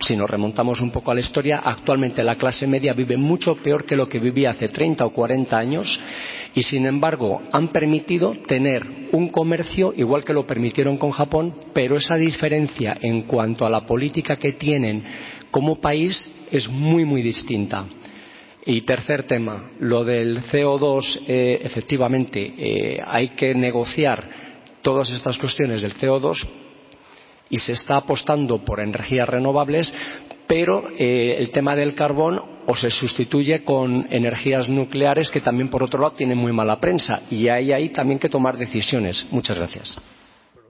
si 0.00 0.16
nos 0.16 0.30
remontamos 0.30 0.80
un 0.80 0.90
poco 0.90 1.10
a 1.10 1.14
la 1.14 1.20
historia, 1.20 1.60
actualmente 1.62 2.22
la 2.22 2.36
clase 2.36 2.66
media 2.66 2.94
vive 2.94 3.16
mucho 3.16 3.56
peor 3.56 3.84
que 3.84 3.96
lo 3.96 4.08
que 4.08 4.18
vivía 4.18 4.50
hace 4.50 4.68
30 4.68 5.04
o 5.04 5.10
40 5.10 5.58
años 5.58 6.00
y, 6.54 6.62
sin 6.62 6.86
embargo, 6.86 7.42
han 7.52 7.68
permitido 7.68 8.34
tener 8.46 8.82
un 9.12 9.28
comercio 9.28 9.92
igual 9.96 10.24
que 10.24 10.32
lo 10.32 10.46
permitieron 10.46 10.96
con 10.96 11.10
Japón, 11.10 11.54
pero 11.72 11.96
esa 11.96 12.16
diferencia 12.16 12.96
en 13.00 13.22
cuanto 13.22 13.66
a 13.66 13.70
la 13.70 13.86
política 13.86 14.36
que 14.36 14.52
tienen 14.52 15.02
como 15.50 15.80
país 15.80 16.30
es 16.50 16.68
muy, 16.68 17.04
muy 17.04 17.22
distinta. 17.22 17.84
Y 18.64 18.82
tercer 18.82 19.24
tema, 19.24 19.70
lo 19.80 20.04
del 20.04 20.40
CO2, 20.44 21.22
eh, 21.26 21.60
efectivamente, 21.64 22.40
eh, 22.40 22.98
hay 23.04 23.30
que 23.30 23.54
negociar 23.56 24.28
todas 24.82 25.10
estas 25.10 25.36
cuestiones 25.36 25.82
del 25.82 25.94
CO2 25.94 26.46
y 27.50 27.58
se 27.58 27.72
está 27.72 27.96
apostando 27.96 28.64
por 28.64 28.78
energías 28.78 29.28
renovables, 29.28 29.92
pero 30.46 30.84
eh, 30.96 31.34
el 31.38 31.50
tema 31.50 31.74
del 31.74 31.96
carbón 31.96 32.40
o 32.66 32.76
se 32.76 32.90
sustituye 32.90 33.64
con 33.64 34.06
energías 34.10 34.68
nucleares 34.68 35.28
que 35.28 35.40
también, 35.40 35.68
por 35.68 35.82
otro 35.82 36.00
lado, 36.00 36.14
tienen 36.14 36.38
muy 36.38 36.52
mala 36.52 36.78
prensa 36.78 37.22
y 37.30 37.48
hay 37.48 37.72
ahí 37.72 37.88
también 37.88 38.20
que 38.20 38.28
tomar 38.28 38.56
decisiones. 38.56 39.26
Muchas 39.32 39.58
gracias. 39.58 39.98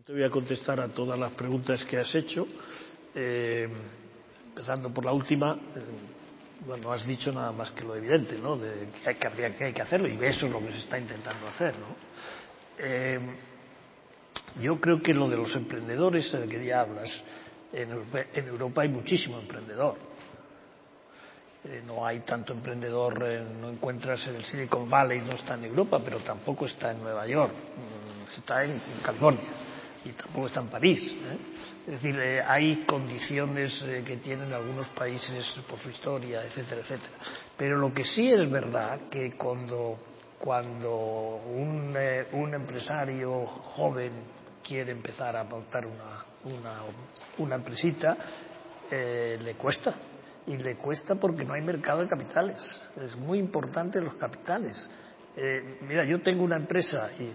Te 0.07 0.13
voy 0.13 0.23
a 0.23 0.31
contestar 0.31 0.81
a 0.81 0.89
todas 0.89 1.19
las 1.19 1.33
preguntas 1.33 1.85
que 1.85 1.99
has 1.99 2.15
hecho, 2.15 2.47
empezando 3.15 4.93
por 4.93 5.05
la 5.05 5.13
última. 5.13 5.59
Bueno, 6.67 6.93
has 6.93 7.05
dicho 7.05 7.33
nada 7.33 7.51
más 7.51 7.73
que 7.73 7.83
lo 7.83 7.97
evidente, 7.97 8.39
¿no? 8.39 8.57
De 8.57 8.89
que 9.03 9.09
hay 9.09 9.15
que, 9.17 9.27
habría, 9.27 9.57
que, 9.57 9.65
hay 9.65 9.73
que 9.73 9.83
hacerlo 9.83 10.07
y 10.07 10.13
eso 10.25 10.47
es 10.47 10.53
lo 10.53 10.61
que 10.61 10.73
se 10.73 10.79
está 10.79 10.99
intentando 10.99 11.49
hacer, 11.49 11.75
¿no? 11.79 11.87
Eh, 12.79 13.21
yo 14.61 14.81
creo 14.81 15.01
que 15.03 15.13
lo 15.13 15.29
de 15.29 15.37
los 15.37 15.55
emprendedores 15.57 16.31
del 16.31 16.49
que 16.49 16.65
ya 16.65 16.83
hablas, 16.83 17.23
en 17.73 17.91
Europa, 17.91 18.21
en 18.35 18.49
Europa 18.49 18.83
hay 18.83 18.89
muchísimo 18.89 19.39
emprendedor. 19.41 19.97
Eh, 21.65 21.83
no 21.87 22.07
hay 22.07 22.21
tanto 22.21 22.53
emprendedor, 22.53 23.23
eh, 23.27 23.45
no 23.61 23.71
encuentras 23.71 24.25
en 24.29 24.37
el 24.37 24.45
Silicon 24.45 24.89
Valley, 24.89 25.21
no 25.21 25.33
está 25.33 25.55
en 25.55 25.65
Europa, 25.65 26.01
pero 26.05 26.19
tampoco 26.19 26.67
está 26.67 26.93
en 26.93 27.03
Nueva 27.03 27.27
York, 27.27 27.53
mm, 27.53 28.39
está 28.39 28.65
en, 28.65 28.73
en 28.73 29.01
California 29.03 29.49
y 30.05 30.11
tampoco 30.11 30.47
está 30.47 30.61
en 30.61 30.69
París. 30.69 31.13
¿eh? 31.13 31.39
Es 31.83 32.01
decir, 32.01 32.17
eh, 32.21 32.41
hay 32.41 32.85
condiciones 32.85 33.83
eh, 33.83 34.05
que 34.07 34.19
tienen 34.19 34.53
algunos 34.53 34.89
países 34.91 35.45
por 35.69 35.81
su 35.81 35.91
historia, 35.91 36.45
etcétera, 36.45 36.81
etcétera. 36.83 37.15
Pero 37.57 37.77
lo 37.77 37.93
que 37.93 38.05
sí 38.05 38.33
es 38.33 38.49
verdad 38.49 39.09
que 39.11 39.33
cuando, 39.37 39.99
cuando 40.39 41.41
un, 41.45 41.93
eh, 41.99 42.29
un 42.35 42.55
empresario 42.55 43.47
joven 43.47 44.13
quiere 44.63 44.93
empezar 44.93 45.37
a 45.37 45.43
montar 45.43 45.85
una, 45.85 46.25
una, 46.45 46.83
una 47.39 47.57
empresita, 47.57 48.17
le 48.91 49.55
cuesta. 49.55 49.95
Y 50.47 50.57
le 50.59 50.77
cuesta 50.77 51.15
porque 51.15 51.45
no 51.45 51.55
hay 51.55 51.63
mercado 51.63 52.01
de 52.01 52.09
capitales. 52.09 52.59
Es 53.03 53.17
muy 53.17 53.39
importante 53.39 54.01
los 54.01 54.15
capitales. 54.15 54.89
Mira, 55.81 56.05
yo 56.05 56.21
tengo 56.21 56.45
una 56.45 56.57
empresa 56.57 57.11
y, 57.19 57.33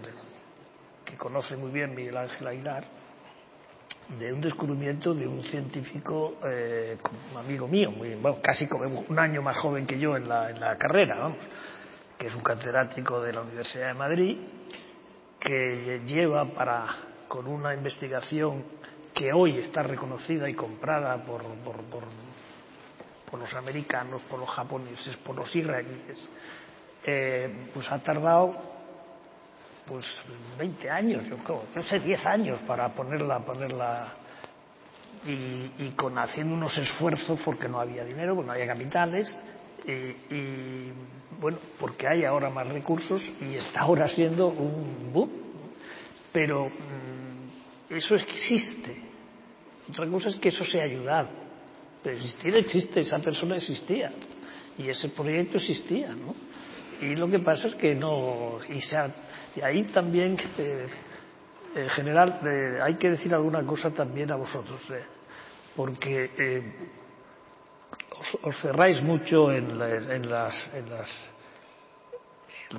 que 1.04 1.16
conoce 1.16 1.56
muy 1.56 1.72
bien 1.72 1.94
Miguel 1.94 2.16
Ángel 2.16 2.46
Aguilar, 2.46 2.84
de 4.16 4.32
un 4.32 4.40
descubrimiento 4.40 5.12
de 5.12 5.26
un 5.26 5.42
científico, 5.44 6.38
eh, 6.44 6.96
amigo 7.36 7.68
mío, 7.68 7.90
muy, 7.90 8.14
bueno, 8.14 8.38
casi 8.42 8.66
como 8.66 9.04
un 9.06 9.18
año 9.18 9.42
más 9.42 9.58
joven 9.58 9.86
que 9.86 9.98
yo 9.98 10.16
en 10.16 10.28
la, 10.28 10.50
en 10.50 10.58
la 10.58 10.76
carrera, 10.78 11.18
vamos, 11.18 11.38
que 12.16 12.28
es 12.28 12.34
un 12.34 12.42
catedrático 12.42 13.20
de 13.20 13.32
la 13.32 13.42
Universidad 13.42 13.88
de 13.88 13.94
Madrid, 13.94 14.38
que 15.38 16.00
lleva 16.06 16.46
para, 16.46 16.86
con 17.28 17.46
una 17.46 17.74
investigación 17.74 18.64
que 19.14 19.32
hoy 19.32 19.58
está 19.58 19.82
reconocida 19.82 20.48
y 20.48 20.54
comprada 20.54 21.16
por, 21.24 21.42
por, 21.64 21.76
por, 21.84 23.38
los 23.38 23.54
americanos, 23.54 24.22
por 24.22 24.40
los 24.40 24.48
japoneses, 24.48 25.16
por 25.18 25.36
los 25.36 25.54
israelíes, 25.54 26.28
eh, 27.04 27.68
pues 27.74 27.90
ha 27.92 27.98
tardado 27.98 28.77
pues 29.88 30.04
20 30.58 30.90
años, 30.90 31.24
yo 31.28 31.36
creo, 31.38 31.64
no 31.74 31.82
sé, 31.82 32.00
10 32.00 32.26
años 32.26 32.60
para 32.66 32.88
ponerla, 32.90 33.40
ponerla 33.40 34.14
y, 35.26 35.84
y 35.84 35.92
con 35.96 36.18
haciendo 36.18 36.54
unos 36.54 36.76
esfuerzos 36.76 37.40
porque 37.44 37.68
no 37.68 37.80
había 37.80 38.04
dinero, 38.04 38.34
porque 38.34 38.46
no 38.46 38.52
había 38.52 38.66
capitales 38.66 39.36
y, 39.86 40.34
y 40.34 40.92
bueno, 41.40 41.58
porque 41.78 42.06
hay 42.06 42.24
ahora 42.24 42.50
más 42.50 42.66
recursos 42.68 43.22
y 43.40 43.54
está 43.54 43.80
ahora 43.80 44.08
siendo 44.08 44.48
un 44.48 45.12
boom. 45.12 45.30
Pero 46.32 46.66
mmm, 46.66 47.94
eso 47.94 48.14
existe. 48.14 48.96
Otra 49.88 50.06
cosa 50.06 50.28
es 50.28 50.36
que 50.36 50.50
eso 50.50 50.64
sea 50.64 50.84
ayudado. 50.84 51.28
Pero 52.02 52.16
existir 52.16 52.54
existe, 52.56 53.00
esa 53.00 53.18
persona 53.18 53.56
existía 53.56 54.12
y 54.76 54.88
ese 54.88 55.08
proyecto 55.08 55.58
existía, 55.58 56.14
¿no? 56.14 56.34
Y 57.00 57.14
lo 57.14 57.28
que 57.28 57.38
pasa 57.38 57.68
es 57.68 57.74
que 57.74 57.94
no. 57.94 58.58
Y, 58.68 58.80
se 58.80 58.96
y 59.56 59.60
ahí 59.60 59.84
también, 59.84 60.36
eh, 60.58 60.86
en 61.74 61.88
general, 61.90 62.40
eh, 62.44 62.78
hay 62.82 62.96
que 62.96 63.10
decir 63.10 63.32
alguna 63.34 63.64
cosa 63.64 63.90
también 63.90 64.32
a 64.32 64.36
vosotros, 64.36 64.80
eh, 64.90 65.04
porque 65.76 66.30
eh, 66.38 66.72
os, 68.42 68.60
cerráis 68.60 69.02
mucho 69.02 69.52
en, 69.52 69.78
la, 69.78 69.94
en 69.94 70.28
las. 70.28 70.70
En 70.74 70.90
las 70.90 71.08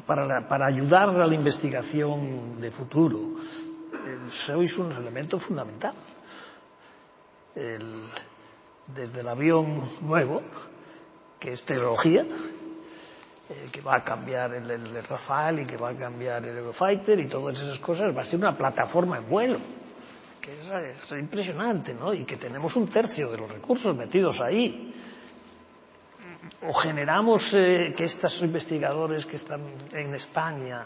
para, 0.05 0.25
la, 0.25 0.47
para, 0.47 0.67
ayudar 0.67 1.09
a 1.09 1.25
la 1.25 1.33
investigación 1.33 2.61
de 2.61 2.69
futuro, 2.69 3.39
sois 4.45 4.77
un 4.77 4.91
elemento 4.91 5.39
fundamental. 5.39 5.95
El, 7.55 8.03
desde 8.85 9.21
el 9.21 9.27
avión 9.27 9.97
nuevo, 10.01 10.43
que 11.39 11.53
es 11.53 11.63
tecnología, 11.63 12.23
eh, 13.49 13.69
que 13.71 13.81
va 13.81 13.95
a 13.95 14.03
cambiar 14.03 14.53
el, 14.53 14.69
el, 14.69 15.03
Rafale 15.03 15.63
y 15.63 15.65
que 15.65 15.75
va 15.75 15.89
a 15.89 15.95
cambiar 15.95 16.45
el 16.45 16.55
Eurofighter 16.55 17.19
y 17.19 17.27
todas 17.27 17.59
esas 17.59 17.79
cosas, 17.79 18.15
va 18.15 18.21
a 18.21 18.25
ser 18.25 18.37
una 18.37 18.55
plataforma 18.55 19.17
en 19.17 19.27
vuelo, 19.27 19.57
que 20.39 20.53
es, 20.53 21.03
es 21.03 21.11
impresionante, 21.13 21.95
¿no? 21.95 22.13
Y 22.13 22.25
que 22.25 22.37
tenemos 22.37 22.75
un 22.75 22.87
tercio 22.87 23.31
de 23.31 23.37
los 23.39 23.49
recursos 23.49 23.95
metidos 23.95 24.39
ahí. 24.39 24.93
O 26.67 26.73
generamos 26.73 27.41
eh, 27.53 27.91
que 27.97 28.03
estos 28.03 28.39
investigadores 28.39 29.25
que 29.25 29.37
están 29.37 29.61
en 29.93 30.13
España 30.13 30.85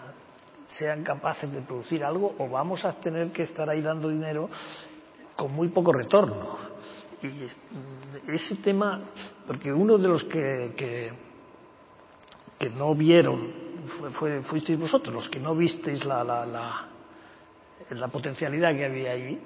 sean 0.77 1.03
capaces 1.03 1.51
de 1.51 1.61
producir 1.63 2.01
algo 2.01 2.33
o 2.37 2.47
vamos 2.47 2.85
a 2.85 2.93
tener 2.93 3.31
que 3.31 3.43
estar 3.43 3.69
ahí 3.69 3.81
dando 3.81 4.07
dinero 4.07 4.49
con 5.35 5.51
muy 5.51 5.67
poco 5.67 5.91
retorno. 5.91 6.57
Y 7.21 7.45
ese 8.31 8.55
tema, 8.63 9.01
porque 9.45 9.73
uno 9.73 9.97
de 9.97 10.07
los 10.07 10.23
que, 10.23 10.73
que 10.77 11.32
que 12.63 12.69
no 12.69 12.95
vieron, 12.95 13.51
fue, 13.99 14.11
fue, 14.11 14.41
fuisteis 14.43 14.79
vosotros 14.79 15.13
los 15.13 15.29
que 15.29 15.39
no 15.39 15.53
visteis 15.53 16.05
la, 16.05 16.23
la, 16.23 16.45
la, 16.45 16.87
la 17.89 18.07
potencialidad 18.07 18.73
que 18.73 18.85
había 18.85 19.11
allí, 19.11 19.37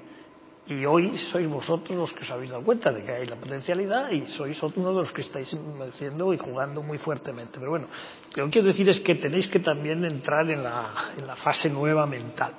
Y 0.69 0.85
hoy 0.85 1.17
sois 1.31 1.47
vosotros 1.47 1.97
los 1.97 2.11
que 2.11 2.23
os 2.25 2.29
habéis 2.29 2.51
dado 2.51 2.61
cuenta 2.61 2.91
de 2.91 3.01
que 3.01 3.11
hay 3.11 3.25
la 3.25 3.37
potencialidad 3.37 4.11
y 4.11 4.27
sois 4.27 4.61
uno 4.61 4.89
de 4.89 4.99
los 4.99 5.11
que 5.13 5.21
estáis 5.21 5.55
haciendo 5.89 6.33
y 6.33 6.37
jugando 6.37 6.83
muy 6.83 6.97
fuertemente. 6.97 7.57
Pero 7.57 7.71
bueno, 7.71 7.87
lo 8.35 8.45
que 8.45 8.51
quiero 8.51 8.67
decir 8.67 8.89
es 8.89 8.99
que 8.99 9.15
tenéis 9.15 9.47
que 9.47 9.59
también 9.59 10.03
entrar 10.03 10.49
en 10.51 10.63
la, 10.63 11.13
en 11.17 11.25
la 11.25 11.37
fase 11.37 11.69
nueva 11.69 12.05
mental. 12.05 12.51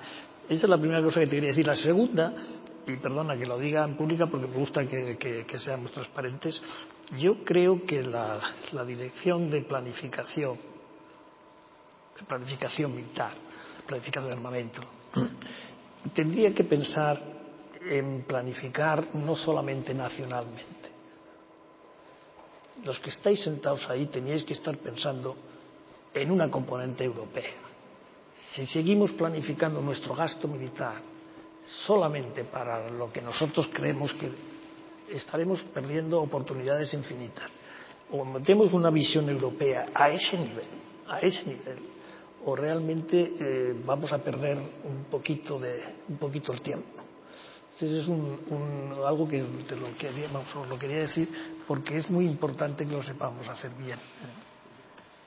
Esa 0.48 0.64
es 0.64 0.70
la 0.70 0.78
primera 0.78 1.02
cosa 1.02 1.20
que 1.20 1.26
te 1.26 1.36
quería 1.36 1.50
decir. 1.50 1.66
La 1.66 1.76
segunda, 1.76 2.32
y 2.86 2.96
perdona 2.96 3.36
que 3.36 3.44
lo 3.44 3.58
diga 3.58 3.84
en 3.84 3.94
pública 3.94 4.26
porque 4.26 4.46
me 4.46 4.56
gusta 4.56 4.86
que, 4.86 5.18
que, 5.18 5.44
que 5.44 5.58
seamos 5.58 5.92
transparentes, 5.92 6.62
yo 7.16 7.42
creo 7.44 7.84
que 7.86 8.02
la, 8.02 8.40
dirección 8.86 9.50
de 9.50 9.62
planificación, 9.62 10.58
de 12.18 12.26
planificación 12.26 12.94
militar, 12.94 13.32
planificación 13.86 14.26
de 14.26 14.36
armamento, 14.36 14.80
tendría 16.14 16.52
que 16.52 16.64
pensar 16.64 17.20
en 17.80 18.24
planificar 18.26 19.14
no 19.14 19.36
solamente 19.36 19.94
nacionalmente. 19.94 20.90
Los 22.84 22.98
que 23.00 23.10
estáis 23.10 23.42
sentados 23.42 23.88
ahí 23.88 24.06
teníais 24.06 24.44
que 24.44 24.52
estar 24.52 24.76
pensando 24.76 25.36
en 26.14 26.30
una 26.30 26.50
componente 26.50 27.04
europea. 27.04 27.54
Si 28.54 28.66
seguimos 28.66 29.12
planificando 29.12 29.80
nuestro 29.80 30.14
gasto 30.14 30.46
militar 30.46 31.00
solamente 31.86 32.44
para 32.44 32.88
lo 32.90 33.12
que 33.12 33.20
nosotros 33.20 33.68
creemos 33.72 34.12
que 34.14 34.30
estaremos 35.12 35.62
perdiendo 35.74 36.20
oportunidades 36.20 36.92
infinitas. 36.94 37.50
O 38.10 38.24
metemos 38.24 38.72
una 38.72 38.90
visión 38.90 39.28
europea 39.28 39.86
a 39.94 40.10
ese 40.10 40.38
nivel, 40.38 40.66
a 41.06 41.20
ese 41.20 41.44
nivel, 41.44 41.78
o 42.44 42.56
realmente 42.56 43.32
eh, 43.38 43.74
vamos 43.84 44.12
a 44.12 44.18
perder 44.18 44.56
un 44.56 45.04
poquito, 45.10 45.58
de, 45.58 45.82
un 46.08 46.16
poquito 46.16 46.52
el 46.52 46.62
tiempo. 46.62 47.04
Entonces 47.74 48.02
es 48.02 48.08
un, 48.08 48.40
un, 48.50 49.06
algo 49.06 49.28
que 49.28 49.44
te 49.68 49.76
lo 49.76 49.94
quería, 49.96 50.26
vamos, 50.32 50.68
lo 50.68 50.78
quería 50.78 51.00
decir 51.00 51.28
porque 51.66 51.96
es 51.96 52.10
muy 52.10 52.24
importante 52.24 52.84
que 52.84 52.92
lo 52.92 53.02
sepamos 53.02 53.46
hacer 53.48 53.70
bien. 53.72 53.98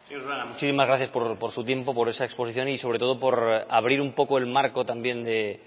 Señor 0.07 0.23
Solana, 0.23 0.45
muchísimas 0.47 0.87
gracias 0.87 1.09
por, 1.11 1.37
por, 1.37 1.51
su 1.51 1.63
tiempo, 1.63 1.93
por 1.93 2.09
esa 2.09 2.25
exposición 2.25 2.67
y 2.67 2.77
sobre 2.77 2.99
todo 2.99 3.19
por 3.19 3.39
abrir 3.69 4.01
un 4.01 4.11
poco 4.13 4.37
el 4.37 4.47
marco 4.47 4.83
también 4.83 5.23
de, 5.23 5.61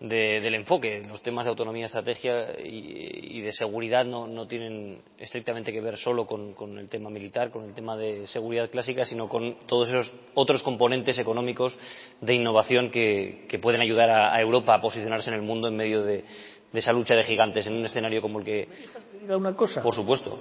de, 0.00 0.40
del 0.40 0.54
enfoque. 0.54 1.02
Los 1.06 1.22
temas 1.22 1.44
de 1.44 1.50
autonomía, 1.50 1.86
estrategia 1.86 2.58
y, 2.58 3.38
y 3.38 3.40
de 3.42 3.52
seguridad 3.52 4.04
no, 4.04 4.26
no, 4.26 4.46
tienen 4.46 5.02
estrictamente 5.18 5.72
que 5.72 5.80
ver 5.80 5.98
solo 5.98 6.26
con, 6.26 6.54
con, 6.54 6.78
el 6.78 6.88
tema 6.88 7.10
militar, 7.10 7.50
con 7.50 7.64
el 7.64 7.74
tema 7.74 7.96
de 7.96 8.26
seguridad 8.26 8.70
clásica, 8.70 9.04
sino 9.04 9.28
con 9.28 9.56
todos 9.66 9.90
esos 9.90 10.12
otros 10.34 10.62
componentes 10.62 11.18
económicos 11.18 11.76
de 12.20 12.34
innovación 12.34 12.90
que, 12.90 13.44
que 13.48 13.58
pueden 13.58 13.82
ayudar 13.82 14.10
a, 14.10 14.34
a, 14.34 14.40
Europa 14.40 14.74
a 14.74 14.80
posicionarse 14.80 15.28
en 15.28 15.36
el 15.36 15.42
mundo 15.42 15.68
en 15.68 15.76
medio 15.76 16.02
de, 16.02 16.24
de, 16.72 16.78
esa 16.78 16.92
lucha 16.92 17.14
de 17.14 17.24
gigantes 17.24 17.66
en 17.66 17.74
un 17.74 17.84
escenario 17.84 18.22
como 18.22 18.38
el 18.38 18.44
que. 18.44 18.68
¿Me 19.12 19.20
diga 19.20 19.36
una 19.36 19.54
cosa? 19.54 19.82
Por 19.82 19.94
supuesto. 19.94 20.38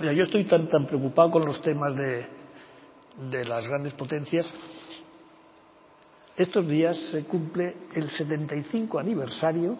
Mira, 0.00 0.12
yo 0.12 0.24
estoy 0.24 0.44
tan, 0.46 0.68
tan 0.68 0.86
preocupado 0.86 1.30
con 1.30 1.44
los 1.44 1.60
temas 1.60 1.94
de, 1.94 2.26
de 3.30 3.44
las 3.44 3.68
grandes 3.68 3.92
potencias 3.92 4.52
estos 6.36 6.66
días 6.66 6.96
se 7.10 7.24
cumple 7.24 7.76
el 7.94 8.08
75 8.10 8.98
aniversario 8.98 9.76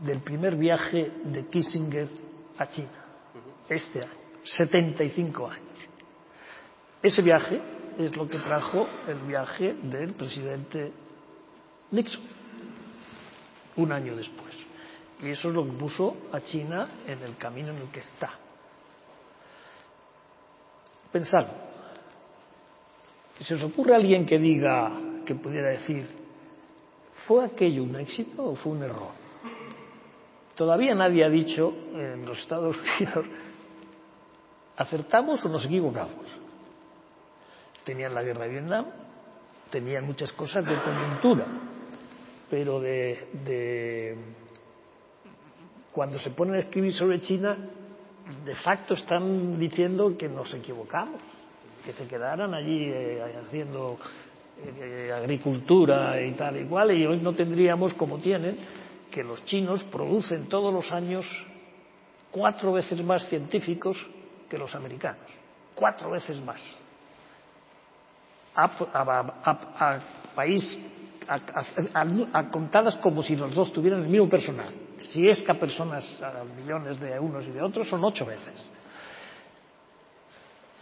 del 0.00 0.20
primer 0.20 0.56
viaje 0.56 1.12
de 1.24 1.46
Kissinger 1.46 2.08
a 2.58 2.68
China, 2.68 3.04
este 3.68 4.00
año, 4.00 4.10
75 4.42 5.46
años. 5.46 5.78
Ese 7.02 7.22
viaje 7.22 7.60
es 7.98 8.16
lo 8.16 8.26
que 8.26 8.38
trajo 8.38 8.88
el 9.06 9.18
viaje 9.20 9.74
del 9.82 10.14
presidente 10.14 10.92
Nixon, 11.92 12.22
un 13.76 13.92
año 13.92 14.16
después. 14.16 14.56
Y 15.22 15.28
eso 15.28 15.48
es 15.48 15.54
lo 15.54 15.64
que 15.64 15.72
puso 15.72 16.16
a 16.32 16.40
China 16.40 16.88
en 17.06 17.22
el 17.22 17.36
camino 17.36 17.70
en 17.70 17.78
el 17.78 17.88
que 17.88 18.00
está. 18.00 18.32
Pensad, 21.12 21.46
si 23.38 23.44
se 23.44 23.54
os 23.54 23.62
ocurre 23.62 23.94
alguien 23.94 24.24
que 24.24 24.38
diga 24.38 24.90
que 25.30 25.36
pudiera 25.36 25.68
decir, 25.68 26.08
¿fue 27.28 27.44
aquello 27.44 27.84
un 27.84 27.94
éxito 27.94 28.44
o 28.46 28.56
fue 28.56 28.72
un 28.72 28.82
error? 28.82 29.12
Todavía 30.56 30.92
nadie 30.92 31.24
ha 31.24 31.28
dicho 31.28 31.72
en 31.94 32.26
los 32.26 32.36
Estados 32.40 32.76
Unidos, 32.98 33.26
¿acertamos 34.76 35.44
o 35.44 35.48
nos 35.48 35.64
equivocamos? 35.64 36.26
Tenían 37.84 38.12
la 38.12 38.24
guerra 38.24 38.46
de 38.46 38.50
Vietnam, 38.50 38.86
tenían 39.70 40.04
muchas 40.04 40.32
cosas 40.32 40.66
de 40.66 40.74
coyuntura, 40.74 41.46
pero 42.50 42.80
de, 42.80 43.28
de 43.44 44.16
cuando 45.92 46.18
se 46.18 46.30
ponen 46.30 46.56
a 46.56 46.58
escribir 46.58 46.92
sobre 46.92 47.20
China, 47.20 47.56
de 48.44 48.56
facto 48.56 48.94
están 48.94 49.60
diciendo 49.60 50.16
que 50.18 50.28
nos 50.28 50.52
equivocamos, 50.54 51.20
que 51.84 51.92
se 51.92 52.08
quedaran 52.08 52.52
allí 52.52 52.90
eh, 52.90 53.22
haciendo 53.46 53.96
eh, 54.64 55.12
agricultura 55.14 56.20
y 56.20 56.32
tal 56.32 56.56
y 56.56 56.94
y 56.94 57.06
hoy 57.06 57.18
no 57.18 57.32
tendríamos, 57.32 57.94
como 57.94 58.18
tienen, 58.18 58.56
que 59.10 59.24
los 59.24 59.44
chinos 59.44 59.82
producen 59.84 60.48
todos 60.48 60.72
los 60.72 60.90
años 60.92 61.26
cuatro 62.30 62.72
veces 62.72 63.02
más 63.02 63.28
científicos 63.28 63.96
que 64.48 64.58
los 64.58 64.74
americanos. 64.74 65.26
Cuatro 65.74 66.10
veces 66.10 66.40
más. 66.40 66.62
A 68.54 70.00
país 70.34 70.78
a, 71.28 72.50
contadas 72.50 72.96
como 72.96 73.22
si 73.22 73.36
los 73.36 73.54
dos 73.54 73.72
tuvieran 73.72 74.02
el 74.02 74.08
mismo 74.08 74.28
personal. 74.28 74.72
Si 74.98 75.26
es 75.28 75.40
que 75.42 75.52
a 75.52 75.58
personas, 75.58 76.04
a 76.22 76.44
millones 76.44 76.98
de 76.98 77.18
unos 77.18 77.46
y 77.46 77.50
de 77.50 77.62
otros, 77.62 77.88
son 77.88 78.04
ocho 78.04 78.26
veces. 78.26 78.64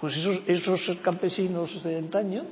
Pues 0.00 0.16
esos, 0.16 0.40
esos 0.46 0.98
campesinos 1.02 1.82
de 1.82 1.98
antaño 1.98 2.44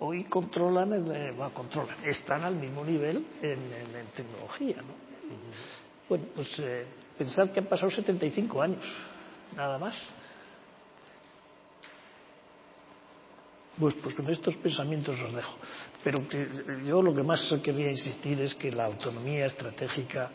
hoy 0.00 0.24
controlan, 0.24 0.92
el, 0.92 1.32
bueno, 1.32 1.52
controlan, 1.54 1.96
están 2.04 2.42
al 2.42 2.56
mismo 2.56 2.84
nivel 2.84 3.24
en, 3.42 3.50
en, 3.52 3.96
en 3.96 4.06
tecnología. 4.14 4.76
¿no? 4.76 4.92
Uh 4.92 5.36
-huh. 5.36 6.08
Bueno, 6.08 6.24
pues 6.34 6.58
eh, 6.58 6.86
pensad 7.18 7.50
que 7.50 7.60
han 7.60 7.66
pasado 7.66 7.90
75 7.90 8.62
años, 8.62 8.84
nada 9.56 9.78
más. 9.78 10.00
Pues, 13.78 13.94
pues 13.96 14.14
con 14.14 14.30
estos 14.30 14.56
pensamientos 14.56 15.20
os 15.20 15.34
dejo. 15.34 15.58
Pero 16.02 16.26
que 16.28 16.48
yo 16.86 17.02
lo 17.02 17.14
que 17.14 17.22
más 17.22 17.54
quería 17.62 17.90
insistir 17.90 18.40
es 18.40 18.54
que 18.54 18.70
la 18.72 18.86
autonomía 18.86 19.46
estratégica 19.46 20.30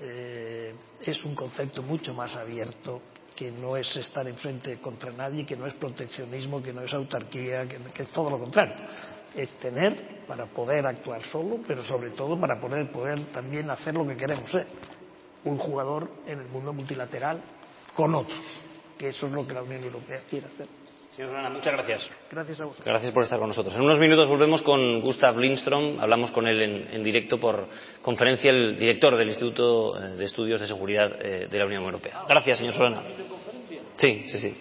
eh, 0.00 0.74
es 1.00 1.24
un 1.24 1.34
concepto 1.36 1.82
mucho 1.82 2.12
más 2.14 2.34
abierto 2.34 3.00
que 3.34 3.50
no 3.50 3.76
es 3.76 3.96
estar 3.96 4.26
enfrente 4.26 4.78
contra 4.80 5.10
nadie, 5.12 5.44
que 5.44 5.56
no 5.56 5.66
es 5.66 5.74
proteccionismo, 5.74 6.62
que 6.62 6.72
no 6.72 6.82
es 6.82 6.92
autarquía, 6.92 7.66
que, 7.66 8.02
es 8.02 8.08
todo 8.10 8.30
lo 8.30 8.38
contrario. 8.38 8.74
Es 9.34 9.50
tener 9.58 10.24
para 10.26 10.46
poder 10.46 10.86
actuar 10.86 11.22
solo, 11.24 11.60
pero 11.66 11.82
sobre 11.82 12.10
todo 12.10 12.38
para 12.38 12.60
poder, 12.60 12.90
poder 12.92 13.24
también 13.32 13.70
hacer 13.70 13.94
lo 13.94 14.06
que 14.06 14.16
queremos 14.16 14.50
ser. 14.50 14.66
Un 15.44 15.58
jugador 15.58 16.10
en 16.26 16.40
el 16.40 16.48
mundo 16.48 16.72
multilateral 16.72 17.40
con 17.94 18.14
otros, 18.14 18.40
que 18.98 19.08
eso 19.08 19.26
es 19.26 19.32
lo 19.32 19.46
que 19.46 19.54
la 19.54 19.62
Unión 19.62 19.82
Europea 19.82 20.22
quiere 20.28 20.46
hacer. 20.46 20.68
Señor 21.14 21.30
Solana, 21.30 21.50
muchas 21.50 21.72
gracias. 21.74 22.08
Gracias 22.30 22.60
a 22.60 22.64
vosotros. 22.64 22.86
Gracias 22.86 23.12
por 23.12 23.22
estar 23.22 23.38
con 23.38 23.48
nosotros. 23.48 23.74
En 23.74 23.82
unos 23.82 23.98
minutos 23.98 24.26
volvemos 24.28 24.62
con 24.62 25.02
Gustav 25.02 25.36
Lindström. 25.36 26.00
Hablamos 26.00 26.30
con 26.30 26.46
él 26.46 26.62
en, 26.62 26.88
en 26.90 27.04
directo 27.04 27.38
por 27.38 27.68
conferencia, 28.00 28.50
el 28.50 28.78
director 28.78 29.14
del 29.16 29.28
Instituto 29.28 29.92
de 29.92 30.24
Estudios 30.24 30.60
de 30.60 30.66
Seguridad 30.66 31.10
de 31.18 31.58
la 31.58 31.66
Unión 31.66 31.82
Europea. 31.82 32.22
Gracias, 32.26 32.58
señor 32.58 32.74
Solana. 32.74 33.02
Sí, 33.98 34.24
sí, 34.30 34.38
sí. 34.38 34.56